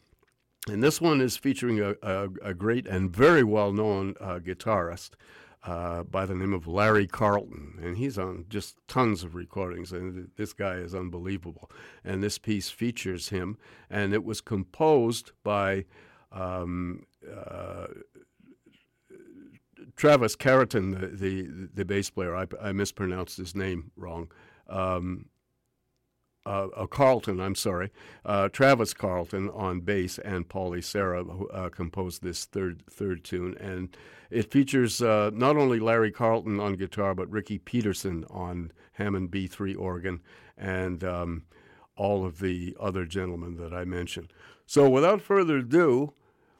And 0.68 0.82
this 0.82 1.00
one 1.00 1.20
is 1.20 1.36
featuring 1.36 1.80
a, 1.80 1.94
a, 2.02 2.28
a 2.42 2.54
great 2.54 2.86
and 2.86 3.14
very 3.14 3.44
well 3.44 3.72
known 3.72 4.14
uh, 4.20 4.38
guitarist 4.38 5.10
uh, 5.64 6.02
by 6.02 6.26
the 6.26 6.34
name 6.34 6.52
of 6.52 6.66
Larry 6.66 7.06
Carlton, 7.06 7.78
and 7.82 7.96
he's 7.96 8.18
on 8.18 8.44
just 8.48 8.76
tons 8.86 9.24
of 9.24 9.34
recordings, 9.34 9.92
and 9.92 10.30
this 10.36 10.52
guy 10.52 10.74
is 10.74 10.94
unbelievable. 10.94 11.70
And 12.04 12.22
this 12.22 12.38
piece 12.38 12.70
features 12.70 13.30
him, 13.30 13.56
and 13.88 14.12
it 14.12 14.24
was 14.24 14.40
composed 14.42 15.32
by 15.42 15.86
um, 16.30 17.06
uh, 17.34 17.86
Travis 19.96 20.36
Carroton, 20.36 20.90
the, 20.92 21.06
the, 21.06 21.68
the 21.72 21.84
bass 21.84 22.10
player. 22.10 22.36
I, 22.36 22.46
I, 22.60 22.72
mispronounced 22.72 23.38
his 23.38 23.54
name 23.54 23.92
wrong. 23.96 24.30
Um, 24.68 25.26
uh, 26.46 26.86
Carlton, 26.86 27.40
I'm 27.40 27.54
sorry, 27.54 27.90
uh, 28.24 28.48
Travis 28.48 28.92
Carlton 28.92 29.50
on 29.50 29.80
bass, 29.80 30.18
and 30.18 30.48
Paulie 30.48 30.84
Cerra 30.84 31.24
who, 31.24 31.48
uh, 31.48 31.70
composed 31.70 32.22
this 32.22 32.44
third 32.44 32.82
third 32.90 33.24
tune, 33.24 33.56
and 33.58 33.96
it 34.30 34.50
features 34.50 35.00
uh, 35.00 35.30
not 35.32 35.56
only 35.56 35.78
Larry 35.78 36.10
Carlton 36.10 36.60
on 36.60 36.74
guitar, 36.74 37.14
but 37.14 37.30
Ricky 37.30 37.58
Peterson 37.58 38.24
on 38.30 38.72
Hammond 38.92 39.30
B3 39.30 39.78
organ, 39.78 40.20
and 40.58 41.02
um, 41.02 41.44
all 41.96 42.24
of 42.26 42.40
the 42.40 42.76
other 42.78 43.06
gentlemen 43.06 43.56
that 43.56 43.72
I 43.72 43.84
mentioned. 43.84 44.32
So, 44.66 44.88
without 44.88 45.22
further 45.22 45.58
ado, 45.58 46.12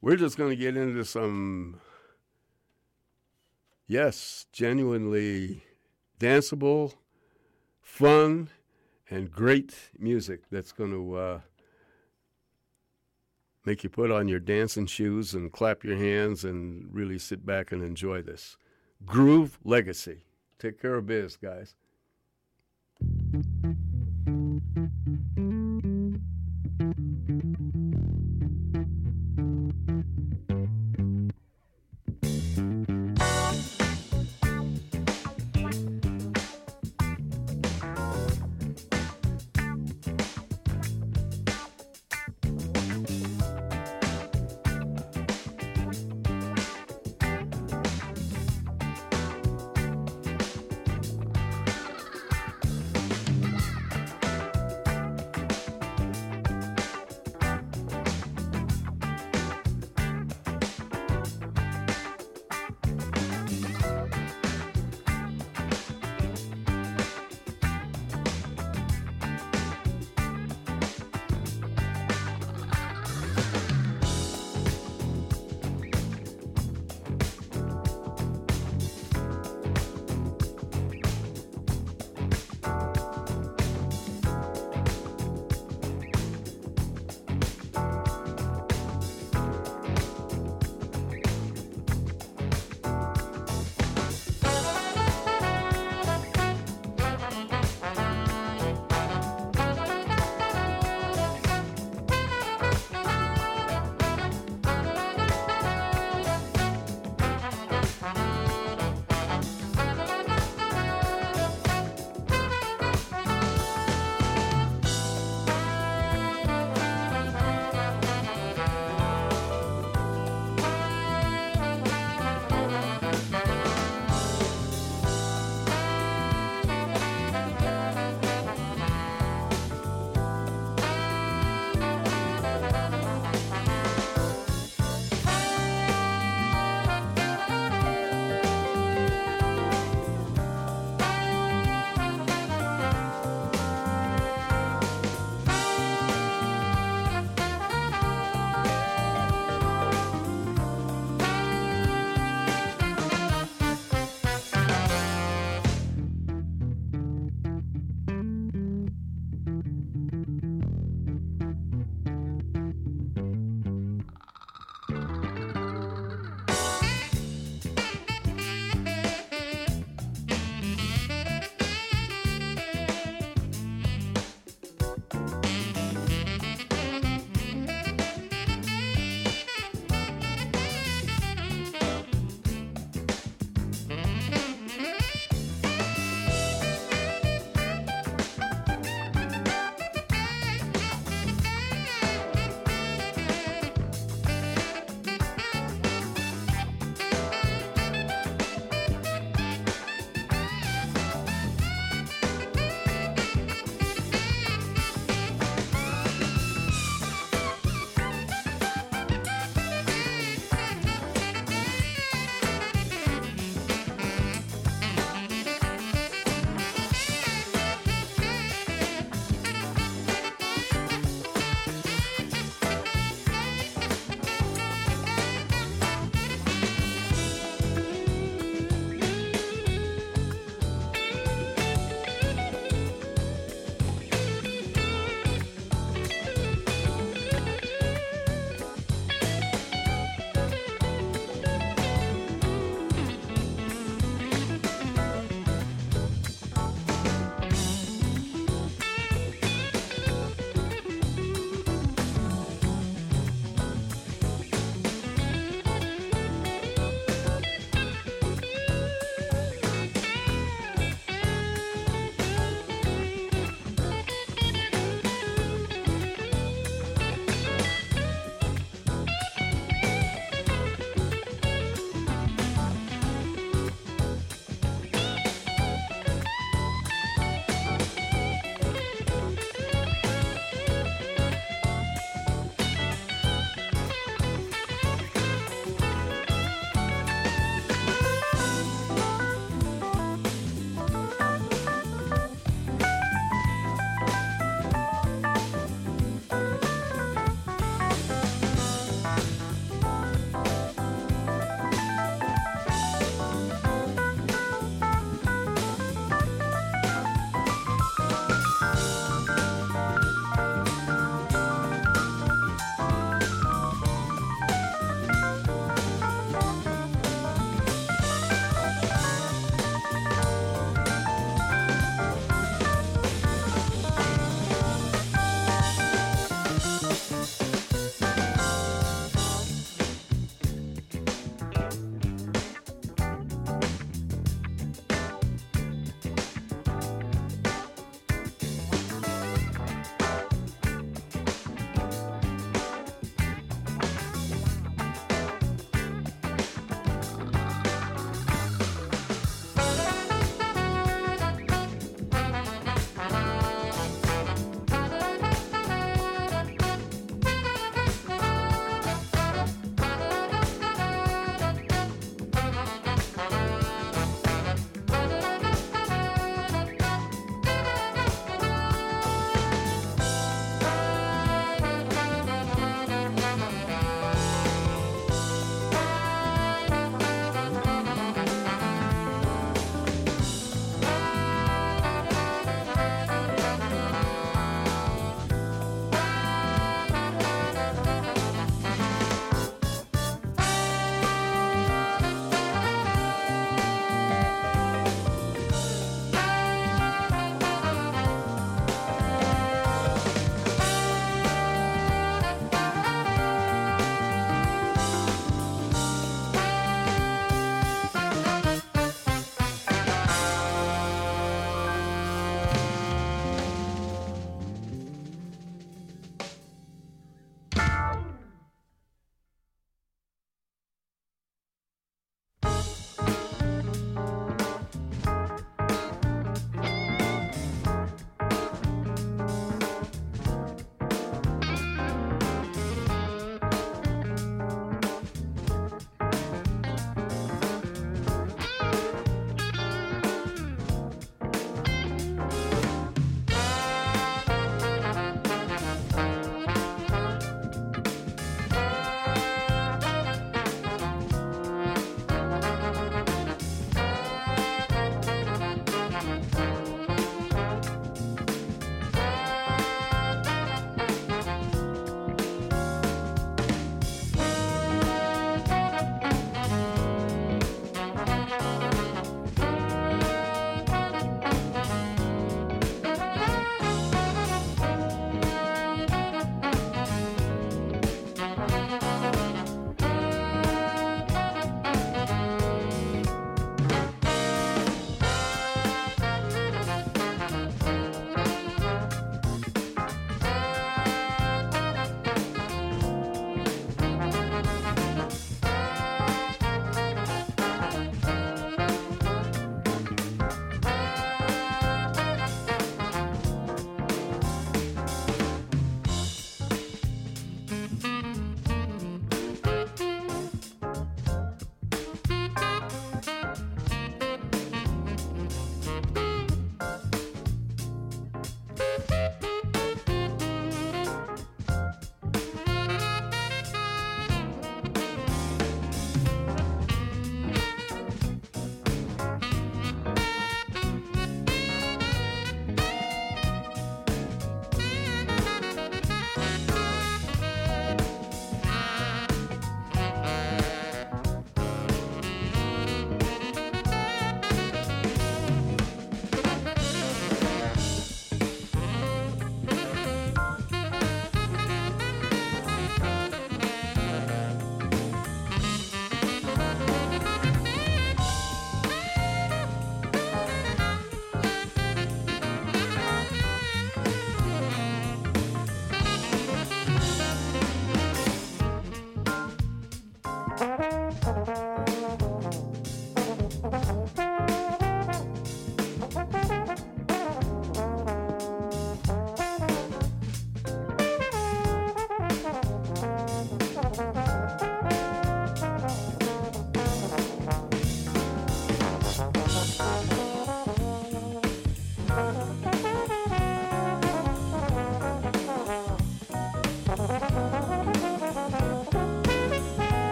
we're 0.00 0.16
just 0.16 0.36
going 0.36 0.50
to 0.50 0.56
get 0.56 0.76
into 0.76 1.04
some, 1.04 1.80
yes, 3.86 4.46
genuinely 4.52 5.64
danceable, 6.18 6.94
fun 7.82 8.50
and 9.10 9.30
great 9.30 9.74
music 9.98 10.42
that's 10.50 10.72
going 10.72 10.90
to 10.90 11.16
uh, 11.16 11.40
make 13.64 13.84
you 13.84 13.90
put 13.90 14.10
on 14.10 14.28
your 14.28 14.40
dancing 14.40 14.86
shoes 14.86 15.34
and 15.34 15.52
clap 15.52 15.84
your 15.84 15.96
hands 15.96 16.44
and 16.44 16.88
really 16.92 17.18
sit 17.18 17.44
back 17.44 17.72
and 17.72 17.82
enjoy 17.82 18.22
this. 18.22 18.56
Groove 19.04 19.58
Legacy. 19.64 20.22
Take 20.58 20.80
care 20.80 20.94
of 20.94 21.06
biz, 21.06 21.36
guys. 21.36 21.74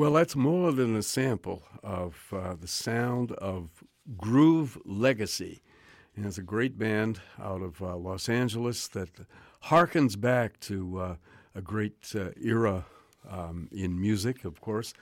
Well, 0.00 0.14
that's 0.14 0.34
more 0.34 0.72
than 0.72 0.96
a 0.96 1.02
sample 1.02 1.62
of 1.82 2.32
uh, 2.32 2.54
the 2.58 2.66
sound 2.66 3.32
of 3.32 3.84
Groove 4.16 4.78
Legacy. 4.86 5.60
And 6.16 6.24
it's 6.24 6.38
a 6.38 6.42
great 6.42 6.78
band 6.78 7.20
out 7.38 7.60
of 7.60 7.82
uh, 7.82 7.96
Los 7.96 8.30
Angeles 8.30 8.88
that 8.88 9.10
harkens 9.64 10.18
back 10.18 10.58
to 10.60 10.98
uh, 10.98 11.16
a 11.54 11.60
great 11.60 12.14
uh, 12.14 12.30
era 12.42 12.86
um, 13.30 13.68
in 13.70 14.00
music, 14.00 14.46
of 14.46 14.62
course, 14.62 14.94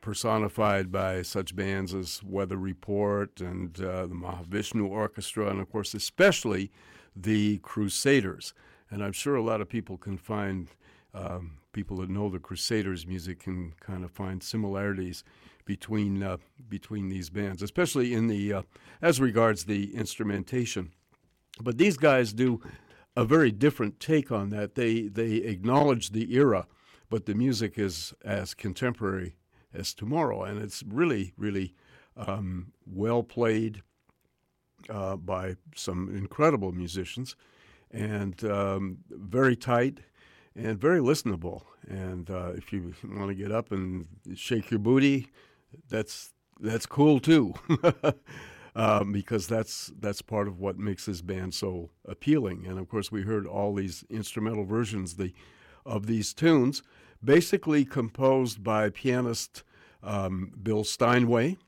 personified 0.00 0.90
by 0.90 1.20
such 1.20 1.54
bands 1.54 1.92
as 1.92 2.22
Weather 2.24 2.56
Report 2.56 3.38
and 3.42 3.78
uh, 3.78 4.06
the 4.06 4.14
Mahavishnu 4.14 4.88
Orchestra, 4.88 5.50
and 5.50 5.60
of 5.60 5.70
course, 5.70 5.92
especially 5.92 6.72
the 7.14 7.58
Crusaders. 7.58 8.54
And 8.90 9.04
I'm 9.04 9.12
sure 9.12 9.36
a 9.36 9.42
lot 9.42 9.60
of 9.60 9.68
people 9.68 9.98
can 9.98 10.16
find 10.16 10.68
um, 11.12 11.58
people 11.76 11.98
that 11.98 12.08
know 12.08 12.30
the 12.30 12.38
Crusaders 12.38 13.06
music 13.06 13.40
can 13.40 13.74
kind 13.80 14.02
of 14.02 14.10
find 14.10 14.42
similarities 14.42 15.22
between 15.66 16.22
uh, 16.22 16.38
between 16.70 17.10
these 17.10 17.28
bands, 17.28 17.60
especially 17.60 18.14
in 18.14 18.28
the 18.28 18.50
uh, 18.50 18.62
as 19.02 19.20
regards 19.20 19.66
the 19.66 19.94
instrumentation. 19.94 20.92
But 21.60 21.76
these 21.76 21.98
guys 21.98 22.32
do 22.32 22.62
a 23.14 23.26
very 23.26 23.50
different 23.50 24.00
take 24.00 24.32
on 24.32 24.48
that. 24.50 24.74
They 24.74 25.02
they 25.02 25.34
acknowledge 25.34 26.12
the 26.12 26.34
era, 26.34 26.66
but 27.10 27.26
the 27.26 27.34
music 27.34 27.78
is 27.78 28.14
as 28.24 28.54
contemporary 28.54 29.36
as 29.74 29.92
tomorrow, 29.92 30.44
and 30.44 30.58
it's 30.58 30.82
really 30.82 31.34
really 31.36 31.74
um, 32.16 32.72
well 32.86 33.22
played 33.22 33.82
uh, 34.88 35.16
by 35.16 35.56
some 35.74 36.08
incredible 36.08 36.72
musicians, 36.72 37.36
and 37.90 38.42
um, 38.44 38.98
very 39.10 39.56
tight 39.56 39.98
and 40.56 40.80
very 40.80 41.00
listenable. 41.00 41.62
And 41.88 42.30
uh, 42.30 42.52
if 42.56 42.72
you 42.72 42.94
want 43.04 43.28
to 43.28 43.34
get 43.34 43.52
up 43.52 43.70
and 43.70 44.06
shake 44.34 44.70
your 44.70 44.80
booty, 44.80 45.28
that's 45.88 46.32
that's 46.58 46.86
cool 46.86 47.20
too, 47.20 47.54
um, 48.74 49.12
because 49.12 49.46
that's 49.46 49.92
that's 49.98 50.22
part 50.22 50.48
of 50.48 50.58
what 50.58 50.78
makes 50.78 51.06
this 51.06 51.20
band 51.20 51.54
so 51.54 51.90
appealing. 52.06 52.66
And 52.66 52.78
of 52.78 52.88
course, 52.88 53.12
we 53.12 53.22
heard 53.22 53.46
all 53.46 53.74
these 53.74 54.04
instrumental 54.10 54.64
versions 54.64 55.14
the 55.16 55.32
of 55.84 56.06
these 56.06 56.32
tunes, 56.32 56.82
basically 57.22 57.84
composed 57.84 58.64
by 58.64 58.90
pianist 58.90 59.62
um, 60.02 60.52
Bill 60.60 60.82
Steinway. 60.82 61.58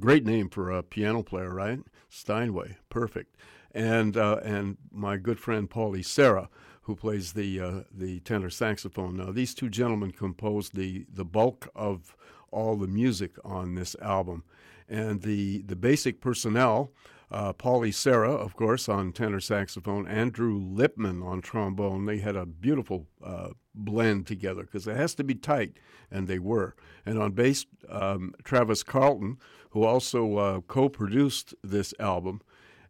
Great 0.00 0.24
name 0.24 0.48
for 0.48 0.70
a 0.70 0.82
piano 0.82 1.22
player, 1.22 1.52
right? 1.52 1.80
Steinway, 2.08 2.78
perfect. 2.88 3.36
And 3.72 4.16
uh, 4.16 4.40
and 4.42 4.78
my 4.90 5.18
good 5.18 5.38
friend 5.38 5.68
Paulie 5.68 6.04
Cerra 6.04 6.48
who 6.84 6.94
plays 6.94 7.32
the 7.32 7.60
uh, 7.60 7.80
the 7.90 8.20
tenor 8.20 8.50
saxophone. 8.50 9.16
Now, 9.16 9.32
these 9.32 9.54
two 9.54 9.68
gentlemen 9.68 10.12
composed 10.12 10.74
the 10.74 11.06
the 11.12 11.24
bulk 11.24 11.68
of 11.74 12.16
all 12.50 12.76
the 12.76 12.86
music 12.86 13.32
on 13.44 13.74
this 13.74 13.96
album, 14.00 14.44
and 14.88 15.22
the 15.22 15.62
the 15.62 15.76
basic 15.76 16.20
personnel. 16.20 16.92
Uh, 17.30 17.52
Paulie 17.52 17.92
Cerra, 17.92 18.32
of 18.32 18.54
course, 18.54 18.88
on 18.88 19.10
tenor 19.10 19.40
saxophone, 19.40 20.06
Andrew 20.06 20.56
Lippman 20.56 21.20
on 21.22 21.40
trombone. 21.40 22.04
They 22.04 22.18
had 22.18 22.36
a 22.36 22.46
beautiful 22.46 23.08
uh, 23.24 23.48
blend 23.74 24.26
together 24.26 24.62
because 24.62 24.86
it 24.86 24.96
has 24.96 25.14
to 25.16 25.24
be 25.24 25.34
tight, 25.34 25.78
and 26.12 26.28
they 26.28 26.38
were. 26.38 26.76
And 27.04 27.18
on 27.18 27.32
bass, 27.32 27.66
um, 27.88 28.34
Travis 28.44 28.84
Carlton, 28.84 29.38
who 29.70 29.82
also 29.82 30.36
uh, 30.36 30.60
co 30.60 30.88
produced 30.88 31.54
this 31.64 31.92
album, 31.98 32.40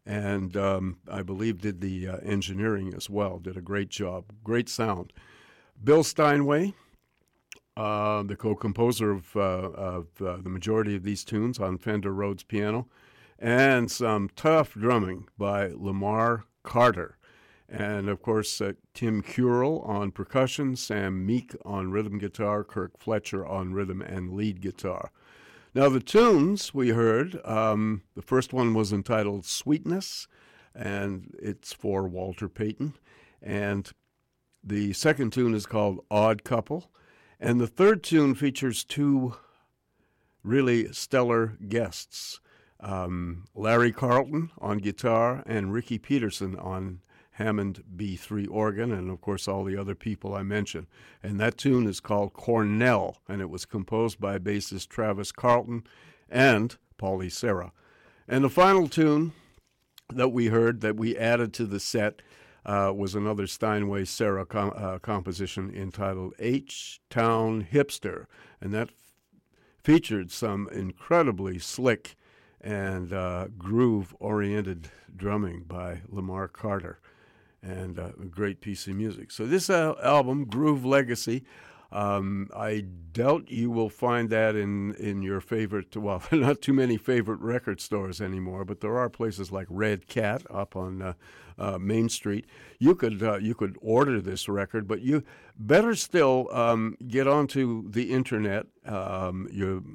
and 0.05 0.55
um, 0.55 0.97
I 1.09 1.23
believe 1.23 1.61
did 1.61 1.81
the 1.81 2.07
uh, 2.07 2.17
engineering 2.17 2.93
as 2.95 3.09
well. 3.09 3.39
Did 3.39 3.57
a 3.57 3.61
great 3.61 3.89
job, 3.89 4.25
great 4.43 4.69
sound. 4.69 5.13
Bill 5.83 6.03
Steinway, 6.03 6.73
uh, 7.75 8.23
the 8.23 8.35
co-composer 8.35 9.11
of, 9.11 9.35
uh, 9.35 9.39
of 9.39 10.07
uh, 10.21 10.37
the 10.37 10.49
majority 10.49 10.95
of 10.95 11.03
these 11.03 11.23
tunes 11.23 11.59
on 11.59 11.77
Fender 11.77 12.13
Rhodes 12.13 12.43
piano, 12.43 12.87
and 13.37 13.91
some 13.91 14.29
tough 14.35 14.73
drumming 14.73 15.27
by 15.37 15.67
Lamar 15.67 16.45
Carter. 16.63 17.17
And 17.67 18.07
of 18.07 18.21
course, 18.21 18.61
uh, 18.61 18.73
Tim 18.93 19.21
Curel 19.23 19.81
on 19.85 20.11
percussion, 20.11 20.75
Sam 20.75 21.25
Meek 21.25 21.55
on 21.65 21.91
rhythm 21.91 22.19
guitar, 22.19 22.63
Kirk 22.63 22.97
Fletcher 22.99 23.45
on 23.45 23.73
rhythm 23.73 24.01
and 24.01 24.33
lead 24.33 24.61
guitar. 24.61 25.11
Now, 25.75 25.89
the 25.89 25.99
tunes 25.99 26.73
we 26.73 26.91
heard, 26.91 27.41
um, 27.43 28.03
the 28.15 28.21
first 28.21 28.53
one 28.53 28.73
was 28.73 28.93
entitled 28.93 29.45
Sweetness, 29.45 30.25
and 30.73 31.35
it's 31.37 31.73
for 31.73 32.07
Walter 32.07 32.47
Payton. 32.47 32.93
And 33.41 33.91
the 34.63 34.93
second 34.93 35.33
tune 35.33 35.53
is 35.53 35.65
called 35.65 35.99
Odd 36.09 36.45
Couple. 36.45 36.89
And 37.41 37.59
the 37.59 37.67
third 37.67 38.03
tune 38.03 38.35
features 38.35 38.85
two 38.85 39.35
really 40.43 40.93
stellar 40.93 41.57
guests 41.67 42.39
um, 42.79 43.43
Larry 43.53 43.91
Carlton 43.91 44.51
on 44.59 44.77
guitar 44.77 45.43
and 45.45 45.73
Ricky 45.73 45.97
Peterson 45.97 46.55
on 46.57 47.01
Hammond 47.35 47.83
B3 47.97 48.47
organ, 48.49 48.93
and 48.93 49.11
of 49.11 49.19
course 49.19 49.45
all 49.45 49.65
the 49.65 49.75
other 49.75 49.93
people 49.93 50.33
I 50.33 50.43
mentioned. 50.43 50.87
And 51.21 51.37
that 51.39 51.57
tune 51.57 51.85
is 51.85 51.99
called 51.99 52.31
Cornell, 52.31 53.17
and 53.27 53.41
it 53.41 53.49
was 53.49 53.65
composed 53.65 54.21
by 54.21 54.37
bassist 54.39 54.87
Travis 54.87 55.33
Carlton 55.33 55.83
and 56.29 56.77
Paulie 56.97 57.31
Cerra. 57.31 57.73
And 58.25 58.43
the 58.43 58.49
final 58.49 58.87
tune 58.87 59.33
that 60.13 60.29
we 60.29 60.47
heard 60.47 60.79
that 60.79 60.95
we 60.95 61.17
added 61.17 61.53
to 61.55 61.65
the 61.65 61.79
set 61.79 62.21
uh, 62.65 62.93
was 62.95 63.15
another 63.15 63.47
Steinway 63.47 64.05
Cerra 64.05 64.45
com- 64.45 64.73
uh, 64.73 64.99
composition 64.99 65.69
entitled 65.75 66.33
H 66.39 67.01
Town 67.09 67.67
Hipster, 67.69 68.27
and 68.61 68.73
that 68.73 68.87
f- 68.87 68.93
featured 69.83 70.31
some 70.31 70.69
incredibly 70.71 71.59
slick 71.59 72.15
and 72.61 73.11
uh, 73.11 73.47
groove 73.57 74.15
oriented 74.19 74.89
drumming 75.13 75.63
by 75.67 76.01
Lamar 76.07 76.47
Carter 76.47 76.99
and 77.65 77.99
uh, 77.99 78.09
a 78.21 78.25
great 78.25 78.61
piece 78.61 78.87
of 78.87 78.95
music. 78.95 79.31
So 79.31 79.45
this 79.45 79.69
uh, 79.69 79.95
album, 80.03 80.45
Groove 80.45 80.85
Legacy, 80.85 81.43
um, 81.91 82.49
I 82.55 82.85
doubt 83.13 83.49
you 83.49 83.71
will 83.71 83.89
find 83.89 84.29
that 84.29 84.55
in, 84.55 84.93
in 84.95 85.21
your 85.21 85.39
favorite, 85.39 85.95
well, 85.95 86.21
not 86.31 86.61
too 86.61 86.73
many 86.73 86.97
favorite 86.97 87.39
record 87.39 87.79
stores 87.79 88.21
anymore, 88.21 88.65
but 88.65 88.81
there 88.81 88.97
are 88.97 89.09
places 89.09 89.51
like 89.51 89.67
Red 89.69 90.07
Cat 90.07 90.43
up 90.49 90.75
on 90.75 91.01
uh, 91.01 91.13
uh, 91.57 91.77
Main 91.77 92.09
Street. 92.09 92.45
You 92.79 92.95
could 92.95 93.23
uh, 93.23 93.37
you 93.37 93.55
could 93.55 93.77
order 93.81 94.19
this 94.19 94.49
record, 94.49 94.87
but 94.87 95.01
you 95.01 95.23
better 95.57 95.95
still 95.95 96.49
um, 96.51 96.97
get 97.07 97.27
onto 97.27 97.89
the 97.89 98.11
internet. 98.11 98.65
Um, 98.85 99.47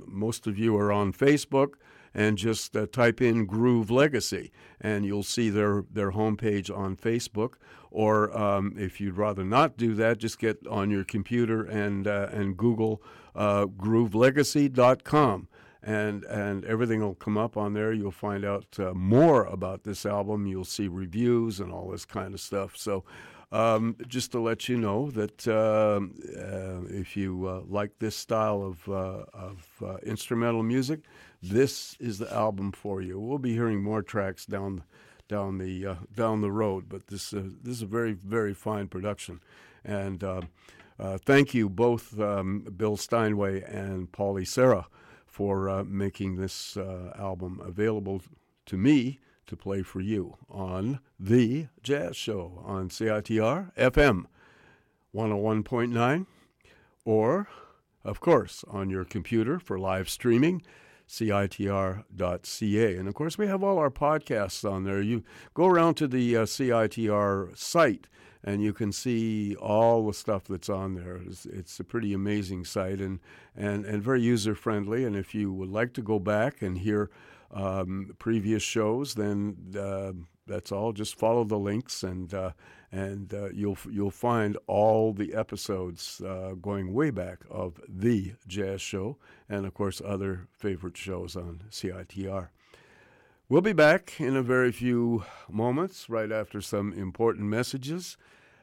most 0.06 0.47
of 0.47 0.59
you 0.59 0.76
are 0.76 0.90
on 0.90 1.12
Facebook 1.12 1.74
and 2.15 2.37
just 2.39 2.77
uh, 2.77 2.87
type 2.87 3.20
in 3.20 3.47
Groove 3.47 3.91
Legacy, 3.91 4.51
and 4.81 5.05
you'll 5.05 5.23
see 5.23 5.51
their 5.51 5.85
their 5.91 6.12
homepage 6.12 6.74
on 6.77 6.97
Facebook. 6.97 7.55
Or 7.93 8.37
um, 8.39 8.74
if 8.78 9.01
you'd 9.01 9.16
rather 9.16 9.45
not 9.45 9.77
do 9.77 9.95
that, 9.95 10.19
just 10.19 10.39
get 10.39 10.65
on 10.69 10.91
your 10.91 11.05
computer 11.05 11.65
and 11.65 12.07
uh, 12.07 12.28
and 12.31 12.57
Google 12.57 13.03
uh, 13.35 13.66
GrooveLegacy.com. 13.66 15.49
And 15.82 16.24
and 16.24 16.65
everything 16.66 17.01
will 17.01 17.15
come 17.15 17.39
up 17.39 17.57
on 17.57 17.73
there. 17.73 17.93
You'll 17.93 18.11
find 18.11 18.45
out 18.45 18.66
uh, 18.78 18.93
more 18.93 19.45
about 19.45 19.85
this 19.85 20.05
album. 20.05 20.47
You'll 20.47 20.65
see 20.65 20.89
reviews 20.89 21.59
and 21.59 21.73
all 21.73 21.89
this 21.91 22.05
kind 22.05 22.35
of 22.35 22.41
stuff. 22.41 22.77
So, 22.77 23.05
um, 23.53 23.97
just 24.07 24.31
to 24.32 24.41
let 24.41 24.69
you 24.69 24.77
know 24.77 25.11
that 25.11 25.49
uh, 25.49 26.01
uh, 26.39 26.82
if 26.89 27.16
you 27.16 27.47
uh, 27.47 27.62
like 27.66 27.99
this 27.99 28.15
style 28.15 28.62
of, 28.62 28.89
uh, 28.89 29.24
of 29.32 29.66
uh, 29.85 29.97
instrumental 30.05 30.62
music, 30.62 31.01
this 31.42 31.96
is 31.98 32.18
the 32.18 32.32
album 32.32 32.72
for 32.72 33.00
you. 33.00 33.18
We'll 33.18 33.38
be 33.38 33.54
hearing 33.54 33.82
more 33.82 34.02
tracks 34.02 34.46
down 34.46 34.84
down 35.28 35.58
the 35.58 35.86
uh, 35.86 35.94
down 36.14 36.40
the 36.40 36.50
road, 36.50 36.86
but 36.88 37.06
this 37.06 37.32
uh, 37.32 37.42
this 37.62 37.76
is 37.76 37.82
a 37.82 37.86
very 37.86 38.12
very 38.12 38.52
fine 38.52 38.88
production, 38.88 39.40
and 39.84 40.22
uh, 40.24 40.42
uh, 40.98 41.18
thank 41.18 41.54
you 41.54 41.68
both 41.68 42.18
um, 42.20 42.66
Bill 42.76 42.96
Steinway 42.96 43.62
and 43.62 44.10
Paulie 44.12 44.46
Cerra 44.46 44.86
for 45.26 45.84
making 45.84 46.36
this 46.36 46.76
album 46.76 47.62
available 47.64 48.20
to 48.66 48.76
me 48.76 49.20
to 49.46 49.56
play 49.56 49.82
for 49.82 50.00
you 50.00 50.36
on 50.48 51.00
The 51.18 51.68
Jazz 51.82 52.16
Show 52.16 52.62
on 52.64 52.88
CITR 52.88 53.74
FM 53.74 54.26
101.9 55.14 56.26
or, 57.04 57.48
of 58.04 58.20
course, 58.20 58.64
on 58.68 58.90
your 58.90 59.04
computer 59.04 59.58
for 59.58 59.78
live 59.78 60.08
streaming 60.08 60.62
CITR.ca. 61.11 62.97
And 62.97 63.09
of 63.09 63.15
course, 63.15 63.37
we 63.37 63.49
have 63.49 63.65
all 63.65 63.78
our 63.78 63.91
podcasts 63.91 64.70
on 64.70 64.85
there. 64.85 65.01
You 65.03 65.24
go 65.55 65.66
around 65.66 65.95
to 65.97 66.07
the 66.07 66.37
uh, 66.37 66.45
CITR 66.45 67.57
site 67.59 68.07
and 68.45 68.62
you 68.62 68.73
can 68.73 68.93
see 68.93 69.55
all 69.57 70.07
the 70.07 70.15
stuff 70.15 70.45
that's 70.45 70.69
on 70.69 70.95
there. 70.95 71.16
It's, 71.27 71.45
it's, 71.47 71.81
a 71.81 71.85
pretty 71.85 72.15
amazing 72.15 72.65
site 72.65 73.01
and, 73.01 73.19
and, 73.55 73.85
and 73.85 74.03
very 74.03 74.23
user 74.23 74.55
friendly. 74.55 75.05
And 75.05 75.15
if 75.16 75.35
you 75.35 75.53
would 75.53 75.69
like 75.69 75.93
to 75.95 76.03
go 76.03 76.19
back 76.19 76.62
and 76.62 76.78
hear 76.78 77.11
um, 77.51 78.15
previous 78.19 78.62
shows, 78.62 79.15
then 79.15 79.57
uh, 79.77 80.12
That's 80.47 80.73
all. 80.73 80.93
Just 80.93 81.16
follow 81.16 81.45
the 81.45 81.59
links, 81.59 82.03
and 82.03 82.32
uh, 82.35 82.51
and 82.92 83.32
uh, 83.32 83.50
you'll 83.50 83.78
you'll 83.90 84.10
find 84.10 84.56
all 84.66 85.12
the 85.12 85.34
episodes 85.34 86.20
uh, 86.20 86.54
going 86.60 86.92
way 86.92 87.10
back 87.10 87.40
of 87.50 87.80
the 87.88 88.34
Jazz 88.46 88.80
Show, 88.80 89.16
and 89.48 89.66
of 89.66 89.74
course 89.74 90.02
other 90.04 90.48
favorite 90.52 90.96
shows 90.96 91.36
on 91.36 91.62
CITR. 91.70 92.48
We'll 93.48 93.62
be 93.62 93.72
back 93.72 94.20
in 94.20 94.36
a 94.36 94.42
very 94.42 94.70
few 94.70 95.24
moments, 95.50 96.08
right 96.08 96.30
after 96.30 96.60
some 96.60 96.92
important 96.92 97.46
messages. 97.46 98.16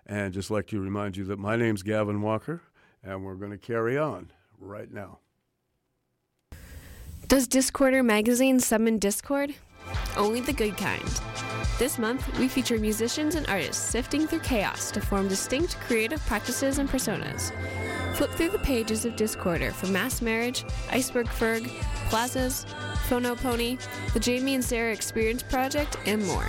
And 0.06 0.34
just 0.34 0.50
like 0.50 0.68
to 0.68 0.80
remind 0.80 1.18
you 1.18 1.26
that 1.26 1.38
my 1.38 1.58
name's 1.58 1.84
Gavin 1.84 2.22
Walker, 2.22 2.62
and 3.04 3.26
we're 3.26 3.36
going 3.36 3.52
to 3.52 3.58
carry 3.58 3.98
on 3.98 4.32
right 4.58 4.90
now. 4.90 5.20
Does 7.28 7.50
Discorder 7.50 8.06
magazine 8.06 8.62
summon 8.62 8.98
discord? 8.98 9.56
Only 10.16 10.42
the 10.42 10.54
good 10.54 10.78
kind. 10.78 11.22
This 11.80 12.00
month, 12.00 12.38
we 12.40 12.48
feature 12.48 12.80
musicians 12.80 13.36
and 13.36 13.48
artists 13.48 13.84
sifting 13.84 14.28
through 14.28 14.40
chaos 14.40 14.90
to 14.92 15.02
form 15.02 15.28
distinct 15.28 15.80
creative 15.82 16.26
practices 16.26 16.80
and 16.80 16.90
personas. 16.90 17.52
Flip 18.16 18.32
through 18.32 18.50
the 18.50 18.60
pages 18.60 19.06
of 19.06 19.16
Discorder 19.16 19.72
for 19.72 19.88
Mass 19.88 20.22
Marriage, 20.22 20.66
Iceberg 20.90 21.28
Ferg, 21.28 21.68
Plazas, 22.10 22.66
Phono 23.08 23.38
Pony, 23.38 23.78
the 24.14 24.20
Jamie 24.20 24.56
and 24.56 24.64
Sarah 24.64 24.92
Experience 24.92 25.44
Project, 25.44 25.98
and 26.08 26.26
more. 26.26 26.48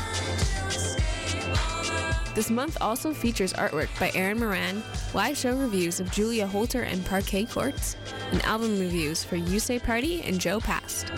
This 2.34 2.50
month 2.50 2.78
also 2.80 3.12
features 3.12 3.52
artwork 3.52 3.88
by 3.98 4.12
Aaron 4.14 4.38
Moran, 4.38 4.82
live 5.12 5.36
show 5.36 5.56
reviews 5.56 6.00
of 6.00 6.10
Julia 6.10 6.46
Holter 6.46 6.82
and 6.82 7.04
Parquet 7.04 7.46
Courts, 7.46 7.96
and 8.30 8.40
album 8.44 8.78
reviews 8.78 9.24
for 9.24 9.36
You 9.36 9.58
Say 9.58 9.78
Party 9.78 10.22
and 10.22 10.40
Jo 10.40 10.60
Passed. 10.60 11.12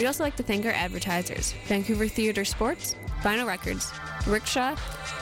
We'd 0.00 0.06
also 0.06 0.24
like 0.24 0.36
to 0.36 0.42
thank 0.42 0.64
our 0.64 0.72
advertisers 0.72 1.52
Vancouver 1.66 2.08
Theatre 2.08 2.46
Sports, 2.46 2.96
Vinyl 3.20 3.46
Records, 3.46 3.92
Rickshaw, 4.26 4.74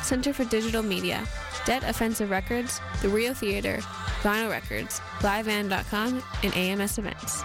Center 0.02 0.32
for 0.32 0.44
Digital 0.44 0.84
Media, 0.84 1.26
Dead 1.66 1.82
Offensive 1.82 2.30
Records, 2.30 2.80
The 3.02 3.09
Rio 3.09 3.34
Theatre, 3.34 3.78
Vinyl 4.22 4.50
Records, 4.50 5.00
LiveAnd.com, 5.18 6.22
and 6.44 6.56
AMS 6.56 6.96
Events. 6.96 7.42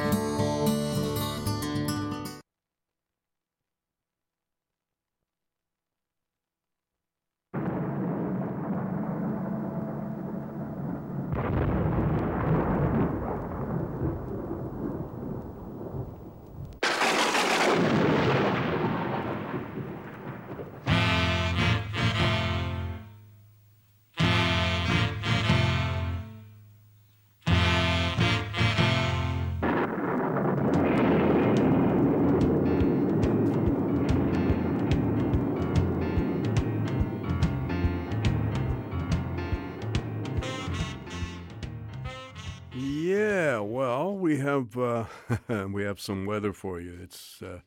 we 45.69 45.83
have 45.83 45.99
some 45.99 46.25
weather 46.25 46.53
for 46.53 46.79
you. 46.79 46.97
It's 47.01 47.41
uh, 47.41 47.59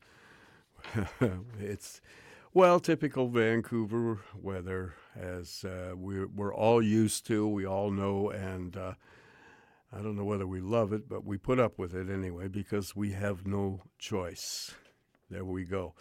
it's 1.59 2.01
well 2.53 2.79
typical 2.79 3.29
Vancouver 3.29 4.19
weather, 4.41 4.93
as 5.15 5.63
uh, 5.63 5.93
we're 5.95 6.27
we're 6.27 6.53
all 6.53 6.81
used 6.81 7.25
to. 7.27 7.47
We 7.47 7.65
all 7.65 7.91
know, 7.91 8.29
and 8.29 8.75
uh, 8.75 8.93
I 9.91 10.01
don't 10.01 10.15
know 10.15 10.25
whether 10.25 10.47
we 10.47 10.61
love 10.61 10.93
it, 10.93 11.07
but 11.07 11.25
we 11.25 11.37
put 11.37 11.59
up 11.59 11.77
with 11.77 11.95
it 11.95 12.09
anyway 12.09 12.47
because 12.47 12.95
we 12.95 13.11
have 13.11 13.45
no 13.45 13.81
choice. 13.97 14.71
There 15.29 15.45
we 15.45 15.63
go. 15.63 15.93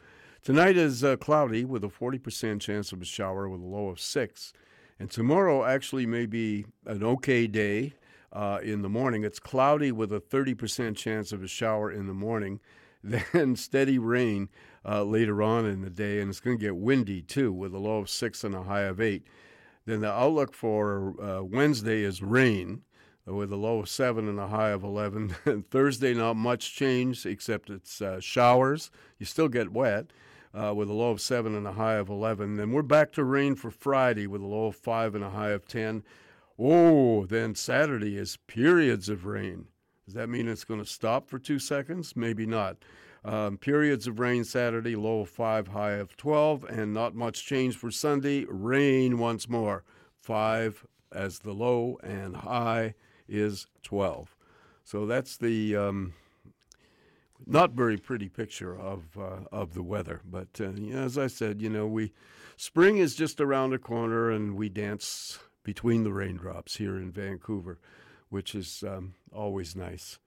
Tonight 0.42 0.76
is 0.76 1.02
uh, 1.02 1.16
cloudy 1.16 1.64
with 1.64 1.84
a 1.84 1.88
forty 1.88 2.18
percent 2.18 2.62
chance 2.62 2.92
of 2.92 3.00
a 3.00 3.06
shower 3.06 3.48
with 3.48 3.60
a 3.60 3.66
low 3.66 3.88
of 3.88 4.00
six, 4.00 4.52
and 4.98 5.10
tomorrow 5.10 5.64
actually 5.64 6.06
may 6.06 6.26
be 6.26 6.66
an 6.86 7.02
okay 7.02 7.46
day 7.46 7.94
uh, 8.34 8.58
in 8.62 8.82
the 8.82 8.88
morning. 8.88 9.24
It's 9.24 9.38
cloudy 9.38 9.92
with 9.92 10.12
a 10.12 10.20
30% 10.20 10.96
chance 10.96 11.32
of 11.32 11.42
a 11.42 11.48
shower 11.48 11.90
in 11.90 12.06
the 12.06 12.14
morning, 12.14 12.60
then 13.04 13.56
steady 13.56 13.98
rain 13.98 14.48
uh, 14.84 15.04
later 15.04 15.42
on 15.42 15.66
in 15.66 15.82
the 15.82 15.90
day, 15.90 16.20
and 16.20 16.28
it's 16.28 16.40
going 16.40 16.58
to 16.58 16.64
get 16.64 16.76
windy 16.76 17.22
too 17.22 17.52
with 17.52 17.72
a 17.72 17.78
low 17.78 17.98
of 17.98 18.10
six 18.10 18.44
and 18.44 18.54
a 18.54 18.64
high 18.64 18.82
of 18.82 19.00
eight. 19.00 19.26
Then 19.86 20.00
the 20.00 20.10
outlook 20.10 20.54
for 20.54 21.14
uh, 21.22 21.42
Wednesday 21.44 22.02
is 22.02 22.22
rain 22.22 22.82
with 23.26 23.52
a 23.52 23.56
low 23.56 23.78
of 23.78 23.88
seven 23.88 24.28
and 24.28 24.38
a 24.38 24.48
high 24.48 24.70
of 24.70 24.82
11. 24.82 25.36
and 25.44 25.66
Thursday, 25.70 26.14
not 26.14 26.34
much 26.36 26.74
change 26.74 27.24
except 27.24 27.70
it's 27.70 28.02
uh, 28.02 28.20
showers. 28.20 28.90
You 29.18 29.26
still 29.26 29.48
get 29.48 29.72
wet. 29.72 30.06
Uh, 30.56 30.72
with 30.72 30.88
a 30.88 30.92
low 30.92 31.10
of 31.10 31.20
7 31.20 31.52
and 31.52 31.66
a 31.66 31.72
high 31.72 31.94
of 31.94 32.08
11. 32.08 32.54
Then 32.54 32.70
we're 32.70 32.82
back 32.82 33.10
to 33.14 33.24
rain 33.24 33.56
for 33.56 33.72
Friday 33.72 34.28
with 34.28 34.40
a 34.40 34.46
low 34.46 34.66
of 34.66 34.76
5 34.76 35.16
and 35.16 35.24
a 35.24 35.30
high 35.30 35.50
of 35.50 35.66
10. 35.66 36.04
Oh, 36.58 37.26
then 37.26 37.54
Saturday 37.54 38.16
is 38.16 38.38
periods 38.46 39.08
of 39.08 39.24
rain. 39.24 39.66
Does 40.04 40.14
that 40.14 40.28
mean 40.28 40.48
it's 40.48 40.64
going 40.64 40.80
to 40.80 40.86
stop 40.86 41.28
for 41.28 41.38
two 41.38 41.58
seconds? 41.58 42.14
Maybe 42.14 42.46
not. 42.46 42.76
Um, 43.24 43.56
periods 43.56 44.06
of 44.06 44.20
rain 44.20 44.44
Saturday, 44.44 44.96
low 44.96 45.20
of 45.20 45.30
5, 45.30 45.68
high 45.68 45.92
of 45.92 46.16
12, 46.16 46.64
and 46.64 46.92
not 46.92 47.14
much 47.14 47.46
change 47.46 47.76
for 47.76 47.90
Sunday. 47.90 48.44
Rain 48.48 49.18
once 49.18 49.48
more, 49.48 49.82
5 50.20 50.86
as 51.10 51.38
the 51.38 51.52
low, 51.52 51.98
and 52.02 52.36
high 52.36 52.94
is 53.26 53.66
12. 53.82 54.36
So 54.84 55.06
that's 55.06 55.38
the 55.38 55.74
um, 55.74 56.12
not 57.46 57.72
very 57.72 57.96
pretty 57.96 58.28
picture 58.28 58.78
of 58.78 59.04
uh, 59.18 59.46
of 59.50 59.72
the 59.72 59.82
weather. 59.82 60.20
But 60.24 60.48
uh, 60.60 60.72
as 60.92 61.16
I 61.16 61.28
said, 61.28 61.62
you 61.62 61.70
know, 61.70 61.86
we 61.86 62.12
spring 62.56 62.98
is 62.98 63.14
just 63.14 63.40
around 63.40 63.70
the 63.70 63.78
corner, 63.78 64.30
and 64.30 64.56
we 64.56 64.68
dance 64.68 65.38
between 65.64 66.04
the 66.04 66.12
raindrops 66.12 66.76
here 66.76 66.96
in 66.96 67.10
Vancouver, 67.10 67.80
which 68.28 68.54
is 68.54 68.84
um, 68.86 69.14
always 69.32 69.74
nice. 69.74 70.18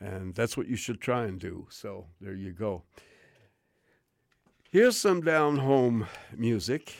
And 0.00 0.34
that's 0.34 0.56
what 0.56 0.66
you 0.68 0.76
should 0.76 1.00
try 1.00 1.24
and 1.24 1.38
do. 1.38 1.68
So 1.70 2.06
there 2.20 2.34
you 2.34 2.52
go. 2.52 2.82
Here's 4.70 4.96
some 4.96 5.20
down 5.22 5.58
home 5.58 6.08
music. 6.36 6.94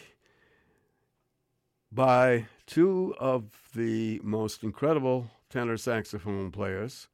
by 1.93 2.47
two 2.67 3.15
of 3.19 3.45
the 3.75 4.21
most 4.23 4.63
incredible 4.63 5.31
tenor 5.51 5.77
saxophone 5.77 6.51
players 6.51 7.09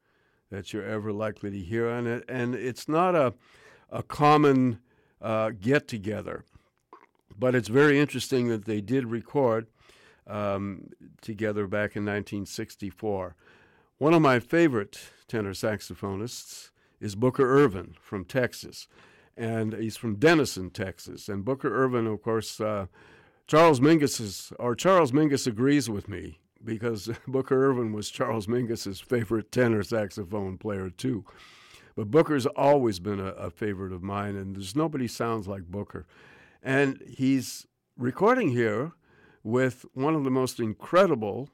that 0.50 0.72
you're 0.72 0.84
ever 0.84 1.12
likely 1.12 1.50
to 1.50 1.58
hear 1.58 1.88
on 1.88 2.06
it. 2.06 2.24
And 2.28 2.54
it's 2.54 2.88
not 2.88 3.14
a, 3.14 3.34
a 3.90 4.02
common 4.02 4.80
uh, 5.20 5.50
get 5.60 5.86
together, 5.86 6.44
but 7.38 7.54
it's 7.54 7.68
very 7.68 7.98
interesting 7.98 8.48
that 8.48 8.64
they 8.64 8.80
did 8.80 9.06
record 9.06 9.66
um, 10.30 10.90
together 11.20 11.66
back 11.66 11.96
in 11.96 12.04
1964. 12.04 13.34
One 13.98 14.14
of 14.14 14.22
my 14.22 14.38
favorite 14.40 14.98
tenor 15.28 15.52
saxophonists 15.52 16.70
is 17.00 17.14
Booker 17.14 17.44
Ervin 17.44 17.96
from 18.00 18.24
Texas, 18.24 18.88
and 19.36 19.74
he's 19.74 19.96
from 19.96 20.16
Denison, 20.16 20.70
Texas. 20.70 21.28
And 21.28 21.44
Booker 21.44 21.74
Ervin, 21.74 22.06
of 22.06 22.22
course, 22.22 22.60
uh, 22.60 22.86
Charles 23.46 23.80
Mingus 23.80 24.20
is, 24.20 24.52
or 24.58 24.74
Charles 24.74 25.12
Mingus 25.12 25.46
agrees 25.46 25.90
with 25.90 26.08
me 26.08 26.38
because 26.64 27.10
Booker 27.26 27.66
Ervin 27.66 27.92
was 27.92 28.10
Charles 28.10 28.46
Mingus's 28.46 29.00
favorite 29.00 29.50
tenor 29.50 29.82
saxophone 29.82 30.58
player 30.58 30.90
too. 30.90 31.24
But 31.96 32.10
Booker's 32.10 32.46
always 32.46 33.00
been 33.00 33.20
a, 33.20 33.32
a 33.32 33.50
favorite 33.50 33.92
of 33.92 34.02
mine, 34.02 34.36
and 34.36 34.54
there's 34.54 34.76
nobody 34.76 35.08
sounds 35.08 35.48
like 35.48 35.64
Booker. 35.64 36.06
And 36.62 37.02
he's 37.06 37.66
recording 37.96 38.50
here 38.50 38.92
with 39.42 39.84
one 39.94 40.14
of 40.14 40.24
the 40.24 40.30
most 40.30 40.60
incredible 40.60 41.48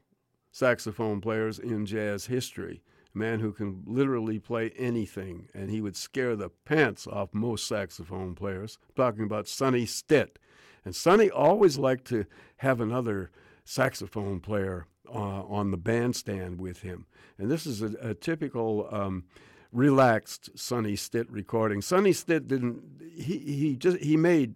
saxophone 0.50 1.20
players 1.20 1.58
in 1.58 1.86
jazz 1.86 2.26
history, 2.26 2.82
a 3.14 3.18
man 3.18 3.40
who 3.40 3.52
can 3.52 3.82
literally 3.86 4.38
play 4.38 4.72
anything, 4.76 5.48
and 5.54 5.70
he 5.70 5.80
would 5.80 5.96
scare 5.96 6.36
the 6.36 6.50
pants 6.64 7.06
off 7.06 7.32
most 7.32 7.66
saxophone 7.66 8.34
players. 8.34 8.78
I'm 8.88 8.94
talking 8.94 9.24
about 9.24 9.48
Sonny 9.48 9.86
Stitt. 9.86 10.38
And 10.84 10.94
Sonny 10.94 11.30
always 11.30 11.78
liked 11.78 12.06
to 12.06 12.26
have 12.58 12.80
another 12.80 13.30
saxophone 13.64 14.40
player 14.40 14.86
uh, 15.12 15.42
on 15.42 15.70
the 15.70 15.76
bandstand 15.76 16.60
with 16.60 16.82
him. 16.82 17.06
And 17.38 17.50
this 17.50 17.66
is 17.66 17.82
a, 17.82 17.92
a 18.00 18.14
typical 18.14 18.88
um, 18.90 19.24
relaxed 19.72 20.58
Sonny 20.58 20.96
Stitt 20.96 21.30
recording. 21.30 21.82
Sonny 21.82 22.12
Stitt 22.12 22.48
didn't 22.48 22.82
he 23.14 23.38
he 23.38 23.76
just 23.76 23.98
he 23.98 24.16
made 24.16 24.54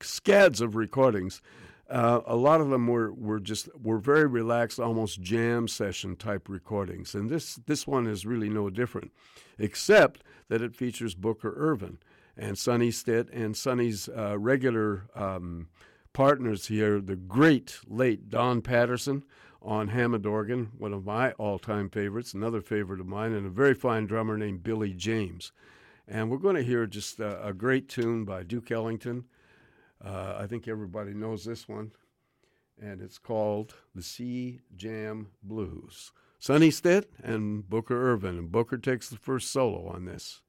scads 0.00 0.60
of 0.60 0.76
recordings. 0.76 1.40
Uh, 1.88 2.20
a 2.26 2.36
lot 2.36 2.60
of 2.60 2.68
them 2.68 2.86
were, 2.86 3.12
were 3.12 3.40
just 3.40 3.68
were 3.80 3.98
very 3.98 4.26
relaxed, 4.26 4.78
almost 4.78 5.22
jam 5.22 5.66
session 5.66 6.16
type 6.16 6.48
recordings, 6.48 7.14
and 7.14 7.30
this 7.30 7.56
this 7.66 7.86
one 7.86 8.06
is 8.06 8.26
really 8.26 8.50
no 8.50 8.68
different, 8.68 9.10
except 9.58 10.22
that 10.48 10.60
it 10.60 10.76
features 10.76 11.14
Booker 11.14 11.54
Ervin 11.56 11.98
and 12.36 12.58
Sonny 12.58 12.90
Stitt 12.90 13.28
and 13.32 13.56
Sonny's 13.56 14.08
uh, 14.08 14.38
regular 14.38 15.08
um, 15.14 15.68
partners 16.12 16.66
here, 16.66 17.00
the 17.00 17.16
great 17.16 17.78
late 17.86 18.28
Don 18.28 18.62
Patterson 18.62 19.24
on 19.60 19.88
Hammond 19.88 20.24
organ, 20.24 20.70
one 20.78 20.92
of 20.92 21.04
my 21.04 21.32
all 21.32 21.58
time 21.58 21.90
favorites, 21.90 22.34
another 22.34 22.60
favorite 22.60 23.00
of 23.00 23.06
mine, 23.06 23.32
and 23.32 23.46
a 23.46 23.50
very 23.50 23.74
fine 23.74 24.06
drummer 24.06 24.36
named 24.36 24.62
Billy 24.62 24.92
James. 24.92 25.52
And 26.06 26.30
we're 26.30 26.38
going 26.38 26.56
to 26.56 26.62
hear 26.62 26.86
just 26.86 27.20
a, 27.20 27.48
a 27.48 27.52
great 27.52 27.88
tune 27.88 28.24
by 28.24 28.42
Duke 28.42 28.70
Ellington. 28.70 29.24
Uh, 30.04 30.36
I 30.38 30.46
think 30.46 30.68
everybody 30.68 31.12
knows 31.12 31.44
this 31.44 31.68
one, 31.68 31.92
and 32.80 33.00
it's 33.00 33.18
called 33.18 33.74
the 33.94 34.02
C 34.02 34.60
Jam 34.76 35.28
Blues. 35.42 36.12
Sonny 36.38 36.70
Stitt 36.70 37.10
and 37.22 37.68
Booker 37.68 38.12
Ervin, 38.12 38.38
and 38.38 38.52
Booker 38.52 38.78
takes 38.78 39.08
the 39.08 39.16
first 39.16 39.50
solo 39.50 39.88
on 39.88 40.04
this. 40.04 40.42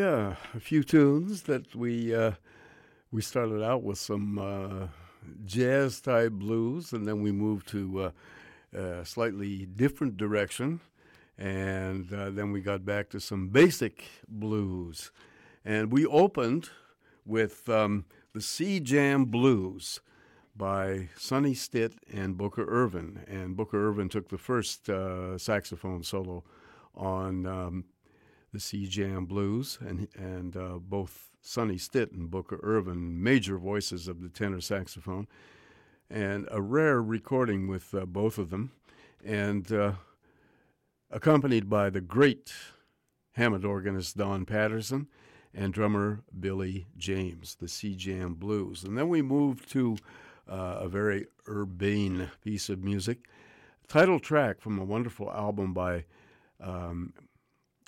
Yeah, 0.00 0.36
a 0.54 0.60
few 0.60 0.82
tunes 0.82 1.42
that 1.42 1.76
we 1.76 2.14
uh, 2.14 2.32
we 3.12 3.20
started 3.20 3.62
out 3.62 3.82
with 3.82 3.98
some 3.98 4.38
uh, 4.38 4.86
jazz 5.44 6.00
type 6.00 6.32
blues, 6.32 6.94
and 6.94 7.06
then 7.06 7.20
we 7.20 7.32
moved 7.32 7.68
to 7.68 8.04
uh, 8.04 8.10
a 8.78 9.04
slightly 9.04 9.66
different 9.66 10.16
direction, 10.16 10.80
and 11.36 12.10
uh, 12.14 12.30
then 12.30 12.50
we 12.50 12.62
got 12.62 12.82
back 12.82 13.10
to 13.10 13.20
some 13.20 13.48
basic 13.48 14.06
blues, 14.26 15.10
and 15.66 15.92
we 15.92 16.06
opened 16.06 16.70
with 17.26 17.68
um, 17.68 18.06
the 18.32 18.40
C 18.40 18.80
Jam 18.80 19.26
Blues 19.26 20.00
by 20.56 21.10
Sonny 21.14 21.52
Stitt 21.52 21.92
and 22.10 22.38
Booker 22.38 22.64
Ervin, 22.66 23.22
and 23.28 23.54
Booker 23.54 23.88
Ervin 23.88 24.08
took 24.08 24.30
the 24.30 24.38
first 24.38 24.88
uh, 24.88 25.36
saxophone 25.36 26.02
solo 26.02 26.42
on. 26.94 27.44
Um, 27.44 27.84
the 28.52 28.60
C 28.60 28.86
Jam 28.86 29.26
Blues, 29.26 29.78
and 29.80 30.08
and 30.16 30.56
uh, 30.56 30.78
both 30.80 31.30
Sonny 31.40 31.78
Stitt 31.78 32.12
and 32.12 32.30
Booker 32.30 32.60
Ervin, 32.62 33.22
major 33.22 33.58
voices 33.58 34.08
of 34.08 34.20
the 34.20 34.28
tenor 34.28 34.60
saxophone, 34.60 35.26
and 36.10 36.48
a 36.50 36.60
rare 36.60 37.00
recording 37.00 37.68
with 37.68 37.94
uh, 37.94 38.04
both 38.06 38.38
of 38.38 38.50
them, 38.50 38.72
and 39.24 39.72
uh, 39.72 39.92
accompanied 41.10 41.70
by 41.70 41.90
the 41.90 42.00
great 42.00 42.52
Hammond 43.32 43.64
organist 43.64 44.16
Don 44.16 44.44
Patterson 44.44 45.06
and 45.54 45.72
drummer 45.72 46.20
Billy 46.38 46.86
James, 46.96 47.56
the 47.56 47.68
C 47.68 47.94
Jam 47.94 48.34
Blues, 48.34 48.84
and 48.84 48.98
then 48.98 49.08
we 49.08 49.22
moved 49.22 49.70
to 49.72 49.96
uh, 50.48 50.78
a 50.80 50.88
very 50.88 51.26
urbane 51.48 52.30
piece 52.42 52.68
of 52.68 52.82
music, 52.82 53.28
title 53.86 54.18
track 54.18 54.60
from 54.60 54.78
a 54.78 54.84
wonderful 54.84 55.30
album 55.30 55.72
by. 55.72 56.04
Um, 56.60 57.14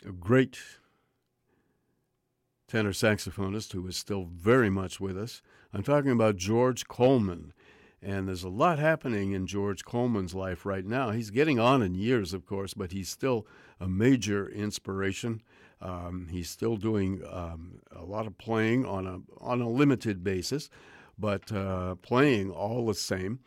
a 0.07 0.13
great 0.13 0.59
tenor 2.69 2.93
saxophonist 2.93 3.73
who 3.73 3.87
is 3.87 3.97
still 3.97 4.25
very 4.25 4.71
much 4.71 5.01
with 5.01 5.17
us. 5.17 5.43
I'm 5.73 5.83
talking 5.83 6.11
about 6.11 6.37
George 6.37 6.89
Coleman. 6.89 7.53
And 8.05 8.27
there's 8.27 8.43
a 8.43 8.49
lot 8.49 8.81
happening 8.81 9.31
in 9.31 9.47
George 9.47 9.85
Coleman's 9.85 10.35
life 10.35 10.67
right 10.67 10.85
now. 10.85 11.11
He's 11.11 11.31
getting 11.31 11.61
on 11.61 11.83
in 11.83 11.95
years, 11.95 12.35
of 12.35 12.45
course, 12.45 12.75
but 12.75 12.91
he's 12.91 13.09
still 13.09 13.47
a 13.79 13.87
major 13.87 14.49
inspiration. 14.49 15.41
Um, 15.81 16.27
he's 16.31 16.51
still 16.51 16.77
doing 16.77 17.23
um, 17.31 17.81
a 17.95 18.05
lot 18.05 18.27
of 18.27 18.39
playing 18.39 18.85
on 18.87 19.07
a 19.07 19.21
on 19.41 19.61
a 19.61 19.69
limited 19.69 20.25
basis, 20.25 20.69
but 21.17 21.53
uh, 21.53 21.95
playing 21.97 22.51
all 22.51 22.87
the 22.87 22.95
same 22.95 23.39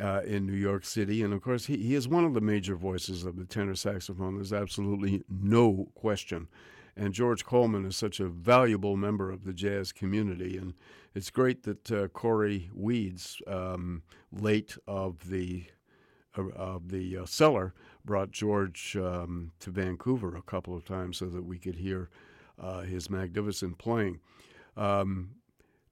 uh, 0.00 0.22
in 0.26 0.46
New 0.46 0.52
York 0.52 0.84
City. 0.84 1.22
And 1.22 1.32
of 1.32 1.42
course, 1.42 1.66
he, 1.66 1.76
he 1.76 1.94
is 1.94 2.08
one 2.08 2.24
of 2.24 2.34
the 2.34 2.40
major 2.40 2.74
voices 2.74 3.24
of 3.24 3.36
the 3.36 3.44
tenor 3.44 3.74
saxophone. 3.74 4.36
There's 4.36 4.52
absolutely 4.52 5.22
no 5.28 5.88
question. 5.94 6.48
And 6.96 7.14
George 7.14 7.44
Coleman 7.44 7.86
is 7.86 7.96
such 7.96 8.20
a 8.20 8.28
valuable 8.28 8.96
member 8.96 9.30
of 9.30 9.44
the 9.44 9.52
jazz 9.52 9.92
community. 9.92 10.56
And 10.58 10.74
it's 11.14 11.30
great 11.30 11.62
that 11.62 11.90
uh, 11.90 12.08
Corey 12.08 12.70
Weeds, 12.74 13.40
um, 13.46 14.02
late 14.32 14.76
of 14.86 15.30
the 15.30 15.64
uh, 16.36 16.48
of 16.50 16.90
the 16.90 17.16
uh, 17.16 17.26
cellar, 17.26 17.74
brought 18.04 18.30
George 18.30 18.96
um, 18.96 19.50
to 19.58 19.70
Vancouver 19.70 20.36
a 20.36 20.42
couple 20.42 20.76
of 20.76 20.84
times 20.84 21.16
so 21.16 21.26
that 21.26 21.44
we 21.44 21.58
could 21.58 21.76
hear 21.76 22.08
uh, 22.60 22.82
his 22.82 23.10
magnificent 23.10 23.78
playing. 23.78 24.20
Um, 24.76 25.30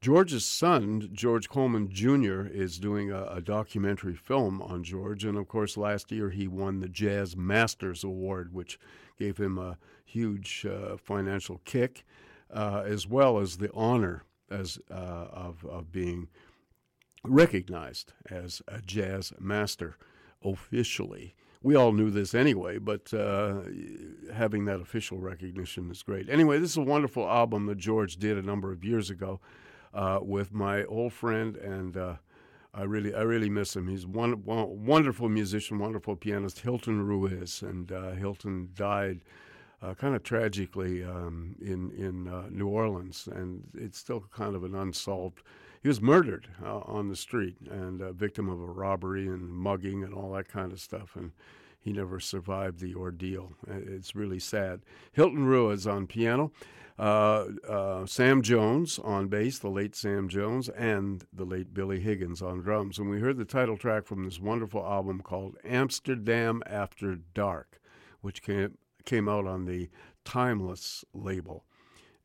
George's 0.01 0.45
son, 0.45 1.11
George 1.13 1.49
Coleman 1.49 1.91
Jr., 1.91 2.47
is 2.47 2.79
doing 2.79 3.11
a, 3.11 3.25
a, 3.25 3.41
documentary 3.41 4.15
film 4.15 4.63
on 4.63 4.85
George. 4.85 5.25
And 5.25 5.37
of 5.37 5.49
course, 5.49 5.77
last 5.77 6.13
year 6.13 6.31
he 6.31 6.47
won 6.47 6.79
the 6.79 6.89
Jazz 6.89 7.37
Masters 7.37 8.05
Award, 8.05 8.55
which 8.55 8.79
gave 9.19 9.39
him 9.39 9.59
a 9.59 9.77
huge 10.05 10.65
uh, 10.65 10.97
financial 10.99 11.61
kick, 11.65 12.05
uh, 12.53 12.85
as 12.87 13.09
well 13.09 13.39
as 13.39 13.59
the 13.59 13.73
honor 13.75 14.23
as, 14.49 14.79
uh, 14.89 14.95
of, 14.95 15.65
of 15.65 15.91
being 15.91 16.29
recognized 17.25 18.13
as 18.31 18.63
a 18.69 18.81
jazz 18.81 19.33
master 19.41 19.97
officially. 20.45 21.35
We 21.61 21.75
all 21.75 21.91
knew 21.91 22.11
this 22.11 22.35
anyway, 22.35 22.79
but 22.79 23.13
uh, 23.13 23.63
having 24.33 24.65
that 24.67 24.81
official 24.81 25.19
recognition 25.19 25.91
is 25.91 26.05
great. 26.05 26.31
Anyway, 26.31 26.61
this 26.61 26.71
is 26.71 26.77
a 26.77 26.83
wonderful 26.83 27.29
album 27.29 27.67
that 27.67 27.79
George 27.79 28.17
did 28.17 28.39
a 28.39 28.43
number 28.43 28.71
of 28.71 28.85
years 28.85 29.11
ago 29.11 29.41
uh, 29.95 30.19
with 30.23 30.53
my 30.53 30.85
old 30.85 31.13
friend, 31.13 31.57
and 31.57 31.97
uh, 31.97 32.15
I 32.75 32.83
really 32.83 33.15
I 33.15 33.23
really 33.23 33.51
miss 33.51 33.75
him. 33.75 33.89
He's 33.89 34.07
one, 34.07 34.45
one 34.45 34.85
wonderful 34.85 35.29
musician, 35.29 35.79
wonderful 35.79 36.17
pianist, 36.17 36.61
Hilton 36.61 37.07
Ruiz, 37.07 37.63
and 37.63 37.91
uh, 37.91 38.13
Hilton 38.13 38.71
died. 38.75 39.21
Uh, 39.81 39.95
kind 39.95 40.17
of 40.17 40.25
tragically 40.25 41.05
um, 41.05 41.55
in 41.61 41.93
in 41.93 42.27
uh, 42.27 42.49
New 42.51 42.67
Orleans, 42.67 43.29
and 43.33 43.63
it's 43.75 43.97
still 43.97 44.25
kind 44.33 44.57
of 44.57 44.65
an 44.65 44.75
unsolved. 44.75 45.41
He 45.81 45.89
was 45.89 46.01
murdered 46.01 46.49
on 46.65 47.09
the 47.09 47.15
street 47.15 47.57
and 47.71 48.01
a 48.01 48.13
victim 48.13 48.49
of 48.49 48.61
a 48.61 48.67
robbery 48.67 49.29
and 49.29 49.49
mugging 49.49 50.03
and 50.03 50.13
all 50.13 50.33
that 50.33 50.49
kind 50.49 50.73
of 50.73 50.81
stuff, 50.81 51.15
and 51.15 51.31
he 51.79 51.93
never 51.93 52.19
survived 52.21 52.81
the 52.81 52.95
ordeal. 52.95 53.53
It's 53.69 54.17
really 54.17 54.41
sad. 54.41 54.81
Hilton 55.13 55.45
Ruiz 55.47 55.87
on 55.87 56.07
piano. 56.07 56.51
Uh, 56.99 57.45
uh, 57.69 58.07
Sam 58.07 58.43
Jones 58.43 58.99
on 58.99 59.29
bass, 59.29 59.61
the 59.61 59.69
late 59.69 59.95
Sam 59.95 60.29
Jones, 60.29 60.69
and 60.71 61.25
the 61.33 61.45
late 61.45 61.73
Billy 61.73 62.01
Higgins 62.01 62.43
on 62.43 62.61
drums. 62.61 62.99
And 62.99 63.09
we 63.09 63.21
heard 63.21 63.37
the 63.37 63.45
title 63.45 63.77
track 63.77 64.05
from 64.05 64.25
this 64.25 64.41
wonderful 64.41 64.85
album 64.85 65.21
called 65.21 65.57
Amsterdam 65.65 66.61
After 66.67 67.15
Dark, 67.35 67.81
which 68.21 68.43
came, 68.43 68.79
came 69.05 69.29
out 69.29 69.47
on 69.47 69.65
the 69.65 69.91
Timeless 70.25 71.07
label 71.15 71.65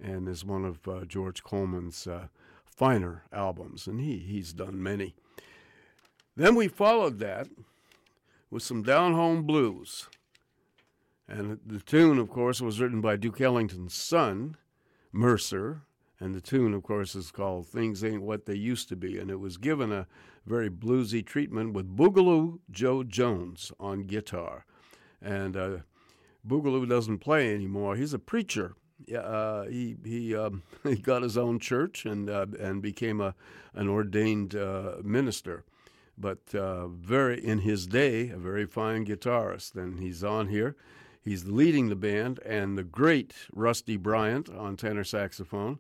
and 0.02 0.28
is 0.28 0.44
one 0.44 0.66
of 0.66 0.86
uh, 0.88 1.06
George 1.06 1.44
Coleman's 1.44 2.06
uh, 2.06 2.28
finer 2.66 3.24
albums. 3.32 3.88
And 3.88 4.02
he, 4.02 4.18
he's 4.18 4.52
done 4.52 4.82
many. 4.82 5.16
Then 6.36 6.56
we 6.56 6.68
followed 6.68 7.20
that 7.20 7.48
with 8.50 8.64
some 8.64 8.84
down 8.84 9.14
home 9.14 9.44
blues. 9.44 10.10
And 11.28 11.60
the 11.66 11.80
tune, 11.80 12.18
of 12.18 12.30
course, 12.30 12.60
was 12.60 12.82
written 12.82 13.00
by 13.00 13.16
Duke 13.16 13.40
Ellington's 13.40 13.94
son, 13.94 14.58
Mercer, 15.14 15.84
and 16.20 16.34
the 16.34 16.42
tune, 16.42 16.74
of 16.74 16.82
course, 16.84 17.16
is 17.16 17.32
called 17.32 17.68
Things 17.68 18.04
Ain't 18.04 18.24
What 18.24 18.46
They 18.46 18.56
Used 18.56 18.90
to 18.90 18.96
Be. 18.96 19.20
And 19.20 19.30
it 19.30 19.40
was 19.40 19.58
given 19.58 19.92
a 19.92 20.08
very 20.46 20.70
bluesy 20.70 21.24
treatment 21.24 21.74
with 21.74 21.96
Boogaloo 21.96 22.60
Joe 22.72 23.04
Jones 23.04 23.72
on 23.80 24.02
guitar. 24.04 24.66
And 25.22 25.56
uh, 25.56 25.78
Boogaloo 26.46 26.90
doesn't 26.90 27.20
play 27.20 27.54
anymore. 27.54 27.96
He's 27.96 28.14
a 28.14 28.20
preacher. 28.20 28.74
Uh, 29.14 29.64
he 29.64 29.98
he 30.04 30.36
um, 30.36 30.64
he 30.84 30.96
got 30.96 31.22
his 31.22 31.38
own 31.38 31.60
church 31.60 32.06
and 32.06 32.30
uh, 32.30 32.46
and 32.60 32.82
became 32.82 33.22
a 33.22 33.36
an 33.74 33.90
ordained 33.90 34.56
uh, 34.56 34.96
minister, 35.04 35.64
but 36.18 36.56
uh, 36.56 36.88
very 36.88 37.44
in 37.44 37.60
his 37.60 37.86
day 37.86 38.30
a 38.30 38.38
very 38.38 38.66
fine 38.66 39.06
guitarist. 39.06 39.76
And 39.76 40.00
he's 40.00 40.24
on 40.24 40.48
here 40.48 40.76
He's 41.24 41.46
leading 41.46 41.88
the 41.88 41.96
band, 41.96 42.40
and 42.46 42.78
the 42.78 42.84
great 42.84 43.34
Rusty 43.54 43.96
Bryant 43.96 44.50
on 44.50 44.76
tenor 44.76 45.06
saxophone, 45.06 45.80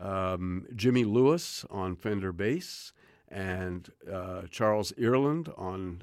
um, 0.00 0.66
Jimmy 0.74 1.04
Lewis 1.04 1.64
on 1.70 1.94
Fender 1.94 2.32
bass, 2.32 2.92
and 3.28 3.90
uh, 4.10 4.42
Charles 4.50 4.92
Earland 4.92 5.52
on 5.58 6.02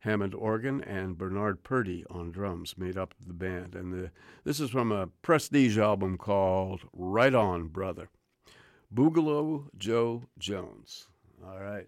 Hammond 0.00 0.34
organ, 0.34 0.82
and 0.82 1.16
Bernard 1.16 1.62
Purdie 1.62 2.04
on 2.10 2.32
drums 2.32 2.74
made 2.76 2.96
up 2.96 3.14
the 3.24 3.32
band. 3.32 3.74
And 3.76 3.92
the, 3.92 4.10
this 4.44 4.58
is 4.58 4.70
from 4.70 4.90
a 4.90 5.06
prestige 5.22 5.78
album 5.78 6.18
called 6.18 6.82
Right 6.92 7.34
On, 7.34 7.68
Brother. 7.68 8.08
Boogaloo 8.92 9.66
Joe 9.76 10.24
Jones. 10.38 11.08
All 11.44 11.60
right. 11.60 11.86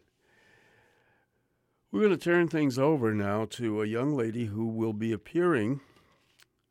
We're 1.90 2.00
going 2.00 2.10
to 2.10 2.16
turn 2.18 2.48
things 2.48 2.78
over 2.78 3.14
now 3.14 3.46
to 3.50 3.82
a 3.82 3.86
young 3.86 4.14
lady 4.14 4.46
who 4.46 4.66
will 4.66 4.92
be 4.92 5.10
appearing 5.10 5.80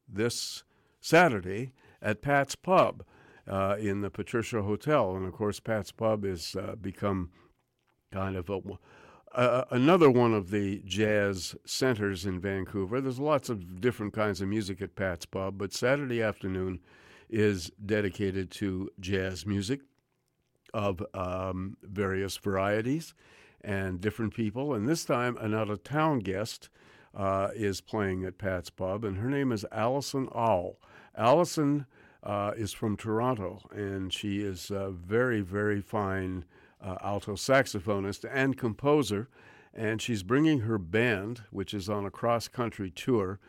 this 0.07 0.63
Saturday 1.01 1.73
at 2.01 2.21
Pat's 2.21 2.55
Pub 2.55 3.03
uh, 3.47 3.75
in 3.79 4.01
the 4.01 4.09
Patricia 4.09 4.61
Hotel. 4.61 5.15
And 5.15 5.25
of 5.25 5.33
course, 5.33 5.59
Pat's 5.59 5.91
Pub 5.91 6.23
has 6.23 6.55
uh, 6.55 6.75
become 6.75 7.31
kind 8.11 8.35
of 8.35 8.49
a, 8.49 8.61
uh, 9.33 9.65
another 9.71 10.09
one 10.09 10.33
of 10.33 10.49
the 10.49 10.81
jazz 10.85 11.55
centers 11.65 12.25
in 12.25 12.39
Vancouver. 12.39 13.01
There's 13.01 13.19
lots 13.19 13.49
of 13.49 13.81
different 13.81 14.13
kinds 14.13 14.41
of 14.41 14.47
music 14.47 14.81
at 14.81 14.95
Pat's 14.95 15.25
Pub, 15.25 15.57
but 15.57 15.73
Saturday 15.73 16.21
afternoon 16.21 16.79
is 17.29 17.71
dedicated 17.85 18.49
to 18.49 18.89
jazz 18.99 19.45
music 19.45 19.81
of 20.73 21.03
um, 21.13 21.77
various 21.81 22.37
varieties 22.37 23.13
and 23.61 23.99
different 23.99 24.33
people. 24.33 24.73
And 24.73 24.87
this 24.87 25.05
time, 25.05 25.37
an 25.37 25.53
out 25.53 25.69
of 25.69 25.83
town 25.83 26.19
guest 26.19 26.69
uh, 27.17 27.49
is 27.55 27.81
playing 27.81 28.23
at 28.23 28.37
Pat's 28.37 28.69
Pub, 28.69 29.03
and 29.03 29.17
her 29.17 29.29
name 29.29 29.51
is 29.51 29.65
Allison 29.71 30.29
Au. 30.33 30.77
Allison 31.15 31.87
uh, 32.23 32.51
is 32.55 32.71
from 32.73 32.95
Toronto, 32.95 33.59
and 33.71 34.13
she 34.13 34.39
is 34.39 34.69
a 34.69 34.91
very, 34.91 35.41
very 35.41 35.81
fine 35.81 36.45
uh, 36.79 36.95
alto 37.01 37.33
saxophonist 37.33 38.23
and 38.31 38.55
composer. 38.55 39.29
And 39.73 40.01
she's 40.01 40.23
bringing 40.23 40.61
her 40.61 40.77
band, 40.77 41.43
which 41.51 41.73
is 41.73 41.89
on 41.89 42.05
a 42.05 42.11
cross 42.11 42.47
country 42.47 42.91
tour, 42.91 43.39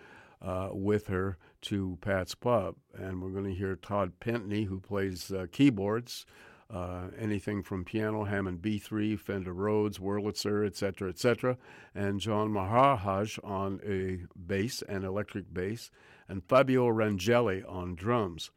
uh, 0.42 0.68
with 0.72 1.06
her 1.08 1.36
to 1.62 1.98
Pat's 2.00 2.34
Pub. 2.34 2.76
And 2.94 3.22
we're 3.22 3.30
going 3.30 3.44
to 3.44 3.55
hear 3.55 3.76
Todd 3.76 4.12
Pentney, 4.20 4.66
who 4.66 4.80
plays 4.80 5.30
uh, 5.30 5.47
keyboards, 5.50 6.26
uh, 6.70 7.08
anything 7.18 7.62
from 7.62 7.84
piano, 7.84 8.24
Hammond 8.24 8.60
B3, 8.60 9.18
Fender 9.18 9.52
Rhodes, 9.52 9.98
Wurlitzer, 9.98 10.66
etc., 10.66 11.08
etc., 11.08 11.56
and 11.94 12.20
John 12.20 12.52
Maharaj 12.52 13.38
on 13.42 13.80
a 13.86 14.26
bass 14.38 14.82
and 14.82 15.05
electric 15.05 15.52
bass, 15.52 15.90
and 16.28 16.44
Fabio 16.44 16.88
Ragnelli 16.88 17.64
on 17.66 17.94
drums, 17.94 18.50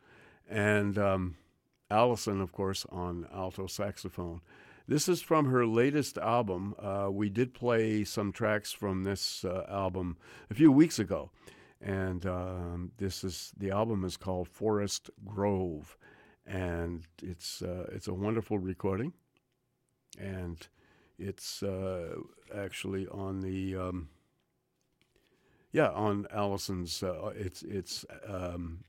and 0.50 0.98
um, 0.98 1.36
Allison, 1.90 2.42
of 2.42 2.52
course, 2.52 2.86
on 2.90 3.28
alto 3.34 3.68
saxophone. 3.68 4.42
This 4.88 5.08
is 5.08 5.22
from 5.22 5.46
her 5.46 5.66
latest 5.66 6.18
album. 6.18 6.76
Uh, 6.78 7.08
we 7.10 7.30
did 7.30 7.54
play 7.54 8.04
some 8.04 8.34
tracks 8.34 8.74
from 8.74 9.04
this 9.04 9.46
uh, 9.46 9.66
album 9.70 10.18
a 10.50 10.54
few 10.54 10.70
weeks 10.70 11.00
ago, 11.00 11.32
and 11.80 12.26
um, 12.26 12.92
this 12.98 13.24
is 13.24 13.54
the 13.58 13.72
album 13.72 14.04
is 14.04 14.18
called 14.18 14.50
Forest 14.50 15.10
Grove, 15.24 15.98
and 16.46 17.06
it's 17.22 17.62
uh, 17.62 17.88
it's 17.92 18.08
a 18.08 18.14
wonderful 18.14 18.60
recording, 18.60 19.14
and 20.20 20.68
it's 21.18 21.64
uh, 21.64 22.16
actually 22.56 23.08
on 23.08 23.42
the 23.42 23.76
um, 23.76 24.10
yeah 25.72 25.90
on 25.90 26.28
Allison's 26.34 27.04
uh, 27.04 27.32
it's 27.36 27.64
it's 27.64 28.06
um, 28.28 28.84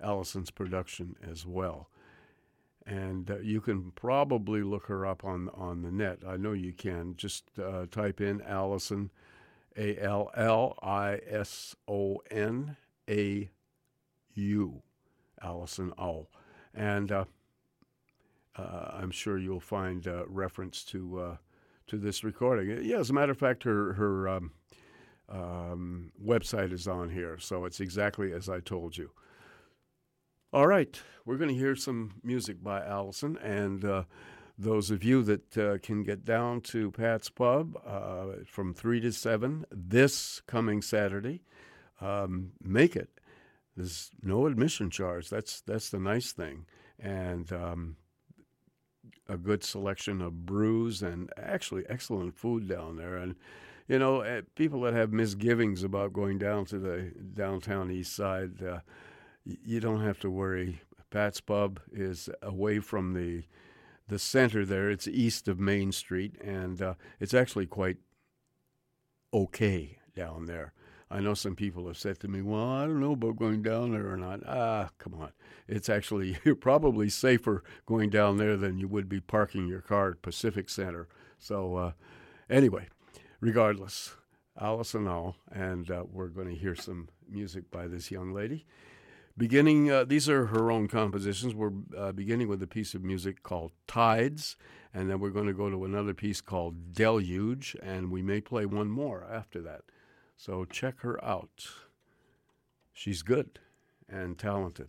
Allison's 0.00 0.50
production 0.50 1.16
as 1.28 1.46
well 1.46 1.88
and 2.86 3.30
uh, 3.30 3.38
you 3.38 3.60
can 3.60 3.92
probably 3.92 4.62
look 4.62 4.86
her 4.86 5.06
up 5.06 5.24
on 5.24 5.48
on 5.54 5.82
the 5.82 5.90
net. 5.90 6.18
I 6.26 6.36
know 6.36 6.52
you 6.52 6.72
can. 6.72 7.14
Just 7.16 7.44
uh, 7.58 7.86
type 7.90 8.20
in 8.20 8.40
Allison, 8.42 9.10
A 9.76 9.98
L 9.98 10.30
L 10.36 10.78
I 10.82 11.20
S 11.28 11.76
O 11.86 12.22
N 12.30 12.76
A 13.08 13.50
U, 14.34 14.82
Allison 15.40 15.92
Au, 15.98 16.26
and 16.74 17.12
uh, 17.12 17.24
uh 18.56 18.90
I'm 18.94 19.10
sure 19.10 19.38
you'll 19.38 19.60
find 19.60 20.06
uh, 20.06 20.24
reference 20.26 20.84
to 20.84 21.20
uh, 21.20 21.36
to 21.88 21.98
this 21.98 22.24
recording. 22.24 22.84
Yeah, 22.84 22.98
as 22.98 23.10
a 23.10 23.12
matter 23.12 23.32
of 23.32 23.38
fact, 23.38 23.64
her 23.64 23.94
her 23.94 24.28
um, 24.28 24.52
um, 25.28 26.12
website 26.22 26.72
is 26.72 26.86
on 26.86 27.10
here, 27.10 27.38
so 27.38 27.64
it's 27.64 27.80
exactly 27.80 28.32
as 28.32 28.48
I 28.48 28.60
told 28.60 28.96
you. 28.96 29.10
All 30.52 30.66
right, 30.66 31.00
we're 31.24 31.38
going 31.38 31.48
to 31.48 31.54
hear 31.54 31.74
some 31.74 32.20
music 32.22 32.62
by 32.62 32.84
Allison, 32.84 33.38
and 33.38 33.84
uh, 33.84 34.02
those 34.58 34.90
of 34.90 35.02
you 35.02 35.22
that 35.22 35.58
uh, 35.58 35.78
can 35.78 36.02
get 36.02 36.26
down 36.26 36.60
to 36.60 36.90
Pat's 36.90 37.30
Pub 37.30 37.76
uh, 37.86 38.44
from 38.46 38.74
3 38.74 39.00
to 39.00 39.12
7 39.12 39.64
this 39.70 40.42
coming 40.46 40.82
Saturday, 40.82 41.42
um, 42.02 42.52
make 42.62 42.96
it. 42.96 43.08
There's 43.76 44.10
no 44.22 44.46
admission 44.46 44.90
charge. 44.90 45.30
That's, 45.30 45.60
that's 45.60 45.90
the 45.90 45.98
nice 45.98 46.32
thing. 46.32 46.66
And 46.98 47.52
um, 47.52 47.96
a 49.28 49.36
good 49.36 49.64
selection 49.64 50.20
of 50.20 50.44
brews 50.44 51.02
and 51.02 51.30
actually 51.36 51.84
excellent 51.88 52.36
food 52.36 52.68
down 52.68 52.96
there. 52.96 53.16
And, 53.16 53.34
you 53.88 53.98
know, 53.98 54.20
eh, 54.20 54.42
people 54.54 54.82
that 54.82 54.94
have 54.94 55.12
misgivings 55.12 55.82
about 55.82 56.12
going 56.12 56.38
down 56.38 56.66
to 56.66 56.78
the 56.78 57.12
downtown 57.34 57.90
east 57.90 58.14
side, 58.14 58.62
uh, 58.62 58.80
you 59.44 59.80
don't 59.80 60.02
have 60.02 60.20
to 60.20 60.30
worry. 60.30 60.80
Pat's 61.10 61.40
Pub 61.40 61.80
is 61.92 62.28
away 62.42 62.78
from 62.80 63.14
the 63.14 63.44
the 64.08 64.18
center 64.18 64.64
there. 64.66 64.90
It's 64.90 65.08
east 65.08 65.48
of 65.48 65.58
Main 65.58 65.92
Street, 65.92 66.36
and 66.42 66.82
uh, 66.82 66.94
it's 67.20 67.34
actually 67.34 67.66
quite 67.66 67.98
okay 69.32 69.98
down 70.14 70.46
there. 70.46 70.72
I 71.12 71.20
know 71.20 71.34
some 71.34 71.54
people 71.54 71.86
have 71.88 71.98
said 71.98 72.18
to 72.20 72.28
me, 72.28 72.40
"Well, 72.40 72.68
I 72.68 72.86
don't 72.86 73.00
know 73.00 73.12
about 73.12 73.36
going 73.36 73.62
down 73.62 73.92
there 73.92 74.10
or 74.10 74.16
not." 74.16 74.40
Ah, 74.46 74.88
come 74.98 75.14
on. 75.14 75.32
It's 75.68 75.90
actually 75.90 76.38
you're 76.44 76.54
probably 76.54 77.10
safer 77.10 77.62
going 77.86 78.08
down 78.08 78.38
there 78.38 78.56
than 78.56 78.78
you 78.78 78.88
would 78.88 79.08
be 79.08 79.20
parking 79.20 79.68
your 79.68 79.82
car 79.82 80.12
at 80.12 80.22
Pacific 80.22 80.70
Center. 80.70 81.08
So, 81.38 81.76
uh, 81.76 81.92
anyway, 82.48 82.88
regardless, 83.40 84.16
Allison 84.58 85.06
Au, 85.06 85.34
and 85.50 85.90
uh, 85.90 86.04
we're 86.10 86.28
going 86.28 86.48
to 86.48 86.54
hear 86.54 86.74
some 86.74 87.08
music 87.28 87.70
by 87.70 87.88
this 87.88 88.10
young 88.10 88.32
lady. 88.32 88.64
Beginning, 89.36 89.90
uh, 89.90 90.04
these 90.04 90.28
are 90.28 90.46
her 90.46 90.70
own 90.70 90.88
compositions. 90.88 91.54
We're 91.54 91.72
uh, 91.96 92.12
beginning 92.12 92.48
with 92.48 92.62
a 92.62 92.66
piece 92.66 92.94
of 92.94 93.02
music 93.02 93.42
called 93.42 93.72
Tides, 93.86 94.56
and 94.92 95.10
then 95.10 95.20
we're 95.20 95.30
going 95.30 95.46
to 95.46 95.54
go 95.54 95.70
to 95.70 95.84
another 95.84 96.12
piece 96.12 96.40
called 96.42 96.92
Deluge, 96.92 97.74
and 97.82 98.10
we 98.10 98.22
may 98.22 98.40
play 98.40 98.66
one 98.66 98.88
more 98.88 99.26
after 99.30 99.62
that. 99.62 99.82
So 100.36 100.64
check 100.64 101.00
her 101.00 101.22
out. 101.24 101.66
She's 102.92 103.22
good 103.22 103.60
and 104.08 104.38
talented. 104.38 104.88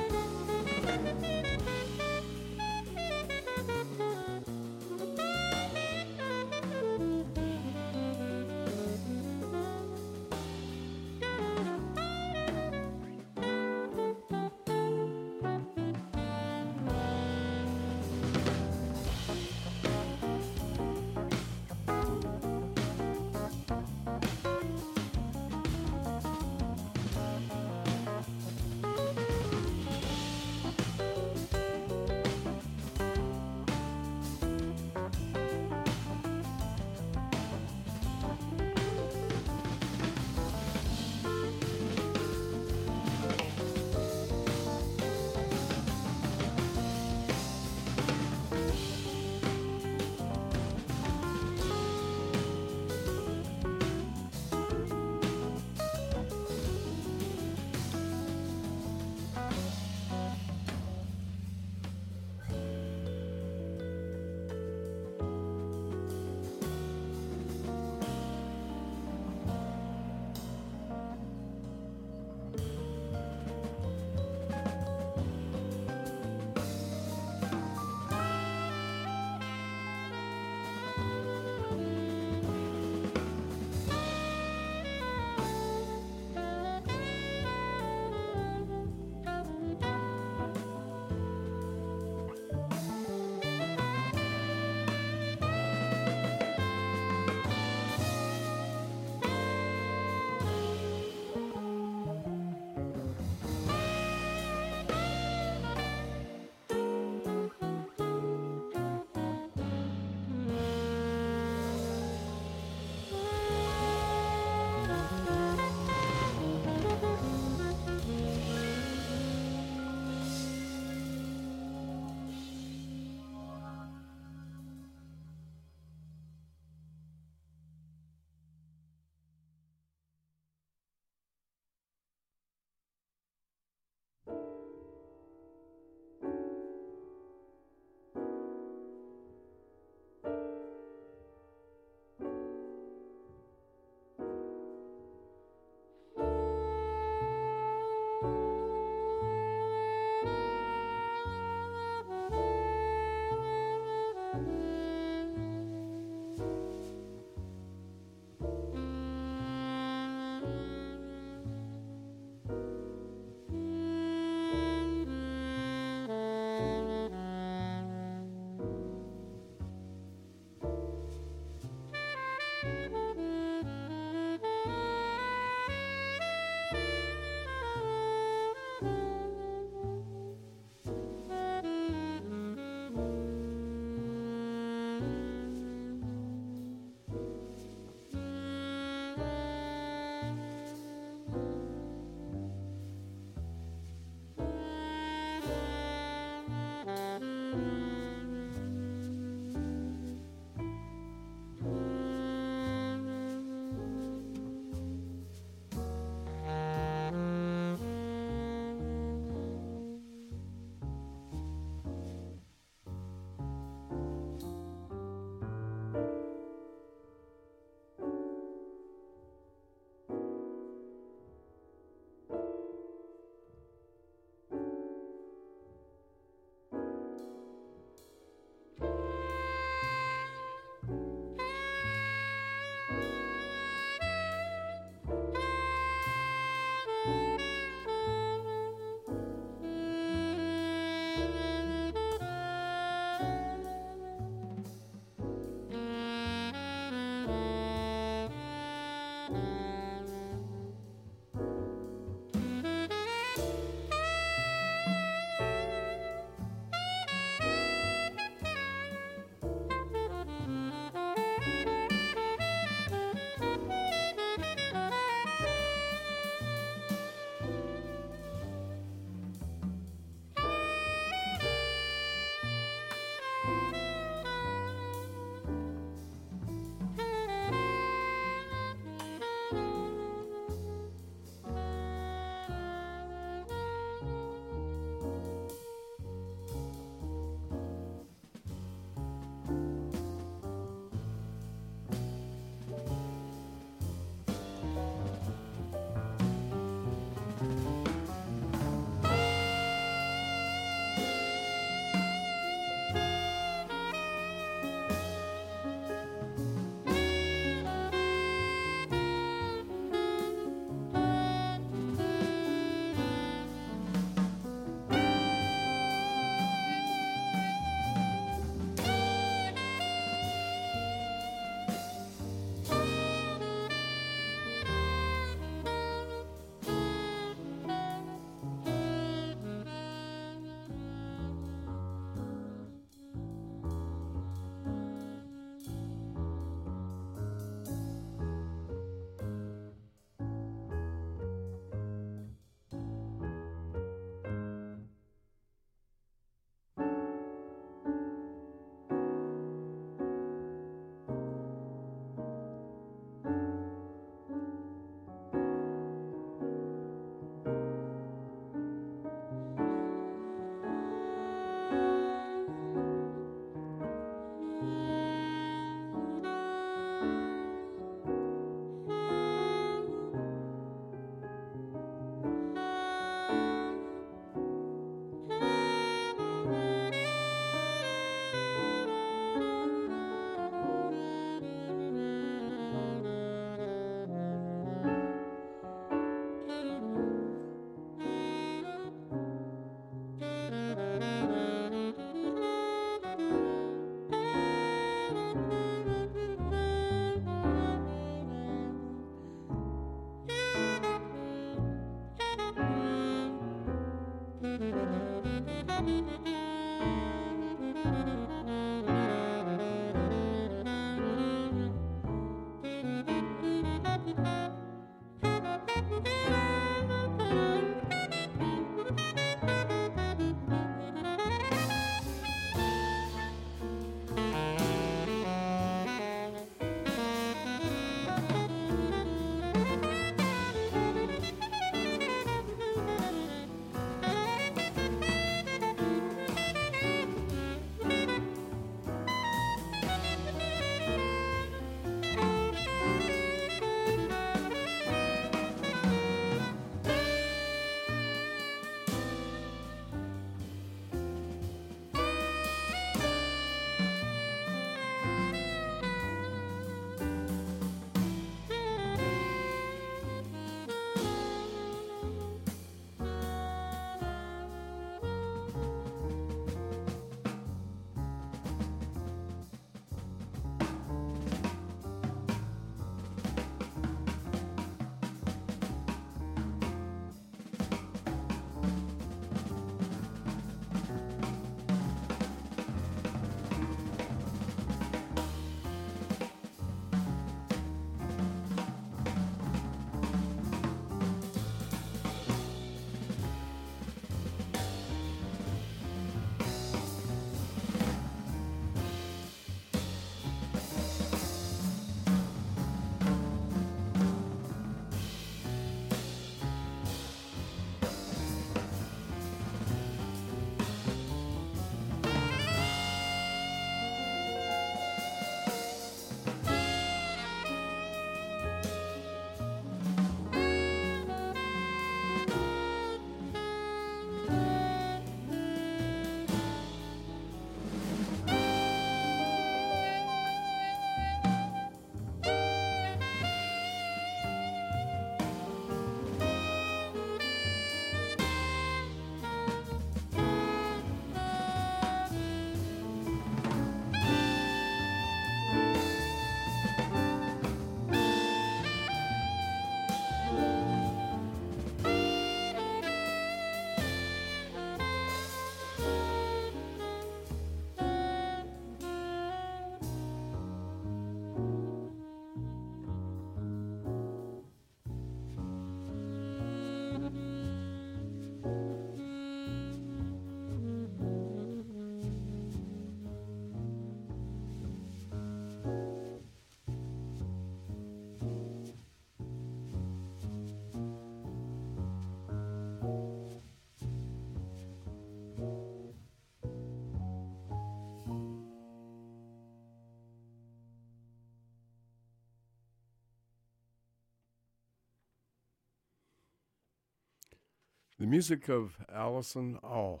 The 598.00 598.06
music 598.06 598.48
of 598.48 598.76
Allison 598.94 599.58
Au. 599.64 600.00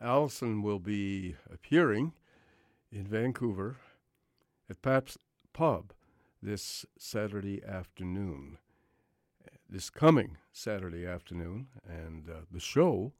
Allison 0.00 0.62
will 0.62 0.80
be 0.80 1.36
appearing 1.48 2.12
in 2.90 3.06
Vancouver 3.06 3.76
at 4.68 4.82
Pat's 4.82 5.16
Pub 5.52 5.92
this 6.42 6.84
Saturday 6.98 7.62
afternoon, 7.64 8.58
this 9.68 9.90
coming 9.90 10.38
Saturday 10.52 11.06
afternoon, 11.06 11.68
and 11.88 12.28
uh, 12.28 12.40
the 12.50 12.58
show 12.58 13.12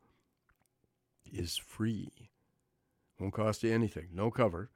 is 1.24 1.56
free. 1.56 2.30
Won't 3.20 3.34
cost 3.34 3.62
you 3.62 3.72
anything, 3.72 4.08
no 4.12 4.32
cover, 4.32 4.70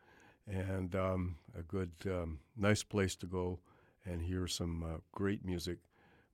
and 0.46 0.94
um, 0.94 1.38
a 1.58 1.62
good, 1.62 1.90
um, 2.06 2.38
nice 2.56 2.84
place 2.84 3.16
to 3.16 3.26
go 3.26 3.58
and 4.06 4.22
hear 4.22 4.46
some 4.46 4.84
uh, 4.84 4.98
great 5.10 5.44
music 5.44 5.78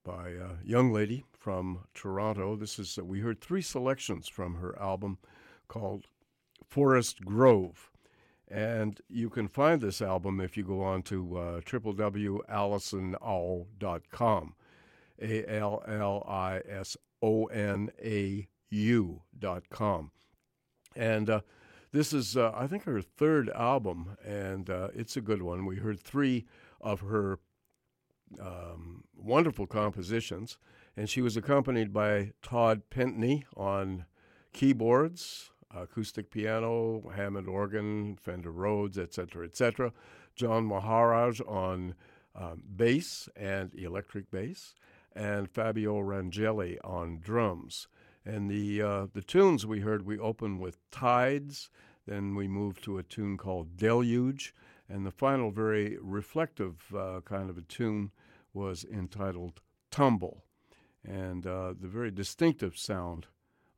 by 0.04 0.28
a 0.30 0.62
young 0.64 0.92
lady 0.92 1.24
from 1.32 1.84
Toronto. 1.94 2.56
This 2.56 2.78
is 2.78 2.98
uh, 2.98 3.04
we 3.04 3.20
heard 3.20 3.40
three 3.40 3.62
selections 3.62 4.28
from 4.28 4.56
her 4.56 4.76
album 4.80 5.18
called 5.68 6.06
Forest 6.66 7.24
Grove. 7.24 7.90
And 8.48 9.00
you 9.08 9.30
can 9.30 9.48
find 9.48 9.80
this 9.80 10.02
album 10.02 10.40
if 10.40 10.56
you 10.56 10.64
go 10.64 10.82
on 10.82 11.02
to 11.04 11.36
uh, 11.36 11.60
www.allisonau.com. 11.60 14.54
A 15.22 15.44
L 15.46 15.84
L 15.86 16.24
I 16.26 16.62
S 16.68 16.96
O 17.22 17.44
N 17.46 17.92
A 18.02 18.48
U 18.70 19.22
dot 19.38 19.68
com. 19.68 20.10
And 20.96 21.30
uh, 21.30 21.40
this 21.92 22.12
is, 22.12 22.36
uh, 22.36 22.52
I 22.54 22.66
think, 22.66 22.84
her 22.84 23.02
third 23.02 23.50
album, 23.50 24.16
and 24.24 24.70
uh, 24.70 24.88
it's 24.94 25.16
a 25.16 25.20
good 25.20 25.42
one. 25.42 25.66
We 25.66 25.76
heard 25.76 26.00
three 26.00 26.46
of 26.80 27.00
her 27.00 27.38
um, 28.38 29.04
wonderful 29.16 29.66
compositions, 29.66 30.58
and 30.96 31.08
she 31.08 31.20
was 31.20 31.36
accompanied 31.36 31.92
by 31.92 32.32
Todd 32.42 32.82
Pentney 32.90 33.44
on 33.56 34.04
keyboards, 34.52 35.50
acoustic 35.74 36.30
piano, 36.30 37.10
Hammond 37.14 37.48
organ, 37.48 38.16
Fender 38.16 38.50
Rhodes, 38.50 38.98
etc., 38.98 39.44
etc. 39.44 39.92
John 40.34 40.64
Maharaj 40.64 41.40
on 41.46 41.94
um, 42.34 42.62
bass 42.76 43.28
and 43.36 43.74
electric 43.74 44.30
bass, 44.30 44.74
and 45.14 45.50
Fabio 45.50 45.98
Ragnelli 46.00 46.78
on 46.84 47.18
drums. 47.20 47.88
And 48.24 48.50
the 48.50 48.82
uh, 48.82 49.06
the 49.12 49.22
tunes 49.22 49.66
we 49.66 49.80
heard, 49.80 50.04
we 50.04 50.18
opened 50.18 50.60
with 50.60 50.78
Tides, 50.90 51.70
then 52.06 52.34
we 52.34 52.48
moved 52.48 52.82
to 52.84 52.98
a 52.98 53.02
tune 53.02 53.36
called 53.36 53.76
Deluge, 53.76 54.54
and 54.90 55.06
the 55.06 55.10
final 55.10 55.50
very 55.50 55.96
reflective 56.00 56.82
uh, 56.96 57.20
kind 57.24 57.48
of 57.48 57.56
a 57.56 57.62
tune 57.62 58.10
was 58.52 58.84
entitled 58.84 59.60
Tumble, 59.90 60.44
and 61.04 61.46
uh, 61.46 61.74
the 61.80 61.88
very 61.88 62.10
distinctive 62.10 62.76
sound 62.76 63.26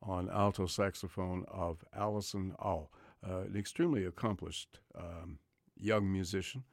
on 0.02 0.28
alto 0.30 0.66
saxophone 0.66 1.44
of 1.48 1.84
Allison 1.94 2.54
Au, 2.58 2.88
uh, 3.28 3.40
an 3.40 3.56
extremely 3.56 4.04
accomplished 4.04 4.80
um, 4.98 5.38
young 5.76 6.10
musician, 6.10 6.64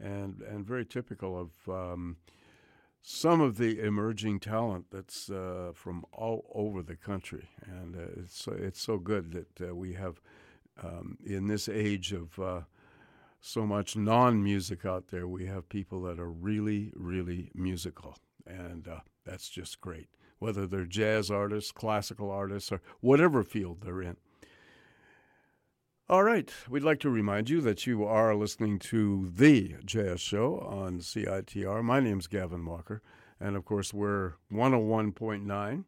and 0.00 0.42
and 0.42 0.66
very 0.66 0.84
typical 0.84 1.38
of. 1.38 1.68
Um, 1.68 2.16
some 3.06 3.42
of 3.42 3.58
the 3.58 3.80
emerging 3.80 4.40
talent 4.40 4.86
that's 4.90 5.28
uh, 5.28 5.72
from 5.74 6.06
all 6.10 6.50
over 6.54 6.82
the 6.82 6.96
country, 6.96 7.50
and 7.66 7.94
uh, 7.94 8.00
it's 8.16 8.48
it's 8.48 8.80
so 8.80 8.96
good 8.96 9.30
that 9.32 9.68
uh, 9.68 9.74
we 9.74 9.92
have 9.92 10.22
um, 10.82 11.18
in 11.22 11.46
this 11.46 11.68
age 11.68 12.14
of 12.14 12.64
so 13.44 13.66
much 13.66 13.94
non 13.94 14.42
music 14.42 14.86
out 14.86 15.08
there, 15.08 15.28
we 15.28 15.44
have 15.46 15.68
people 15.68 16.00
that 16.02 16.18
are 16.18 16.30
really, 16.30 16.90
really 16.94 17.50
musical. 17.54 18.16
And 18.46 18.88
uh, 18.88 19.00
That's 19.24 19.48
just 19.50 19.80
great. 19.80 20.08
Whether 20.38 20.66
they're 20.66 20.86
jazz 20.86 21.30
artists, 21.30 21.70
classical 21.70 22.30
artists, 22.30 22.72
or 22.72 22.80
whatever 23.00 23.42
field 23.42 23.82
they're 23.82 24.00
in. 24.02 24.16
All 26.08 26.22
right, 26.22 26.50
we'd 26.68 26.82
like 26.82 27.00
to 27.00 27.08
remind 27.10 27.48
you 27.48 27.60
that 27.62 27.86
you 27.86 28.04
are 28.04 28.34
listening 28.34 28.78
to 28.80 29.30
The 29.34 29.76
Jazz 29.84 30.20
Show 30.20 30.58
on 30.58 30.98
CITR. 30.98 31.82
My 31.82 32.00
name's 32.00 32.26
Gavin 32.26 32.64
Walker, 32.66 33.00
and 33.40 33.56
of 33.56 33.64
course, 33.64 33.94
we're 33.94 34.34
101.9 34.52 35.84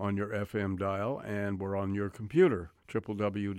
on 0.00 0.16
your 0.16 0.28
FM 0.28 0.76
dial, 0.76 1.20
and 1.24 1.60
we're 1.60 1.76
on 1.76 1.94
your 1.94 2.10
computer, 2.10 2.72
www.citr.ca. 2.88 3.56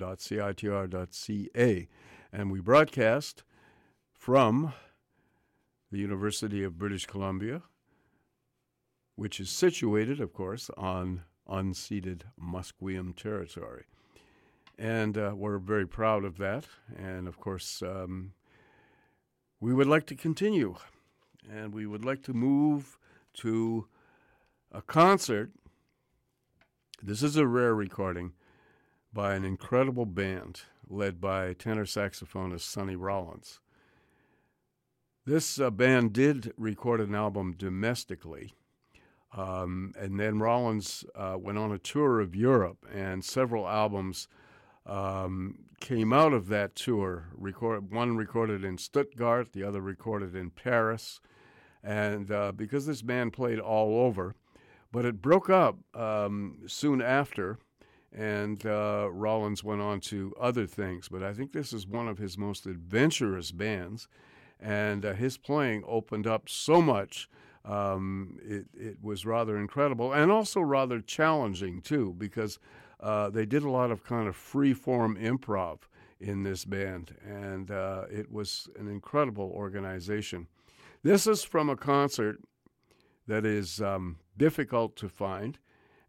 And 2.36 2.52
we 2.52 2.62
broadcast 2.62 3.44
from 4.18 4.74
the 5.92 6.00
University 6.00 6.64
of 6.64 6.80
British 6.80 7.06
Columbia, 7.06 7.62
which 9.16 9.40
is 9.40 9.52
situated, 9.52 10.20
of 10.20 10.34
course, 10.34 10.72
on 10.76 11.22
unceded 11.48 12.22
Musqueam 12.42 13.16
territory. 13.16 13.84
And 14.80 15.16
uh, 15.16 15.34
we're 15.36 15.60
very 15.60 15.86
proud 15.86 16.26
of 16.26 16.40
that. 16.40 16.66
And 16.98 17.28
of 17.28 17.40
course, 17.40 17.84
um, 17.84 18.34
we 19.60 19.72
would 19.72 19.86
like 19.86 20.08
to 20.08 20.16
continue. 20.16 20.74
And 21.48 21.72
we 21.72 21.86
would 21.86 22.04
like 22.04 22.24
to 22.24 22.34
move 22.34 22.98
to 23.36 23.86
a 24.72 24.82
concert. 24.82 25.52
This 27.00 27.22
is 27.22 27.38
a 27.38 27.46
rare 27.46 27.76
recording 27.76 28.34
by 29.14 29.36
an 29.36 29.46
incredible 29.46 30.08
band 30.08 30.64
led 30.90 31.20
by 31.20 31.54
tenor 31.54 31.86
saxophonist 31.86 32.62
Sonny 32.62 32.96
Rollins. 32.96 33.60
This 35.26 35.60
uh, 35.60 35.70
band 35.72 36.14
did 36.14 36.54
record 36.58 37.00
an 37.00 37.16
album 37.16 37.56
domestically, 37.58 38.54
um, 39.36 39.94
and 39.98 40.20
then 40.20 40.40
Rollins 40.40 41.06
uh, 41.16 41.38
went 41.40 41.58
on 41.58 41.72
a 41.72 41.78
tour 41.78 42.20
of 42.20 42.36
Europe, 42.36 42.86
and 42.94 43.24
several 43.24 43.68
albums 43.68 44.28
um, 44.86 45.60
came 45.80 46.12
out 46.12 46.34
of 46.34 46.48
that 46.50 46.76
tour. 46.76 47.30
Record, 47.38 47.92
one 47.92 48.18
recorded 48.18 48.66
in 48.66 48.78
Stuttgart, 48.78 49.54
the 49.54 49.64
other 49.64 49.82
recorded 49.82 50.36
in 50.36 50.50
Paris, 50.50 51.22
and 51.82 52.30
uh, 52.30 52.52
because 52.52 52.86
this 52.86 53.02
band 53.02 53.34
played 53.34 53.60
all 53.60 54.06
over, 54.06 54.36
but 54.92 55.06
it 55.06 55.22
broke 55.22 55.50
up 55.50 55.78
um, 55.96 56.60
soon 56.68 57.02
after 57.02 57.60
and 58.14 58.66
uh, 58.66 59.10
Rollins 59.12 59.64
went 59.64 59.82
on 59.82 60.00
to 60.02 60.34
other 60.40 60.68
things. 60.68 61.10
But 61.10 61.24
I 61.24 61.34
think 61.34 61.52
this 61.52 61.74
is 61.74 61.88
one 61.88 62.08
of 62.08 62.18
his 62.18 62.38
most 62.38 62.66
adventurous 62.66 63.52
bands, 63.52 64.08
and 64.60 65.06
uh, 65.06 65.14
his 65.14 65.38
playing 65.38 65.84
opened 65.88 66.28
up 66.28 66.48
so 66.48 66.82
much. 66.82 67.30
Um, 67.66 68.40
it, 68.44 68.66
it 68.74 68.98
was 69.02 69.26
rather 69.26 69.58
incredible 69.58 70.12
and 70.12 70.30
also 70.30 70.60
rather 70.60 71.00
challenging 71.00 71.82
too, 71.82 72.14
because 72.18 72.60
uh, 73.00 73.30
they 73.30 73.46
did 73.46 73.64
a 73.64 73.70
lot 73.70 73.90
of 73.90 74.04
kind 74.04 74.28
of 74.28 74.36
free 74.36 74.74
form 74.74 75.16
improv 75.16 75.80
in 76.20 76.44
this 76.44 76.66
band, 76.66 77.16
and 77.26 77.72
uh, 77.72 78.04
it 78.10 78.32
was 78.32 78.70
an 78.80 78.88
incredible 78.88 79.52
organization. 79.54 80.48
This 81.04 81.28
is 81.28 81.44
from 81.44 81.70
a 81.70 81.76
concert 81.76 82.40
that 83.28 83.46
is 83.46 83.82
um, 83.82 84.18
difficult 84.38 84.96
to 84.98 85.10
find 85.10 85.60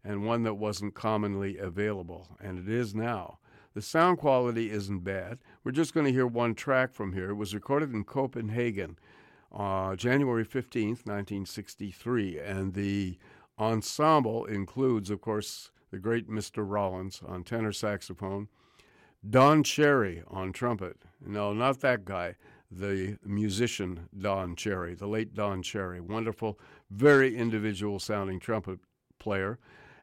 and 0.05 0.25
one 0.25 0.43
that 0.43 0.53
wasn't 0.53 0.93
commonly 0.93 1.57
available, 1.57 2.37
and 2.39 2.59
it 2.59 2.69
is 2.69 2.93
now. 2.93 3.39
The 3.73 3.81
sound 3.81 4.19
quality 4.19 4.71
isn't 4.71 5.03
bad. 5.03 5.39
We're 5.63 5.71
just 5.71 5.93
going 5.93 6.05
to 6.05 6.11
hear 6.11 6.27
one 6.27 6.55
track 6.55 6.93
from 6.93 7.11
here. 7.11 7.31
It 7.31 7.35
was 7.35 7.53
recorded 7.53 7.93
in 7.93 8.05
Copenhagen, 8.05 8.97
uh, 9.51 9.95
January 9.95 10.45
15th, 10.45 11.05
1963, 11.05 12.39
and 12.39 12.73
the 12.73 13.17
ensemble 13.59 14.45
includes, 14.45 15.09
of 15.09 15.19
course, 15.19 15.71
the 15.91 15.97
great 15.97 16.29
Mr. 16.29 16.63
Rollins 16.65 17.21
on 17.25 17.43
tenor 17.43 17.71
saxophone, 17.71 18.47
Don 19.27 19.63
Cherry 19.63 20.23
on 20.27 20.53
trumpet. 20.53 20.97
No, 21.25 21.51
not 21.53 21.81
that 21.81 22.05
guy. 22.05 22.35
The 22.69 23.17
musician 23.25 24.09
Don 24.17 24.55
Cherry, 24.55 24.93
the 24.93 25.07
late 25.07 25.33
Don 25.33 25.61
Cherry, 25.61 25.99
wonderful, 25.99 26.59
very 26.91 27.35
individual 27.35 27.99
sounding 27.99 28.39
trumpet 28.39 28.79
player. 29.19 29.57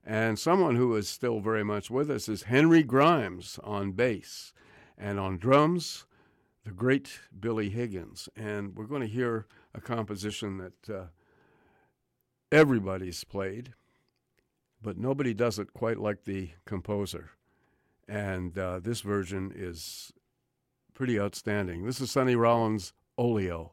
And 0.05 0.39
someone 0.39 0.77
who 0.77 0.97
is 0.97 1.09
still 1.09 1.41
very 1.41 1.65
much 1.65 1.91
with 1.91 2.11
us 2.11 2.29
is 2.29 2.45
Henry 2.45 2.83
Grimes 2.83 3.59
on 3.63 3.93
bass. 3.93 4.53
And 4.99 5.19
on 5.19 5.39
drums, 5.39 6.07
the 6.65 6.71
great 6.71 7.21
Billy 7.39 7.71
Higgins. 7.71 8.29
And 8.37 8.77
we're 8.77 8.87
going 8.87 9.03
to 9.03 9.07
hear 9.07 9.47
a 9.75 9.81
composition 9.81 10.59
that 10.59 10.95
uh, 10.95 11.05
everybody's 12.51 13.25
played, 13.25 13.75
but 14.81 14.99
nobody 14.99 15.35
does 15.35 15.59
it 15.59 15.73
quite 15.73 15.99
like 15.99 16.25
the 16.25 16.51
composer. 16.65 17.31
And 18.09 18.57
uh, 18.59 18.81
this 18.81 19.01
version 19.01 19.53
is 19.55 20.13
pretty 20.95 21.19
outstanding. 21.19 21.87
This 21.87 22.01
is 22.01 22.11
Sonny 22.11 22.37
Rollins' 22.37 22.93
Oleo. 23.17 23.73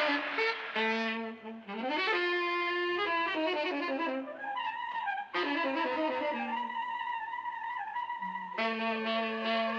Thank 0.00 0.24
you. 9.64 9.69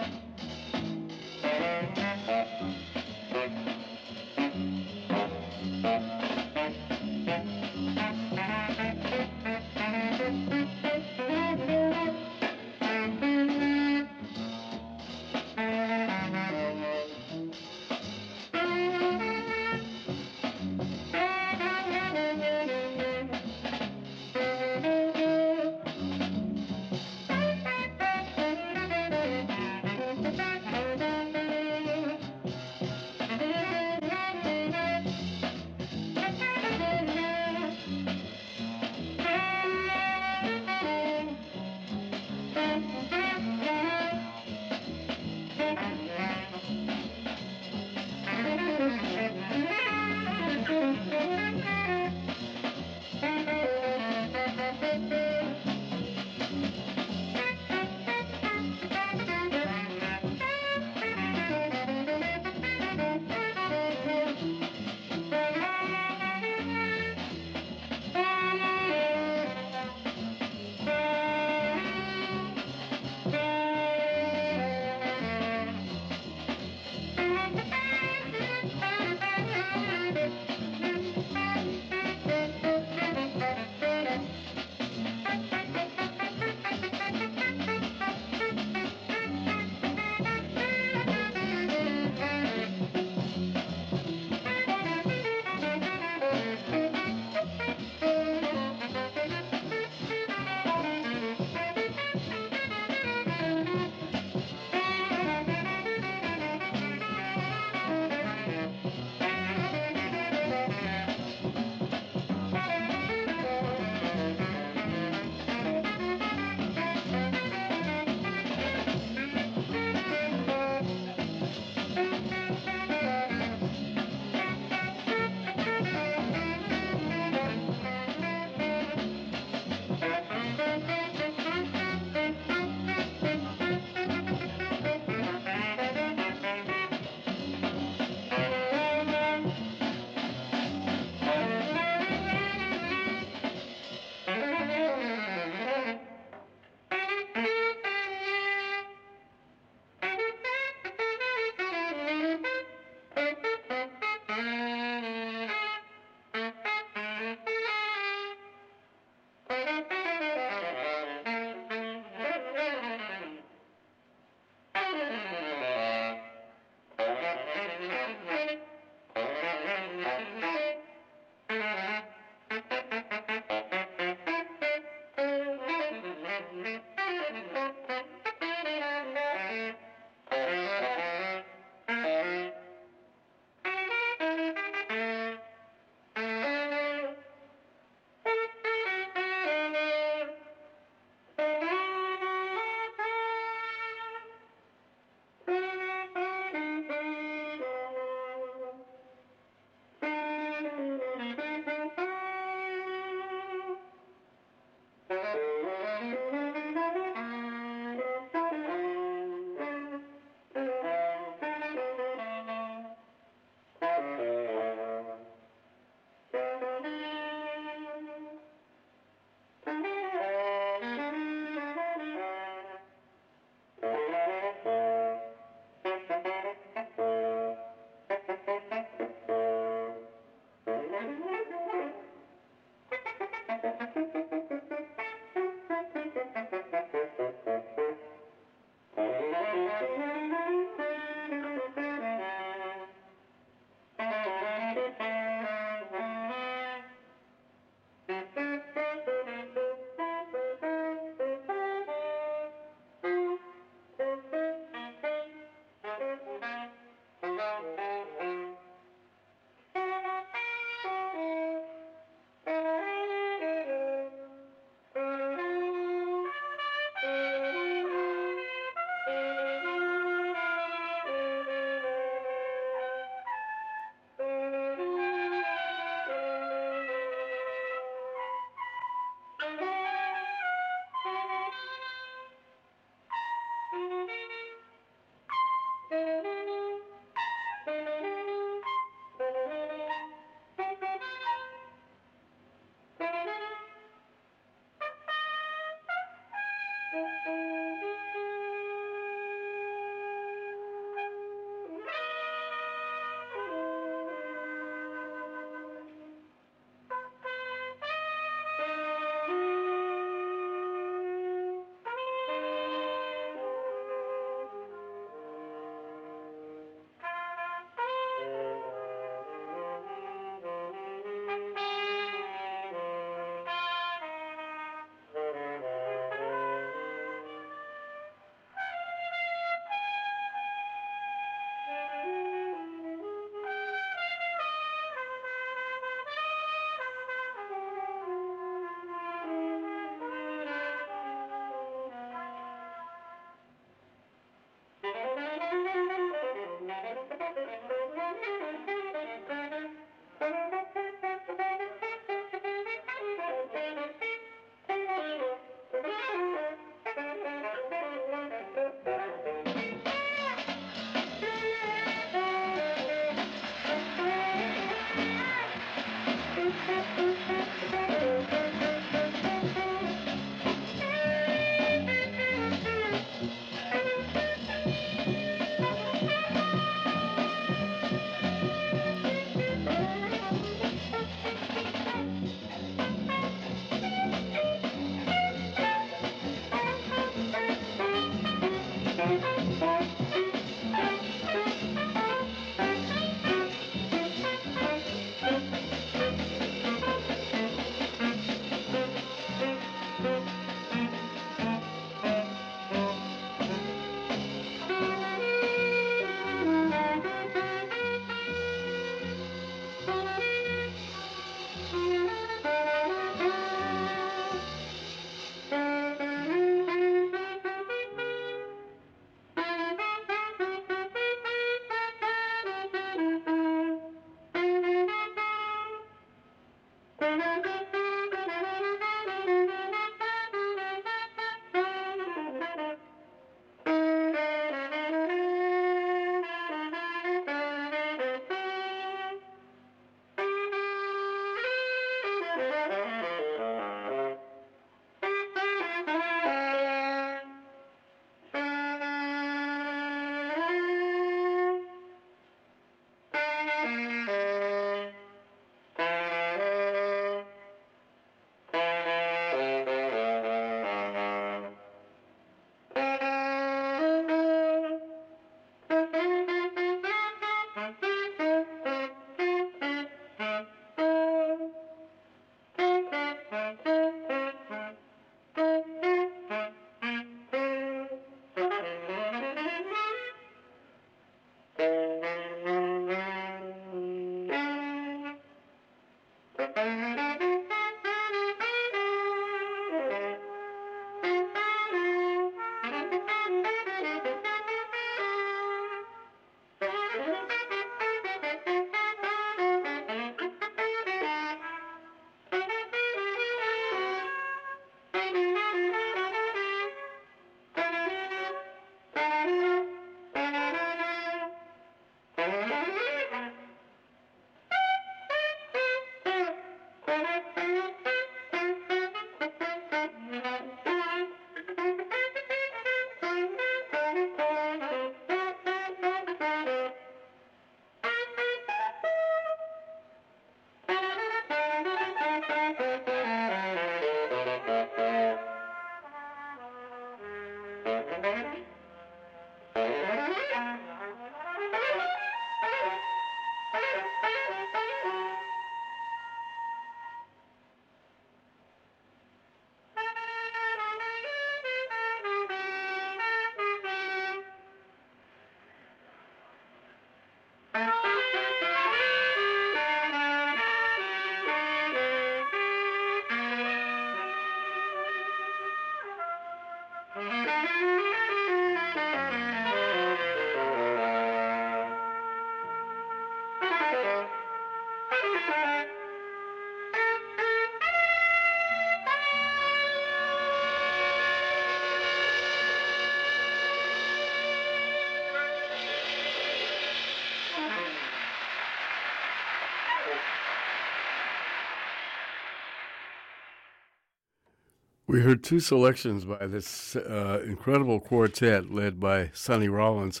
We 594.88 595.02
heard 595.02 595.22
two 595.22 595.38
selections 595.38 596.06
by 596.06 596.26
this 596.26 596.74
uh, 596.74 597.22
incredible 597.22 597.78
quartet 597.78 598.50
led 598.50 598.80
by 598.80 599.10
Sonny 599.12 599.46
Rollins. 599.46 600.00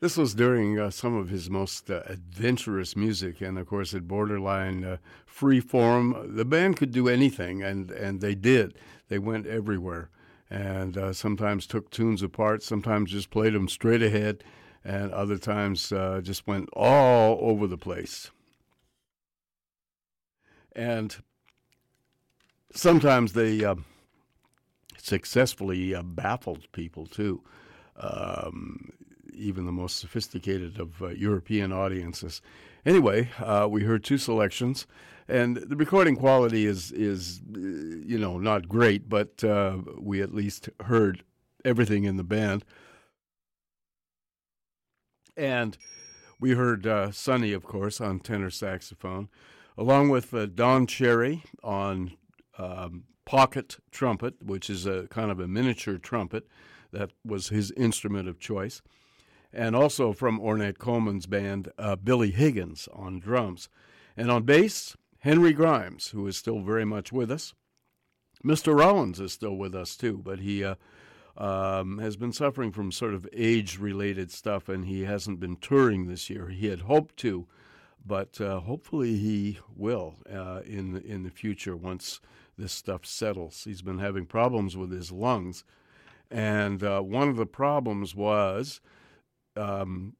This 0.00 0.18
was 0.18 0.34
during 0.34 0.78
uh, 0.78 0.90
some 0.90 1.16
of 1.16 1.30
his 1.30 1.48
most 1.48 1.90
uh, 1.90 2.02
adventurous 2.04 2.94
music, 2.94 3.40
and 3.40 3.58
of 3.58 3.66
course, 3.66 3.94
at 3.94 4.06
borderline 4.06 4.84
uh, 4.84 4.96
free 5.24 5.60
form. 5.60 6.36
The 6.36 6.44
band 6.44 6.76
could 6.76 6.92
do 6.92 7.08
anything, 7.08 7.62
and, 7.62 7.90
and 7.90 8.20
they 8.20 8.34
did. 8.34 8.74
They 9.08 9.18
went 9.18 9.46
everywhere, 9.46 10.10
and 10.50 10.98
uh, 10.98 11.14
sometimes 11.14 11.66
took 11.66 11.90
tunes 11.90 12.22
apart, 12.22 12.62
sometimes 12.62 13.12
just 13.12 13.30
played 13.30 13.54
them 13.54 13.70
straight 13.70 14.02
ahead, 14.02 14.44
and 14.84 15.10
other 15.10 15.38
times 15.38 15.90
uh, 15.90 16.20
just 16.22 16.46
went 16.46 16.68
all 16.74 17.38
over 17.40 17.66
the 17.66 17.78
place. 17.78 18.30
And 20.76 21.16
sometimes 22.84 23.32
they 23.32 23.64
uh, 23.64 23.76
successfully 24.98 25.94
uh, 25.94 26.02
baffled 26.02 26.70
people 26.72 27.06
too, 27.06 27.42
um, 27.96 28.90
even 29.32 29.64
the 29.64 29.72
most 29.72 29.96
sophisticated 29.96 30.78
of 30.78 31.00
uh, 31.00 31.08
European 31.08 31.72
audiences. 31.72 32.42
Anyway, 32.84 33.30
uh, 33.38 33.66
we 33.70 33.84
heard 33.84 34.04
two 34.04 34.18
selections, 34.18 34.86
and 35.26 35.56
the 35.56 35.76
recording 35.76 36.14
quality 36.14 36.66
is 36.66 36.92
is 36.92 37.40
uh, 37.56 37.58
you 37.58 38.18
know 38.18 38.36
not 38.36 38.68
great, 38.68 39.08
but 39.08 39.42
uh, 39.42 39.78
we 39.98 40.20
at 40.20 40.34
least 40.34 40.68
heard 40.84 41.24
everything 41.64 42.04
in 42.04 42.18
the 42.18 42.22
band, 42.22 42.66
and 45.38 45.78
we 46.38 46.50
heard 46.50 47.14
Sonny, 47.14 47.54
of 47.54 47.64
course, 47.64 47.98
on 47.98 48.20
tenor 48.20 48.50
saxophone 48.50 49.30
along 49.76 50.08
with 50.08 50.32
uh, 50.32 50.46
Don 50.46 50.86
Cherry 50.86 51.42
on 51.62 52.12
um, 52.58 53.04
pocket 53.24 53.78
trumpet, 53.90 54.42
which 54.42 54.68
is 54.68 54.86
a 54.86 55.06
kind 55.08 55.30
of 55.30 55.40
a 55.40 55.48
miniature 55.48 55.98
trumpet. 55.98 56.46
That 56.92 57.10
was 57.24 57.48
his 57.48 57.72
instrument 57.72 58.28
of 58.28 58.38
choice. 58.38 58.80
And 59.52 59.74
also 59.76 60.12
from 60.12 60.40
Ornette 60.40 60.78
Coleman's 60.78 61.26
band, 61.26 61.70
uh, 61.78 61.96
Billy 61.96 62.30
Higgins 62.30 62.88
on 62.92 63.20
drums. 63.20 63.68
And 64.16 64.30
on 64.30 64.42
bass, 64.42 64.96
Henry 65.20 65.52
Grimes, 65.52 66.08
who 66.08 66.26
is 66.26 66.36
still 66.36 66.60
very 66.60 66.84
much 66.84 67.12
with 67.12 67.30
us. 67.30 67.54
Mr. 68.44 68.78
Rollins 68.78 69.20
is 69.20 69.32
still 69.32 69.56
with 69.56 69.74
us 69.74 69.96
too, 69.96 70.20
but 70.22 70.40
he 70.40 70.62
uh, 70.62 70.74
um, 71.36 71.98
has 71.98 72.16
been 72.16 72.32
suffering 72.32 72.72
from 72.72 72.92
sort 72.92 73.14
of 73.14 73.26
age 73.32 73.78
related 73.78 74.30
stuff 74.30 74.68
and 74.68 74.84
he 74.84 75.04
hasn't 75.04 75.40
been 75.40 75.56
touring 75.56 76.06
this 76.06 76.28
year. 76.28 76.48
He 76.48 76.66
had 76.66 76.80
hoped 76.80 77.16
to, 77.18 77.46
but 78.04 78.40
uh, 78.40 78.60
hopefully 78.60 79.16
he 79.16 79.58
will 79.74 80.16
uh, 80.30 80.60
in, 80.66 80.96
in 80.98 81.22
the 81.22 81.30
future 81.30 81.74
once 81.74 82.20
this 82.56 82.72
stuff 82.72 83.04
settles. 83.04 83.64
He's 83.64 83.82
been 83.82 83.98
having 83.98 84.26
problems 84.26 84.76
with 84.76 84.90
his 84.90 85.12
lungs. 85.12 85.64
And 86.30 86.82
uh, 86.82 87.00
one 87.00 87.28
of 87.28 87.36
the 87.36 87.46
problems 87.46 88.14
was 88.14 88.80
um, 89.56 90.14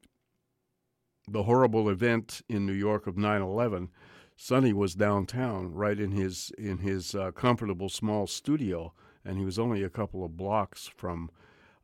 the 1.26 1.44
horrible 1.44 1.88
event 1.88 2.42
in 2.48 2.66
New 2.66 2.72
York 2.72 3.06
of 3.06 3.16
9 3.16 3.42
11. 3.42 3.90
Sonny 4.36 4.72
was 4.72 4.94
downtown, 4.94 5.72
right 5.72 5.98
in 5.98 6.10
his 6.10 6.50
in 6.58 6.78
his 6.78 7.14
uh, 7.14 7.30
comfortable 7.30 7.88
small 7.88 8.26
studio, 8.26 8.92
and 9.24 9.38
he 9.38 9.44
was 9.44 9.58
only 9.58 9.82
a 9.82 9.88
couple 9.90 10.24
of 10.24 10.36
blocks 10.36 10.88
from 10.88 11.30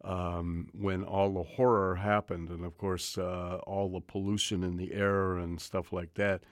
um, 0.02 0.68
when 0.72 1.04
all 1.04 1.32
the 1.32 1.42
horror 1.42 1.96
happened, 1.96 2.48
and 2.50 2.64
of 2.64 2.76
course 2.76 3.16
uh, 3.16 3.58
all 3.66 3.88
the 3.88 4.00
pollution 4.00 4.64
in 4.64 4.76
the 4.76 4.92
air 4.92 5.36
and 5.36 5.60
stuff 5.60 5.92
like 5.92 6.14
that. 6.14 6.42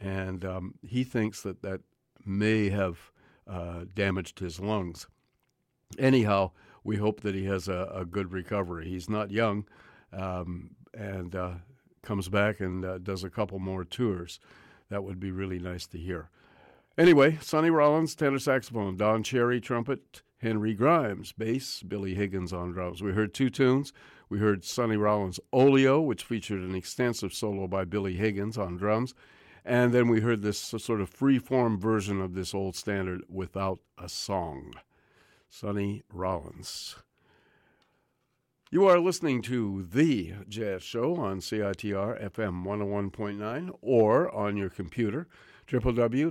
And 0.00 0.44
um, 0.44 0.74
he 0.82 1.02
thinks 1.04 1.42
that 1.42 1.62
that 1.62 1.80
may 2.24 2.70
have 2.70 3.11
uh, 3.48 3.84
damaged 3.94 4.38
his 4.38 4.60
lungs. 4.60 5.06
Anyhow, 5.98 6.52
we 6.84 6.96
hope 6.96 7.20
that 7.20 7.34
he 7.34 7.44
has 7.44 7.68
a, 7.68 7.92
a 7.94 8.04
good 8.04 8.32
recovery. 8.32 8.88
He's 8.88 9.08
not 9.08 9.30
young 9.30 9.66
um, 10.12 10.70
and 10.94 11.34
uh, 11.34 11.54
comes 12.02 12.28
back 12.28 12.60
and 12.60 12.84
uh, 12.84 12.98
does 12.98 13.24
a 13.24 13.30
couple 13.30 13.58
more 13.58 13.84
tours. 13.84 14.40
That 14.90 15.04
would 15.04 15.20
be 15.20 15.30
really 15.30 15.58
nice 15.58 15.86
to 15.88 15.98
hear. 15.98 16.28
Anyway, 16.98 17.38
Sonny 17.40 17.70
Rollins, 17.70 18.14
tenor 18.14 18.38
saxophone, 18.38 18.96
Don 18.96 19.22
Cherry, 19.22 19.60
trumpet, 19.60 20.22
Henry 20.38 20.74
Grimes, 20.74 21.32
bass, 21.32 21.82
Billy 21.82 22.14
Higgins 22.14 22.52
on 22.52 22.72
drums. 22.72 23.02
We 23.02 23.12
heard 23.12 23.32
two 23.32 23.48
tunes. 23.48 23.92
We 24.28 24.40
heard 24.40 24.64
Sonny 24.64 24.96
Rollins' 24.96 25.40
Oleo, 25.52 26.00
which 26.00 26.24
featured 26.24 26.60
an 26.60 26.74
extensive 26.74 27.32
solo 27.32 27.66
by 27.66 27.84
Billy 27.84 28.16
Higgins 28.16 28.58
on 28.58 28.76
drums. 28.76 29.14
And 29.64 29.92
then 29.92 30.08
we 30.08 30.20
heard 30.20 30.42
this 30.42 30.58
sort 30.58 31.00
of 31.00 31.08
free-form 31.08 31.78
version 31.78 32.20
of 32.20 32.34
this 32.34 32.52
old 32.52 32.74
standard 32.74 33.22
without 33.28 33.78
a 33.96 34.08
song. 34.08 34.74
Sonny 35.48 36.02
Rollins. 36.12 36.96
You 38.70 38.86
are 38.86 38.98
listening 38.98 39.42
to 39.42 39.86
The 39.92 40.32
Jazz 40.48 40.82
Show 40.82 41.16
on 41.16 41.40
CITR 41.40 42.24
FM 42.32 42.64
101.9 42.64 43.76
or 43.82 44.34
on 44.34 44.56
your 44.56 44.70
computer, 44.70 45.28
www.citr.ca. 45.68 46.30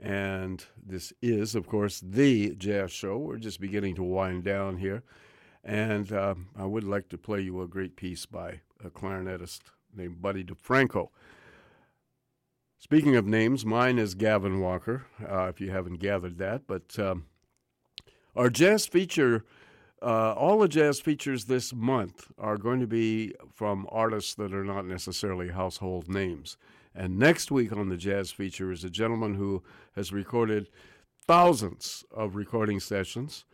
And 0.00 0.66
this 0.84 1.12
is, 1.22 1.54
of 1.54 1.68
course, 1.68 2.00
The 2.00 2.56
Jazz 2.56 2.90
Show. 2.90 3.16
We're 3.18 3.36
just 3.36 3.60
beginning 3.60 3.94
to 3.94 4.02
wind 4.02 4.42
down 4.42 4.78
here. 4.78 5.04
And 5.62 6.12
uh, 6.12 6.34
I 6.58 6.64
would 6.64 6.82
like 6.82 7.08
to 7.10 7.18
play 7.18 7.42
you 7.42 7.62
a 7.62 7.68
great 7.68 7.94
piece 7.94 8.26
by 8.26 8.62
a 8.84 8.90
clarinetist 8.90 9.60
named 9.94 10.20
Buddy 10.22 10.44
DeFranco. 10.44 11.08
Speaking 12.78 13.14
of 13.14 13.26
names, 13.26 13.64
mine 13.64 13.98
is 13.98 14.14
Gavin 14.14 14.60
Walker, 14.60 15.06
uh, 15.24 15.44
if 15.44 15.60
you 15.60 15.70
haven't 15.70 16.00
gathered 16.00 16.38
that. 16.38 16.66
But 16.66 16.98
um, 16.98 17.26
our 18.34 18.50
jazz 18.50 18.86
feature, 18.86 19.44
uh, 20.02 20.32
all 20.32 20.58
the 20.58 20.66
jazz 20.66 21.00
features 21.00 21.44
this 21.44 21.72
month 21.72 22.26
are 22.38 22.56
going 22.56 22.80
to 22.80 22.88
be 22.88 23.34
from 23.54 23.86
artists 23.90 24.34
that 24.34 24.52
are 24.52 24.64
not 24.64 24.84
necessarily 24.84 25.50
household 25.50 26.08
names. 26.08 26.56
And 26.94 27.18
next 27.18 27.50
week 27.50 27.72
on 27.72 27.88
the 27.88 27.96
jazz 27.96 28.32
feature 28.32 28.72
is 28.72 28.82
a 28.84 28.90
gentleman 28.90 29.34
who 29.34 29.62
has 29.94 30.12
recorded 30.12 30.68
thousands 31.24 32.04
of 32.10 32.34
recording 32.34 32.80
sessions. 32.80 33.44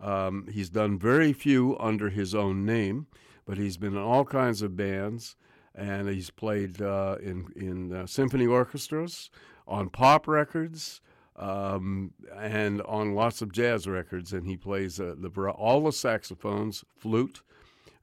Um, 0.00 0.46
he's 0.50 0.70
done 0.70 0.98
very 0.98 1.32
few 1.32 1.76
under 1.80 2.10
his 2.10 2.34
own 2.34 2.64
name, 2.64 3.08
but 3.46 3.58
he's 3.58 3.76
been 3.76 3.94
in 3.94 4.02
all 4.02 4.24
kinds 4.24 4.62
of 4.62 4.76
bands 4.76 5.34
and 5.76 6.08
he's 6.08 6.30
played 6.30 6.80
uh, 6.80 7.16
in 7.22 7.46
in 7.54 7.92
uh, 7.92 8.06
symphony 8.06 8.46
orchestras, 8.46 9.30
on 9.68 9.90
pop 9.90 10.26
records, 10.26 11.00
um, 11.36 12.12
and 12.34 12.80
on 12.82 13.14
lots 13.14 13.42
of 13.42 13.52
jazz 13.52 13.86
records. 13.86 14.32
And 14.32 14.46
he 14.46 14.56
plays 14.56 14.98
uh, 14.98 15.14
the 15.18 15.28
all 15.50 15.84
the 15.84 15.92
saxophones, 15.92 16.84
flute, 16.96 17.42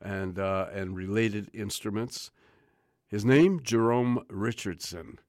and 0.02 0.38
uh, 0.38 0.68
and 0.72 0.96
related 0.96 1.50
instruments. 1.54 2.32
His 3.08 3.26
name 3.26 3.62
Jerome 3.62 4.24
Richardson, 4.30 5.20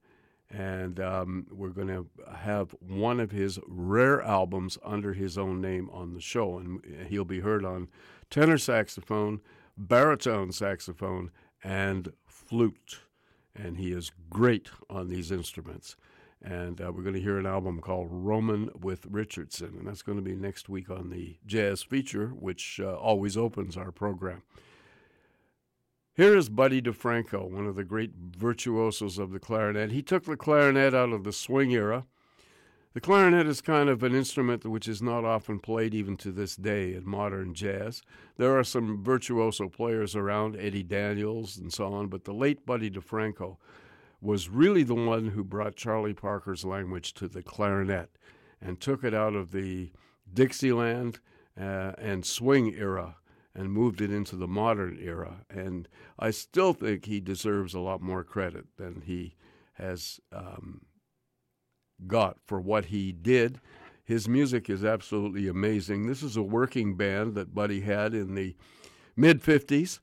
and 0.49 0.99
um, 0.99 1.47
we're 1.51 1.69
going 1.69 1.87
to 1.87 2.07
have 2.35 2.75
one 2.79 3.19
of 3.19 3.31
his 3.31 3.59
rare 3.67 4.21
albums 4.21 4.77
under 4.83 5.13
his 5.13 5.37
own 5.37 5.61
name 5.61 5.89
on 5.91 6.13
the 6.13 6.21
show, 6.21 6.57
and 6.57 6.83
he'll 7.07 7.25
be 7.25 7.41
heard 7.41 7.65
on 7.65 7.87
tenor 8.29 8.57
saxophone, 8.57 9.39
baritone 9.77 10.51
saxophone, 10.51 11.31
and 11.63 12.11
flute, 12.45 12.99
and 13.55 13.77
he 13.77 13.91
is 13.91 14.11
great 14.29 14.69
on 14.89 15.07
these 15.07 15.31
instruments. 15.31 15.95
And 16.41 16.79
uh, 16.79 16.91
we're 16.91 17.01
going 17.01 17.15
to 17.15 17.21
hear 17.21 17.39
an 17.39 17.45
album 17.47 17.81
called 17.81 18.09
Roamin' 18.11 18.69
with 18.79 19.07
Richardson, 19.09 19.75
and 19.79 19.87
that's 19.87 20.03
going 20.03 20.17
to 20.17 20.23
be 20.23 20.35
next 20.35 20.69
week 20.69 20.89
on 20.89 21.09
the 21.09 21.37
Jazz 21.45 21.81
Feature, 21.81 22.27
which 22.27 22.79
uh, 22.79 22.95
always 22.95 23.35
opens 23.35 23.75
our 23.75 23.91
program. 23.91 24.43
Here 26.13 26.37
is 26.37 26.47
Buddy 26.47 26.81
DeFranco, 26.81 27.49
one 27.49 27.65
of 27.65 27.75
the 27.75 27.83
great 27.83 28.11
virtuosos 28.15 29.17
of 29.17 29.31
the 29.31 29.39
clarinet. 29.39 29.91
He 29.91 30.01
took 30.01 30.25
the 30.25 30.37
clarinet 30.37 30.93
out 30.93 31.11
of 31.11 31.23
the 31.23 31.33
swing 31.33 31.71
era 31.71 32.05
the 32.95 33.01
clarinet 33.01 33.45
is 33.45 33.59
kind 33.59 33.89
of 33.89 34.03
an 34.03 34.15
instrument 34.15 34.65
which 34.65 34.87
is 34.87 35.01
not 35.01 35.25
often 35.25 35.59
played 35.59 35.93
even 35.93 36.15
to 36.15 36.31
this 36.31 36.55
day 36.55 36.93
in 36.93 37.05
modern 37.05 37.53
jazz. 37.53 38.01
There 38.37 38.57
are 38.57 38.63
some 38.63 39.03
virtuoso 39.03 39.67
players 39.67 40.15
around, 40.15 40.55
Eddie 40.55 40.81
Daniels 40.81 41.57
and 41.57 41.73
so 41.73 41.91
on, 41.91 42.07
but 42.07 42.23
the 42.23 42.33
late 42.33 42.65
Buddy 42.65 42.89
DeFranco 42.89 43.57
was 44.21 44.47
really 44.47 44.83
the 44.83 44.95
one 44.95 45.27
who 45.27 45.43
brought 45.43 45.75
Charlie 45.75 46.13
Parker's 46.13 46.63
language 46.63 47.13
to 47.15 47.27
the 47.27 47.43
clarinet 47.43 48.11
and 48.61 48.79
took 48.79 49.03
it 49.03 49.13
out 49.13 49.35
of 49.35 49.51
the 49.51 49.91
Dixieland 50.33 51.19
uh, 51.59 51.91
and 51.97 52.25
swing 52.25 52.73
era 52.73 53.17
and 53.53 53.73
moved 53.73 53.99
it 53.99 54.09
into 54.09 54.37
the 54.37 54.47
modern 54.47 54.97
era. 55.01 55.41
And 55.49 55.89
I 56.17 56.31
still 56.31 56.71
think 56.71 57.03
he 57.03 57.19
deserves 57.19 57.73
a 57.73 57.79
lot 57.81 58.01
more 58.01 58.23
credit 58.23 58.67
than 58.77 59.01
he 59.05 59.35
has 59.73 60.21
um, 60.31 60.85
got 62.07 62.37
for 62.45 62.59
what 62.59 62.85
he 62.85 63.11
did. 63.11 63.59
His 64.03 64.27
music 64.27 64.69
is 64.69 64.85
absolutely 64.85 65.47
amazing. 65.47 66.05
This 66.05 66.21
is 66.21 66.37
a 66.37 66.43
working 66.43 66.95
band 66.95 67.35
that 67.35 67.55
Buddy 67.55 67.81
had 67.81 68.13
in 68.13 68.35
the 68.35 68.55
mid 69.15 69.41
50s. 69.41 69.99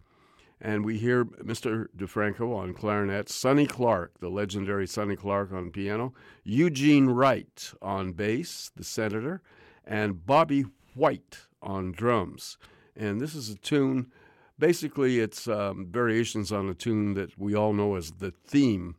And 0.61 0.85
we 0.85 0.99
hear 0.99 1.25
Mr. 1.25 1.89
DeFranco 1.97 2.57
on 2.57 2.73
clarinet, 2.73 3.29
Sonny 3.29 3.67
Clark, 3.67 4.21
the 4.21 4.29
legendary 4.29 4.87
Sonny 4.87 5.17
Clark 5.17 5.53
on 5.53 5.71
piano, 5.73 6.15
Eugene 6.45 7.09
Wright 7.09 7.73
on 7.83 8.13
bass, 8.13 8.71
the 8.77 8.85
senator, 8.85 9.43
and 9.85 10.25
Bobby 10.25 10.65
White 10.95 11.47
on 11.61 11.91
drums. 11.91 12.59
And 12.95 13.21
this 13.21 13.35
is 13.35 13.51
a 13.51 13.57
tune, 13.57 14.13
basically, 14.57 15.19
it's 15.19 15.49
um, 15.49 15.89
variations 15.91 16.53
on 16.53 16.69
a 16.69 16.75
tune 16.75 17.15
that 17.15 17.37
we 17.37 17.57
all 17.57 17.73
know 17.73 17.97
as 17.97 18.13
the 18.13 18.31
theme 18.31 18.95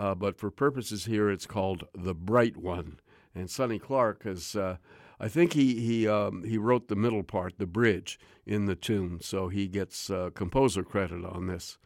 uh, 0.00 0.14
but 0.14 0.38
for 0.38 0.50
purposes 0.50 1.04
here, 1.04 1.28
it's 1.28 1.44
called 1.44 1.84
The 1.94 2.14
Bright 2.14 2.56
One. 2.56 3.00
And 3.34 3.50
Sonny 3.50 3.78
Clark 3.78 4.22
has, 4.24 4.56
uh, 4.56 4.78
I 5.20 5.28
think 5.28 5.52
he 5.52 5.78
he 5.78 6.08
um, 6.08 6.42
he 6.44 6.56
wrote 6.56 6.88
the 6.88 6.96
middle 6.96 7.22
part, 7.22 7.58
the 7.58 7.66
bridge, 7.66 8.18
in 8.46 8.64
the 8.64 8.74
tune, 8.74 9.20
so 9.20 9.48
he 9.48 9.68
gets 9.68 10.08
uh, 10.08 10.30
composer 10.34 10.82
credit 10.82 11.22
on 11.26 11.48
this. 11.48 11.76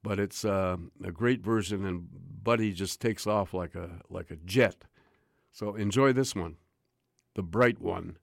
But 0.00 0.20
it's 0.20 0.44
uh, 0.44 0.76
a 1.02 1.10
great 1.10 1.42
version, 1.42 1.84
and 1.84 2.06
Buddy 2.44 2.72
just 2.72 3.00
takes 3.00 3.26
off 3.26 3.52
like 3.52 3.74
a 3.74 4.00
like 4.08 4.30
a 4.30 4.36
jet. 4.36 4.84
So 5.50 5.74
enjoy 5.74 6.12
this 6.12 6.36
one, 6.36 6.54
The 7.34 7.42
Bright 7.42 7.80
One. 7.80 8.16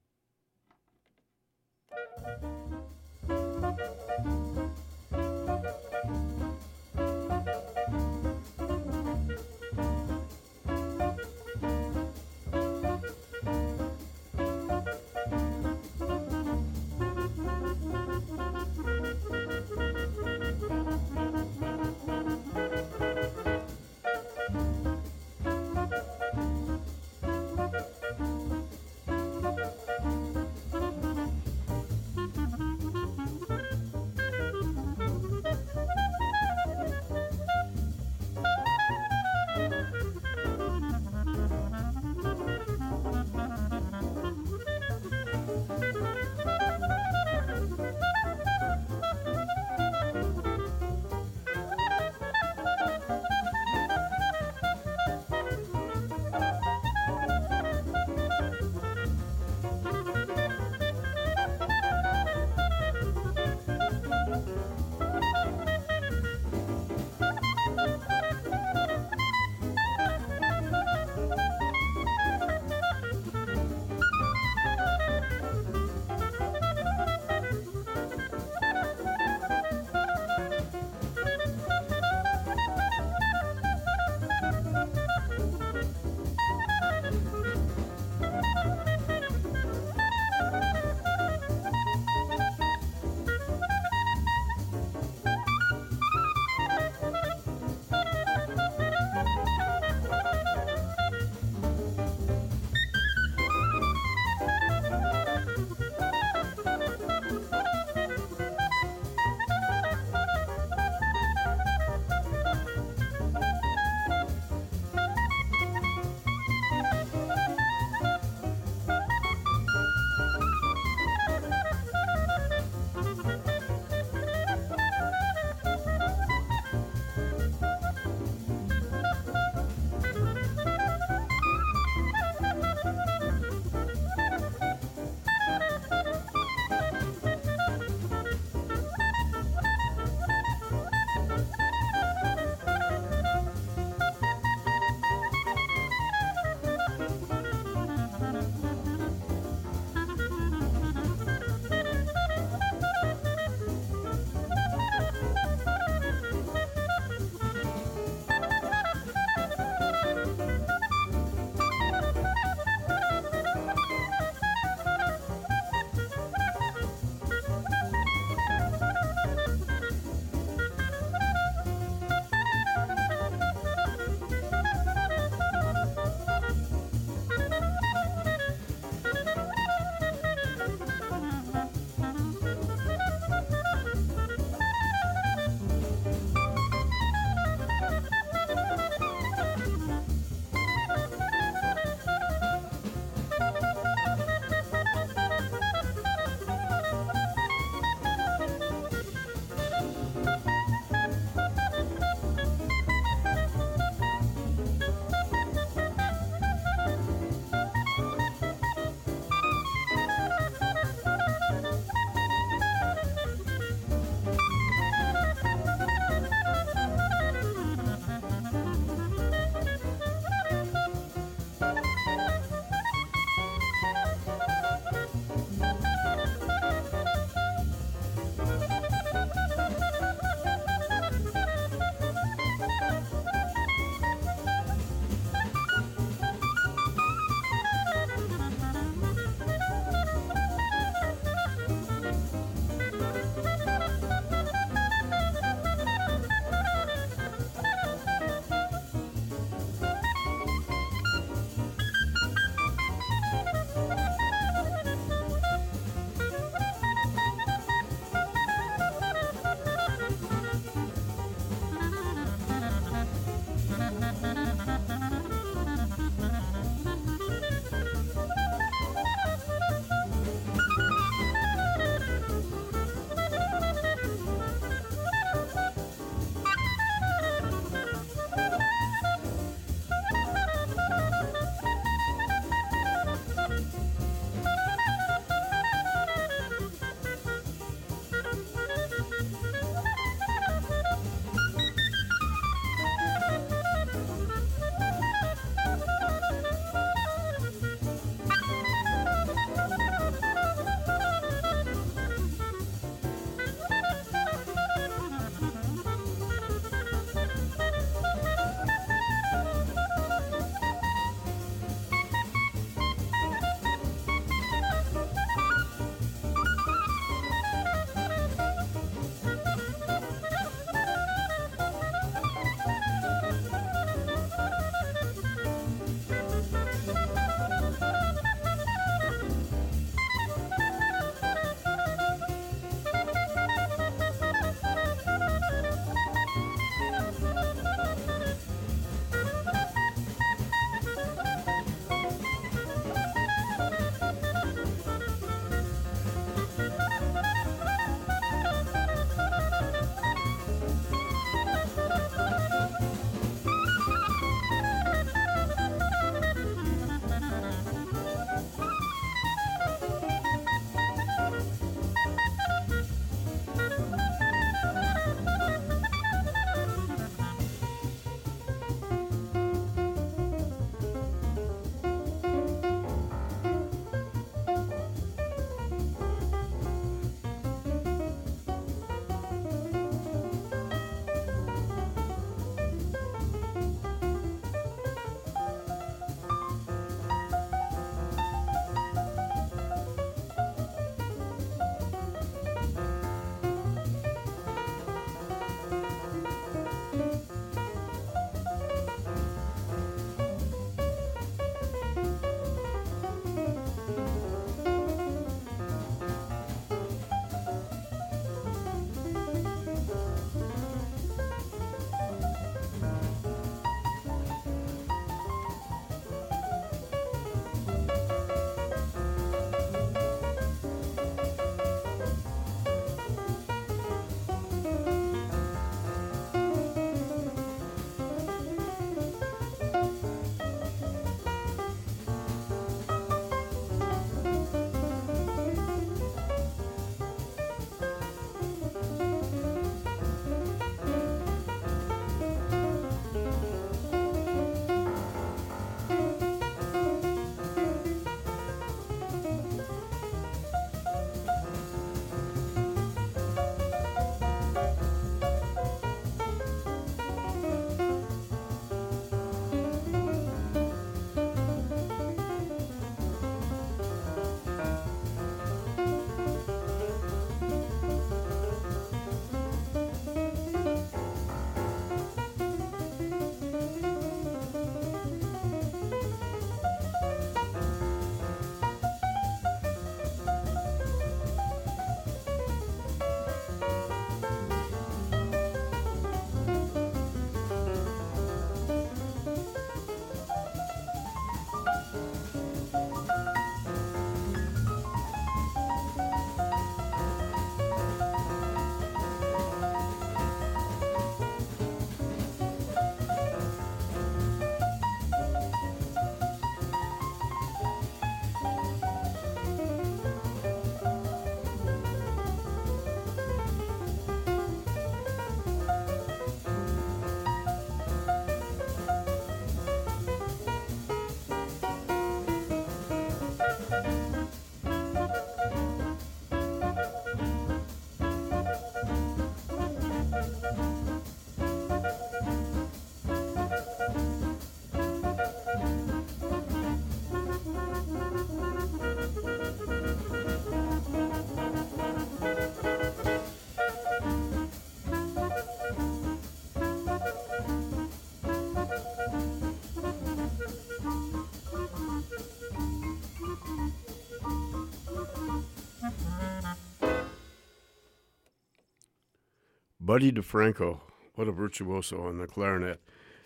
Buddy 559.98 560.11
DeFranco, 560.11 560.82
what 561.16 561.27
a 561.27 561.32
virtuoso 561.32 562.03
on 562.03 562.19
the 562.19 562.27
clarinet. 562.27 562.80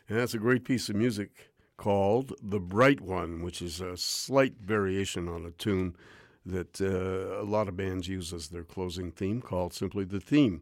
And 0.07 0.17
that's 0.17 0.33
a 0.33 0.37
great 0.37 0.63
piece 0.63 0.87
of 0.87 0.95
music 0.95 1.51
called 1.75 2.31
The 2.41 2.61
Bright 2.61 3.01
One, 3.01 3.41
which 3.41 3.61
is 3.61 3.81
a 3.81 3.97
slight 3.97 4.53
variation 4.57 5.27
on 5.27 5.45
a 5.45 5.51
tune 5.51 5.97
that 6.45 6.79
uh, 6.79 7.41
a 7.41 7.43
lot 7.43 7.67
of 7.67 7.75
bands 7.75 8.07
use 8.07 8.31
as 8.31 8.47
their 8.47 8.63
closing 8.63 9.11
theme 9.11 9.41
called 9.41 9.73
simply 9.73 10.05
The 10.05 10.21
Theme. 10.21 10.61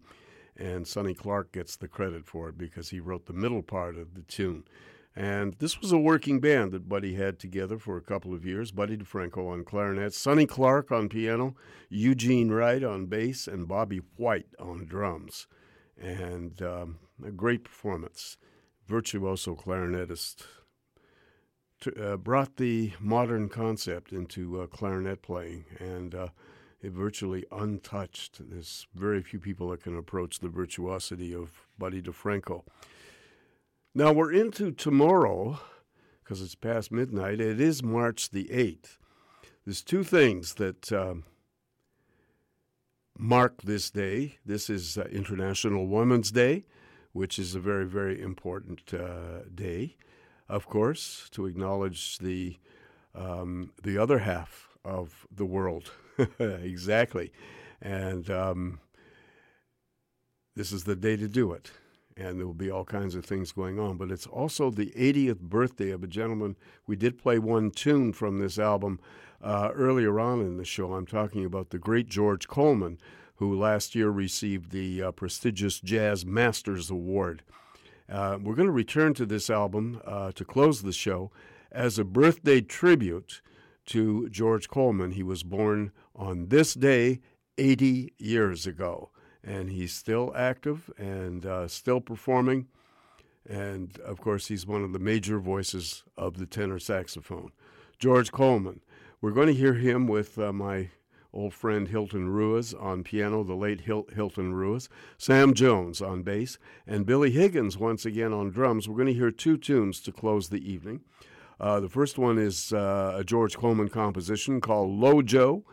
And 0.57 0.87
Sonny 0.87 1.13
Clark 1.13 1.51
gets 1.51 1.75
the 1.75 1.87
credit 1.87 2.25
for 2.25 2.49
it 2.49 2.57
because 2.57 2.89
he 2.89 2.99
wrote 2.99 3.27
the 3.27 3.33
middle 3.33 3.61
part 3.61 3.95
of 3.95 4.15
the 4.15 4.23
tune. 4.23 4.63
And 5.15 5.53
this 5.59 5.79
was 5.79 5.91
a 5.91 5.99
working 5.99 6.39
band 6.39 6.71
that 6.71 6.89
Buddy 6.89 7.13
had 7.13 7.37
together 7.37 7.77
for 7.77 7.97
a 7.97 8.01
couple 8.01 8.33
of 8.33 8.43
years. 8.43 8.71
Buddy 8.71 8.97
DeFranco 8.97 9.47
on 9.47 9.63
clarinet, 9.63 10.15
Sonny 10.15 10.47
Clark 10.47 10.91
on 10.91 11.07
piano, 11.07 11.55
Eugene 11.87 12.49
Wright 12.49 12.83
on 12.83 13.05
bass, 13.05 13.47
and 13.47 13.67
Bobby 13.67 14.01
White 14.17 14.47
on 14.57 14.87
drums. 14.87 15.45
And 16.01 16.61
um, 16.61 16.99
a 17.25 17.31
great 17.31 17.63
performance. 17.63 18.37
Virtuoso 18.87 19.55
clarinetist. 19.55 20.45
Uh, 21.97 22.17
brought 22.17 22.57
the 22.57 22.91
modern 22.99 23.47
concept 23.47 24.11
into 24.11 24.59
uh, 24.59 24.67
clarinet 24.67 25.21
playing 25.21 25.63
and 25.79 26.13
uh, 26.13 26.27
it 26.81 26.91
virtually 26.91 27.45
untouched. 27.51 28.41
There's 28.49 28.87
very 28.93 29.21
few 29.21 29.39
people 29.39 29.69
that 29.69 29.83
can 29.83 29.97
approach 29.97 30.39
the 30.39 30.49
virtuosity 30.49 31.33
of 31.33 31.67
Buddy 31.77 32.01
DeFranco. 32.01 32.63
Now 33.93 34.11
we're 34.11 34.33
into 34.33 34.71
tomorrow 34.71 35.59
because 36.23 36.41
it's 36.41 36.55
past 36.55 36.91
midnight. 36.91 37.41
It 37.41 37.59
is 37.59 37.81
March 37.81 38.29
the 38.29 38.45
8th. 38.45 38.97
There's 39.65 39.81
two 39.81 40.03
things 40.03 40.55
that 40.55 40.91
um, 40.91 41.23
mark 43.19 43.61
this 43.63 43.91
day. 43.91 44.37
This 44.45 44.69
is 44.69 44.97
uh, 44.97 45.03
International 45.11 45.85
Women's 45.85 46.31
Day, 46.31 46.63
which 47.11 47.37
is 47.37 47.53
a 47.53 47.59
very, 47.59 47.85
very 47.85 48.19
important 48.19 48.93
uh, 48.93 49.43
day, 49.53 49.97
of 50.47 50.65
course, 50.65 51.29
to 51.31 51.45
acknowledge 51.45 52.17
the 52.19 52.57
um, 53.13 53.73
the 53.83 53.97
other 53.97 54.19
half 54.19 54.69
of 54.85 55.27
the 55.29 55.45
world. 55.45 55.91
exactly, 56.39 57.31
and 57.81 58.29
um, 58.29 58.79
this 60.55 60.71
is 60.71 60.85
the 60.85 60.95
day 60.95 61.17
to 61.17 61.27
do 61.27 61.51
it 61.51 61.71
and 62.19 62.37
there 62.37 62.45
will 62.45 62.53
be 62.53 62.69
all 62.69 62.83
kinds 62.83 63.15
of 63.15 63.23
things 63.23 63.53
going 63.53 63.79
on. 63.79 63.95
But 63.95 64.11
it's 64.11 64.27
also 64.27 64.69
the 64.69 64.91
80th 64.91 65.39
birthday 65.39 65.91
of 65.91 66.03
a 66.03 66.07
gentleman. 66.07 66.57
We 66.85 66.97
did 66.97 67.17
play 67.17 67.39
one 67.39 67.71
tune 67.71 68.11
from 68.11 68.39
this 68.39 68.59
album 68.59 68.99
uh, 69.41 69.69
earlier 69.73 70.19
on 70.19 70.41
in 70.41 70.57
the 70.57 70.65
show. 70.65 70.93
I'm 70.93 71.05
talking 71.05 71.45
about 71.45 71.69
the 71.69 71.79
great 71.79 72.07
George 72.07 72.47
Coleman, 72.47 72.99
who 73.35 73.57
last 73.57 73.95
year 73.95 74.09
received 74.09 74.71
the 74.71 75.03
uh, 75.03 75.11
prestigious 75.11 75.79
Jazz 75.79 76.25
Masters 76.25 76.89
Award. 76.89 77.43
Uh, 78.09 78.37
we're 78.41 78.55
going 78.55 78.67
to 78.67 78.71
return 78.71 79.13
to 79.13 79.25
this 79.25 79.49
album 79.49 80.01
uh, 80.05 80.31
to 80.31 80.43
close 80.43 80.81
the 80.81 80.91
show 80.91 81.31
as 81.71 81.99
a 81.99 82.03
birthday 82.03 82.59
tribute 82.59 83.41
to 83.85 84.29
George 84.29 84.67
Coleman. 84.67 85.11
He 85.11 85.23
was 85.23 85.43
born 85.43 85.91
on 86.15 86.47
this 86.47 86.73
day 86.73 87.21
80 87.57 88.13
years 88.17 88.65
ago 88.65 89.09
and 89.43 89.69
he's 89.69 89.93
still 89.93 90.33
active 90.35 90.89
and 90.97 91.45
uh, 91.45 91.67
still 91.67 92.01
performing. 92.01 92.67
And 93.47 93.97
of 93.99 94.19
course, 94.19 94.47
he's 94.47 94.67
one 94.67 94.83
of 94.83 94.93
the 94.93 94.99
major 94.99 95.39
voices 95.39 96.03
of 96.17 96.37
the 96.37 96.45
tenor 96.45 96.79
saxophone. 96.79 97.51
George 97.97 98.31
Coleman. 98.31 98.81
We're 99.21 99.31
going 99.31 99.47
to 99.47 99.53
hear 99.53 99.73
him 99.73 100.07
with 100.07 100.39
uh, 100.39 100.53
my 100.53 100.91
old 101.33 101.53
friend 101.53 101.89
Hilton 101.89 102.29
Ruiz 102.29 102.73
on 102.73 103.03
piano, 103.03 103.43
the 103.43 103.53
late 103.53 103.81
Hil- 103.81 104.07
Hilton 104.15 104.53
Ruiz, 104.53 104.87
Sam 105.17 105.53
Jones 105.53 106.01
on 106.01 106.23
bass, 106.23 106.57
and 106.87 107.05
Billy 107.05 107.31
Higgins 107.31 107.77
once 107.77 108.05
again 108.05 108.31
on 108.31 108.49
drums. 108.49 108.87
We're 108.87 108.95
going 108.95 109.07
to 109.07 109.13
hear 109.13 109.29
two 109.29 109.57
tunes 109.57 109.99
to 110.01 110.13
close 110.13 110.47
the 110.47 110.65
evening. 110.71 111.01
Uh, 111.59 111.81
the 111.81 111.89
first 111.89 112.17
one 112.17 112.37
is 112.37 112.71
uh, 112.71 113.15
a 113.17 113.25
George 113.25 113.57
Coleman 113.57 113.89
composition 113.89 114.61
called 114.61 114.89
Lo-Joe, 114.89 115.65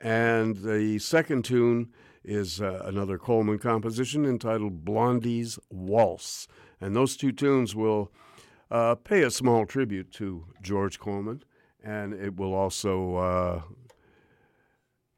and 0.00 0.56
the 0.56 0.98
second 0.98 1.44
tune 1.44 1.90
is 2.24 2.62
uh, 2.62 2.84
another 2.86 3.18
Coleman 3.18 3.58
composition 3.58 4.24
entitled 4.24 4.82
Blondie's 4.82 5.58
Waltz. 5.68 6.48
And 6.80 6.96
those 6.96 7.18
two 7.18 7.32
tunes 7.32 7.76
will 7.76 8.10
uh, 8.70 8.94
pay 8.94 9.20
a 9.20 9.30
small 9.30 9.66
tribute 9.66 10.10
to 10.12 10.46
George 10.62 10.98
Coleman, 10.98 11.42
and 11.84 12.14
it 12.14 12.36
will 12.36 12.54
also 12.54 13.16
uh, 13.16 13.62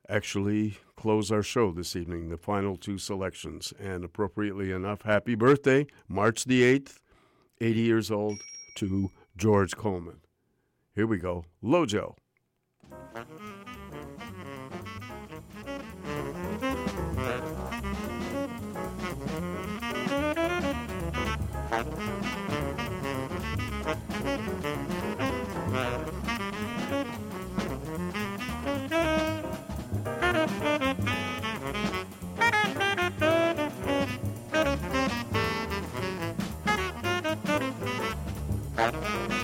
actually 0.08 0.76
close 0.96 1.30
our 1.30 1.42
show 1.42 1.70
this 1.72 1.94
evening, 1.94 2.28
the 2.28 2.36
final 2.36 2.76
two 2.76 2.98
selections. 2.98 3.72
And 3.78 4.04
appropriately 4.04 4.72
enough, 4.72 5.02
happy 5.02 5.34
birthday, 5.34 5.86
March 6.08 6.44
the 6.44 6.62
8th, 6.62 6.98
80 7.60 7.80
years 7.80 8.10
old, 8.10 8.40
to 8.76 9.10
George 9.36 9.76
Coleman. 9.76 10.20
Here 10.94 11.06
we 11.06 11.18
go, 11.18 11.44
Lo-Joe. 11.62 12.16
Música 38.92 39.35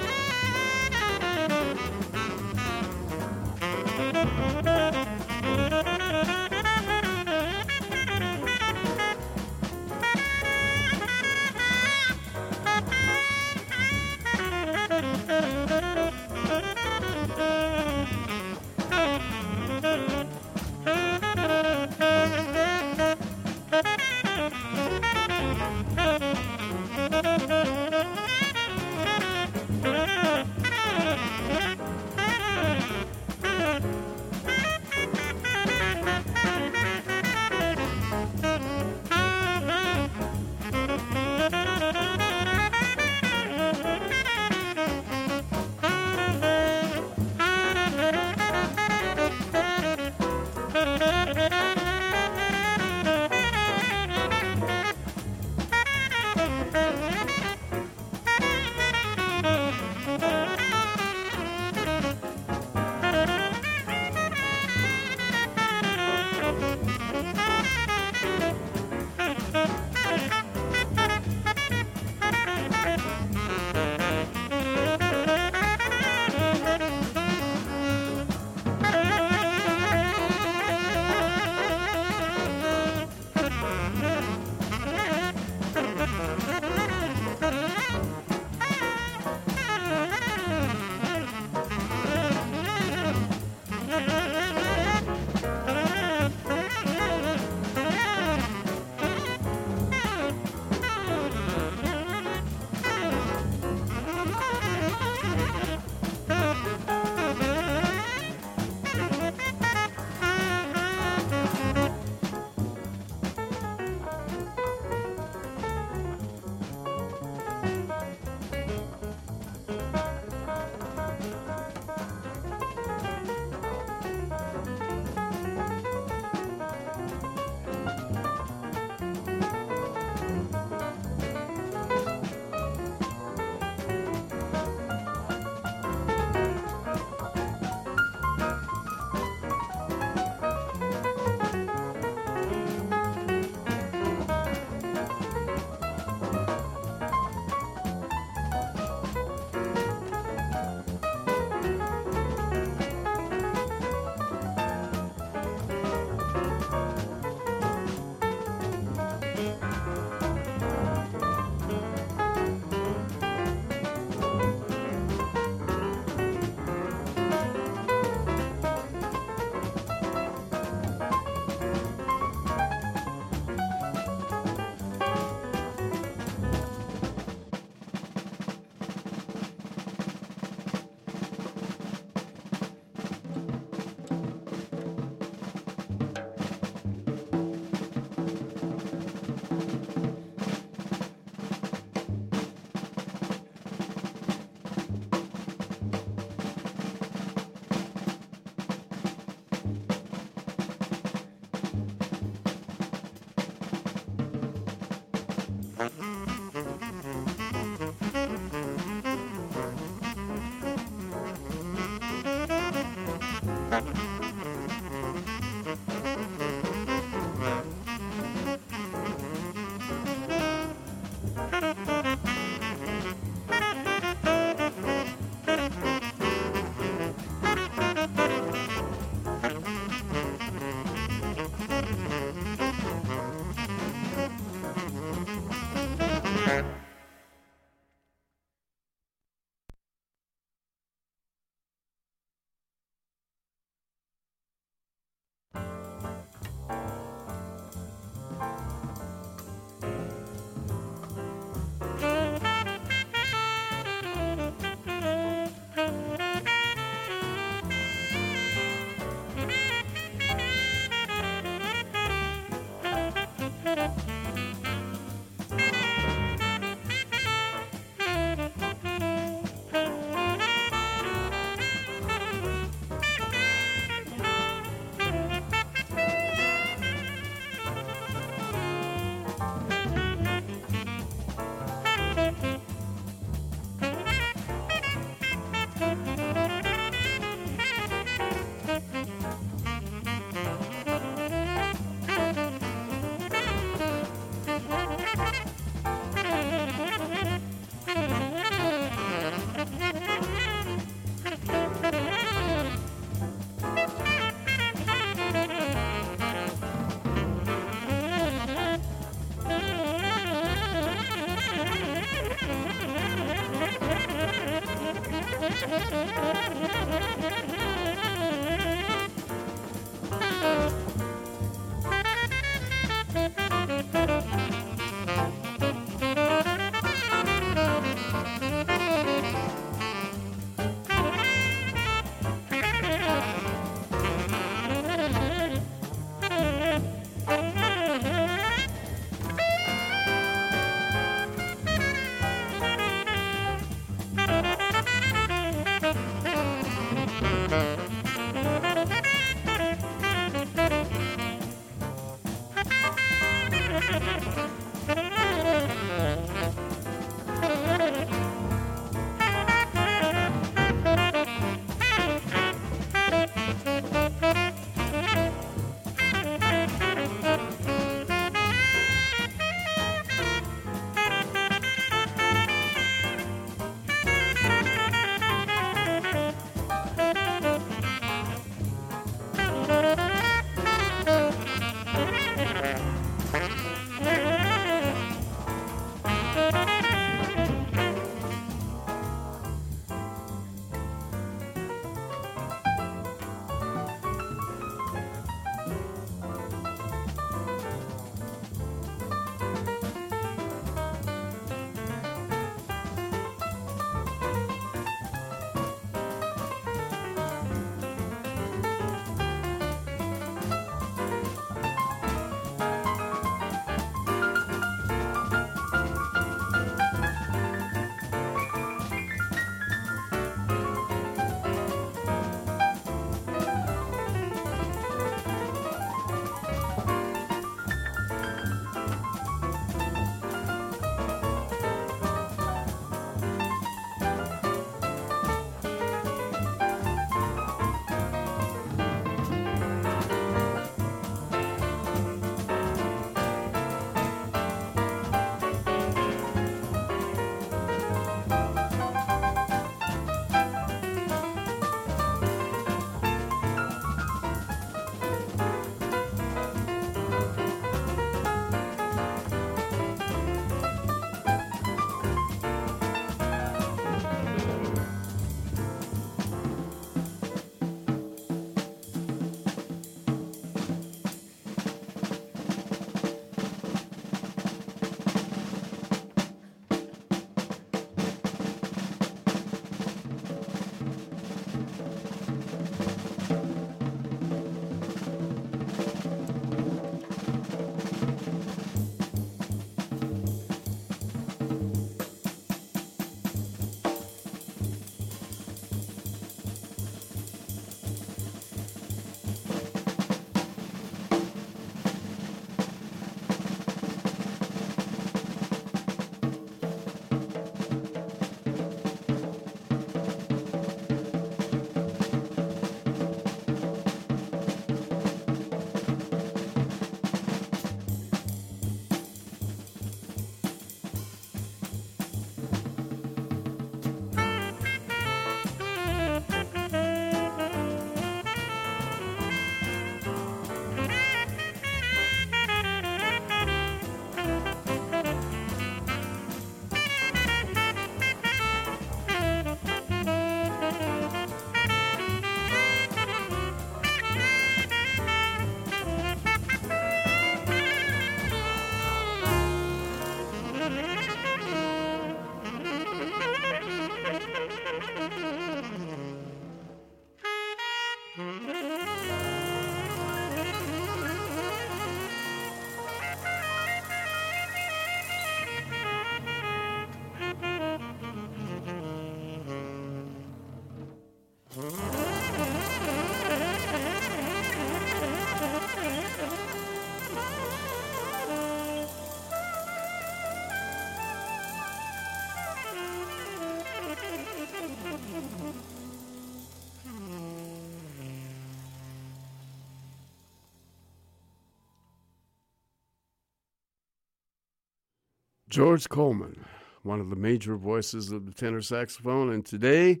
George 595.54 595.88
Coleman, 595.88 596.44
one 596.82 596.98
of 596.98 597.10
the 597.10 597.14
major 597.14 597.54
voices 597.54 598.10
of 598.10 598.26
the 598.26 598.32
tenor 598.32 598.60
saxophone, 598.60 599.30
and 599.30 599.46
today 599.46 600.00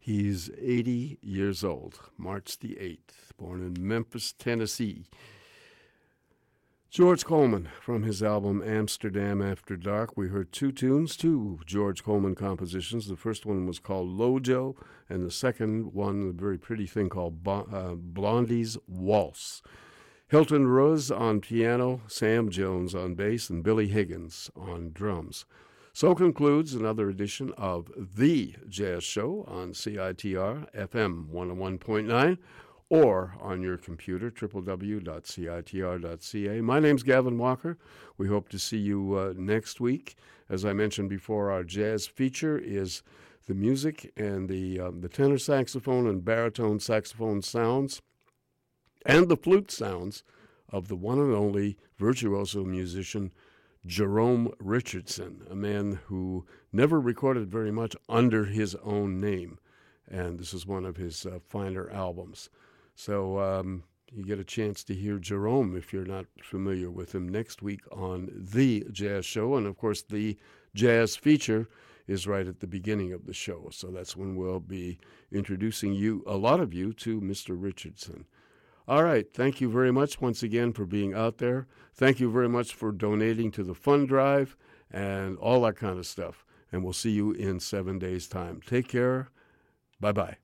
he's 0.00 0.50
80 0.60 1.16
years 1.22 1.62
old, 1.62 2.00
March 2.18 2.58
the 2.58 2.70
8th, 2.70 3.30
born 3.38 3.60
in 3.60 3.86
Memphis, 3.86 4.34
Tennessee. 4.36 5.06
George 6.90 7.24
Coleman, 7.24 7.68
from 7.80 8.02
his 8.02 8.20
album 8.20 8.64
Amsterdam 8.66 9.40
After 9.40 9.76
Dark, 9.76 10.16
we 10.16 10.26
heard 10.26 10.50
two 10.50 10.72
tunes, 10.72 11.16
two 11.16 11.60
George 11.64 12.02
Coleman 12.02 12.34
compositions. 12.34 13.06
The 13.06 13.14
first 13.14 13.46
one 13.46 13.68
was 13.68 13.78
called 13.78 14.08
Lo-Joe, 14.08 14.74
and 15.08 15.24
the 15.24 15.30
second 15.30 15.94
one, 15.94 16.30
a 16.30 16.32
very 16.32 16.58
pretty 16.58 16.88
thing 16.88 17.08
called 17.10 17.46
uh, 17.46 17.94
Blondie's 17.94 18.76
Waltz. 18.88 19.62
Hilton 20.30 20.66
Ruiz 20.68 21.10
on 21.10 21.40
piano, 21.40 22.02
Sam 22.06 22.50
Jones 22.50 22.94
on 22.94 23.16
bass, 23.16 23.50
and 23.50 23.64
Billy 23.64 23.88
Higgins 23.88 24.48
on 24.54 24.92
drums. 24.92 25.44
So 25.92 26.14
concludes 26.14 26.72
another 26.72 27.08
edition 27.08 27.52
of 27.58 27.90
The 27.96 28.54
Jazz 28.68 29.02
Show 29.02 29.44
on 29.48 29.72
CITR 29.72 30.72
FM 30.72 31.30
101.9 31.30 32.38
or 32.88 33.34
on 33.40 33.60
your 33.60 33.76
computer, 33.76 34.30
www.citr.ca. 34.30 35.00
My 36.60 36.78
name's 36.78 37.02
Gavin 37.02 37.36
Walker. 37.36 37.76
We 38.16 38.28
hope 38.28 38.48
to 38.50 38.58
see 38.60 38.78
you 38.78 39.14
uh, 39.14 39.34
next 39.36 39.80
week. 39.80 40.14
As 40.48 40.64
I 40.64 40.72
mentioned 40.72 41.08
before, 41.08 41.50
our 41.50 41.64
jazz 41.64 42.06
feature 42.06 42.56
is 42.56 43.02
the 43.48 43.54
music 43.54 44.12
and 44.16 44.48
the, 44.48 44.78
um, 44.78 45.00
the 45.00 45.08
tenor 45.08 45.38
saxophone 45.38 46.06
and 46.06 46.24
baritone 46.24 46.78
saxophone 46.78 47.42
sounds 47.42 48.00
and 49.04 49.28
the 49.28 49.36
flute 49.36 49.70
sounds 49.70 50.22
of 50.68 50.88
the 50.88 50.96
one 50.96 51.18
and 51.18 51.34
only 51.34 51.76
virtuoso 51.98 52.64
musician 52.64 53.32
Jerome 53.86 54.52
Richardson, 54.58 55.42
a 55.50 55.54
man 55.54 56.00
who 56.06 56.44
never 56.72 57.00
recorded 57.00 57.50
very 57.50 57.70
much 57.70 57.96
under 58.08 58.44
his 58.44 58.74
own 58.76 59.20
name. 59.20 59.58
And 60.06 60.38
this 60.38 60.52
is 60.52 60.66
one 60.66 60.84
of 60.84 60.96
his 60.96 61.24
uh, 61.24 61.38
finer 61.48 61.88
albums. 61.90 62.50
So 62.94 63.38
um, 63.38 63.84
you 64.12 64.24
get 64.24 64.38
a 64.38 64.44
chance 64.44 64.84
to 64.84 64.94
hear 64.94 65.18
Jerome 65.18 65.76
if 65.76 65.92
you're 65.92 66.04
not 66.04 66.26
familiar 66.42 66.90
with 66.90 67.14
him 67.14 67.28
next 67.28 67.62
week 67.62 67.80
on 67.90 68.30
The 68.34 68.86
Jazz 68.92 69.24
Show. 69.24 69.56
And 69.56 69.66
of 69.66 69.78
course, 69.78 70.02
the 70.02 70.36
jazz 70.74 71.16
feature 71.16 71.68
is 72.06 72.26
right 72.26 72.46
at 72.46 72.60
the 72.60 72.66
beginning 72.66 73.12
of 73.12 73.26
the 73.26 73.32
show. 73.32 73.68
So 73.70 73.88
that's 73.88 74.16
when 74.16 74.36
we'll 74.36 74.60
be 74.60 74.98
introducing 75.30 75.94
you, 75.94 76.22
a 76.26 76.36
lot 76.36 76.60
of 76.60 76.74
you, 76.74 76.92
to 76.94 77.20
Mr. 77.20 77.56
Richardson. 77.60 78.26
All 78.90 79.04
right. 79.04 79.32
Thank 79.32 79.60
you 79.60 79.70
very 79.70 79.92
much 79.92 80.20
once 80.20 80.42
again 80.42 80.72
for 80.72 80.84
being 80.84 81.14
out 81.14 81.38
there. 81.38 81.68
Thank 81.94 82.18
you 82.18 82.28
very 82.28 82.48
much 82.48 82.74
for 82.74 82.90
donating 82.90 83.52
to 83.52 83.62
the 83.62 83.72
fund 83.72 84.08
drive 84.08 84.56
and 84.90 85.38
all 85.38 85.62
that 85.62 85.76
kind 85.76 85.96
of 85.96 86.06
stuff. 86.08 86.44
And 86.72 86.82
we'll 86.82 86.92
see 86.92 87.12
you 87.12 87.30
in 87.30 87.60
seven 87.60 88.00
days' 88.00 88.26
time. 88.26 88.60
Take 88.66 88.88
care. 88.88 89.28
Bye 90.00 90.10
bye. 90.10 90.38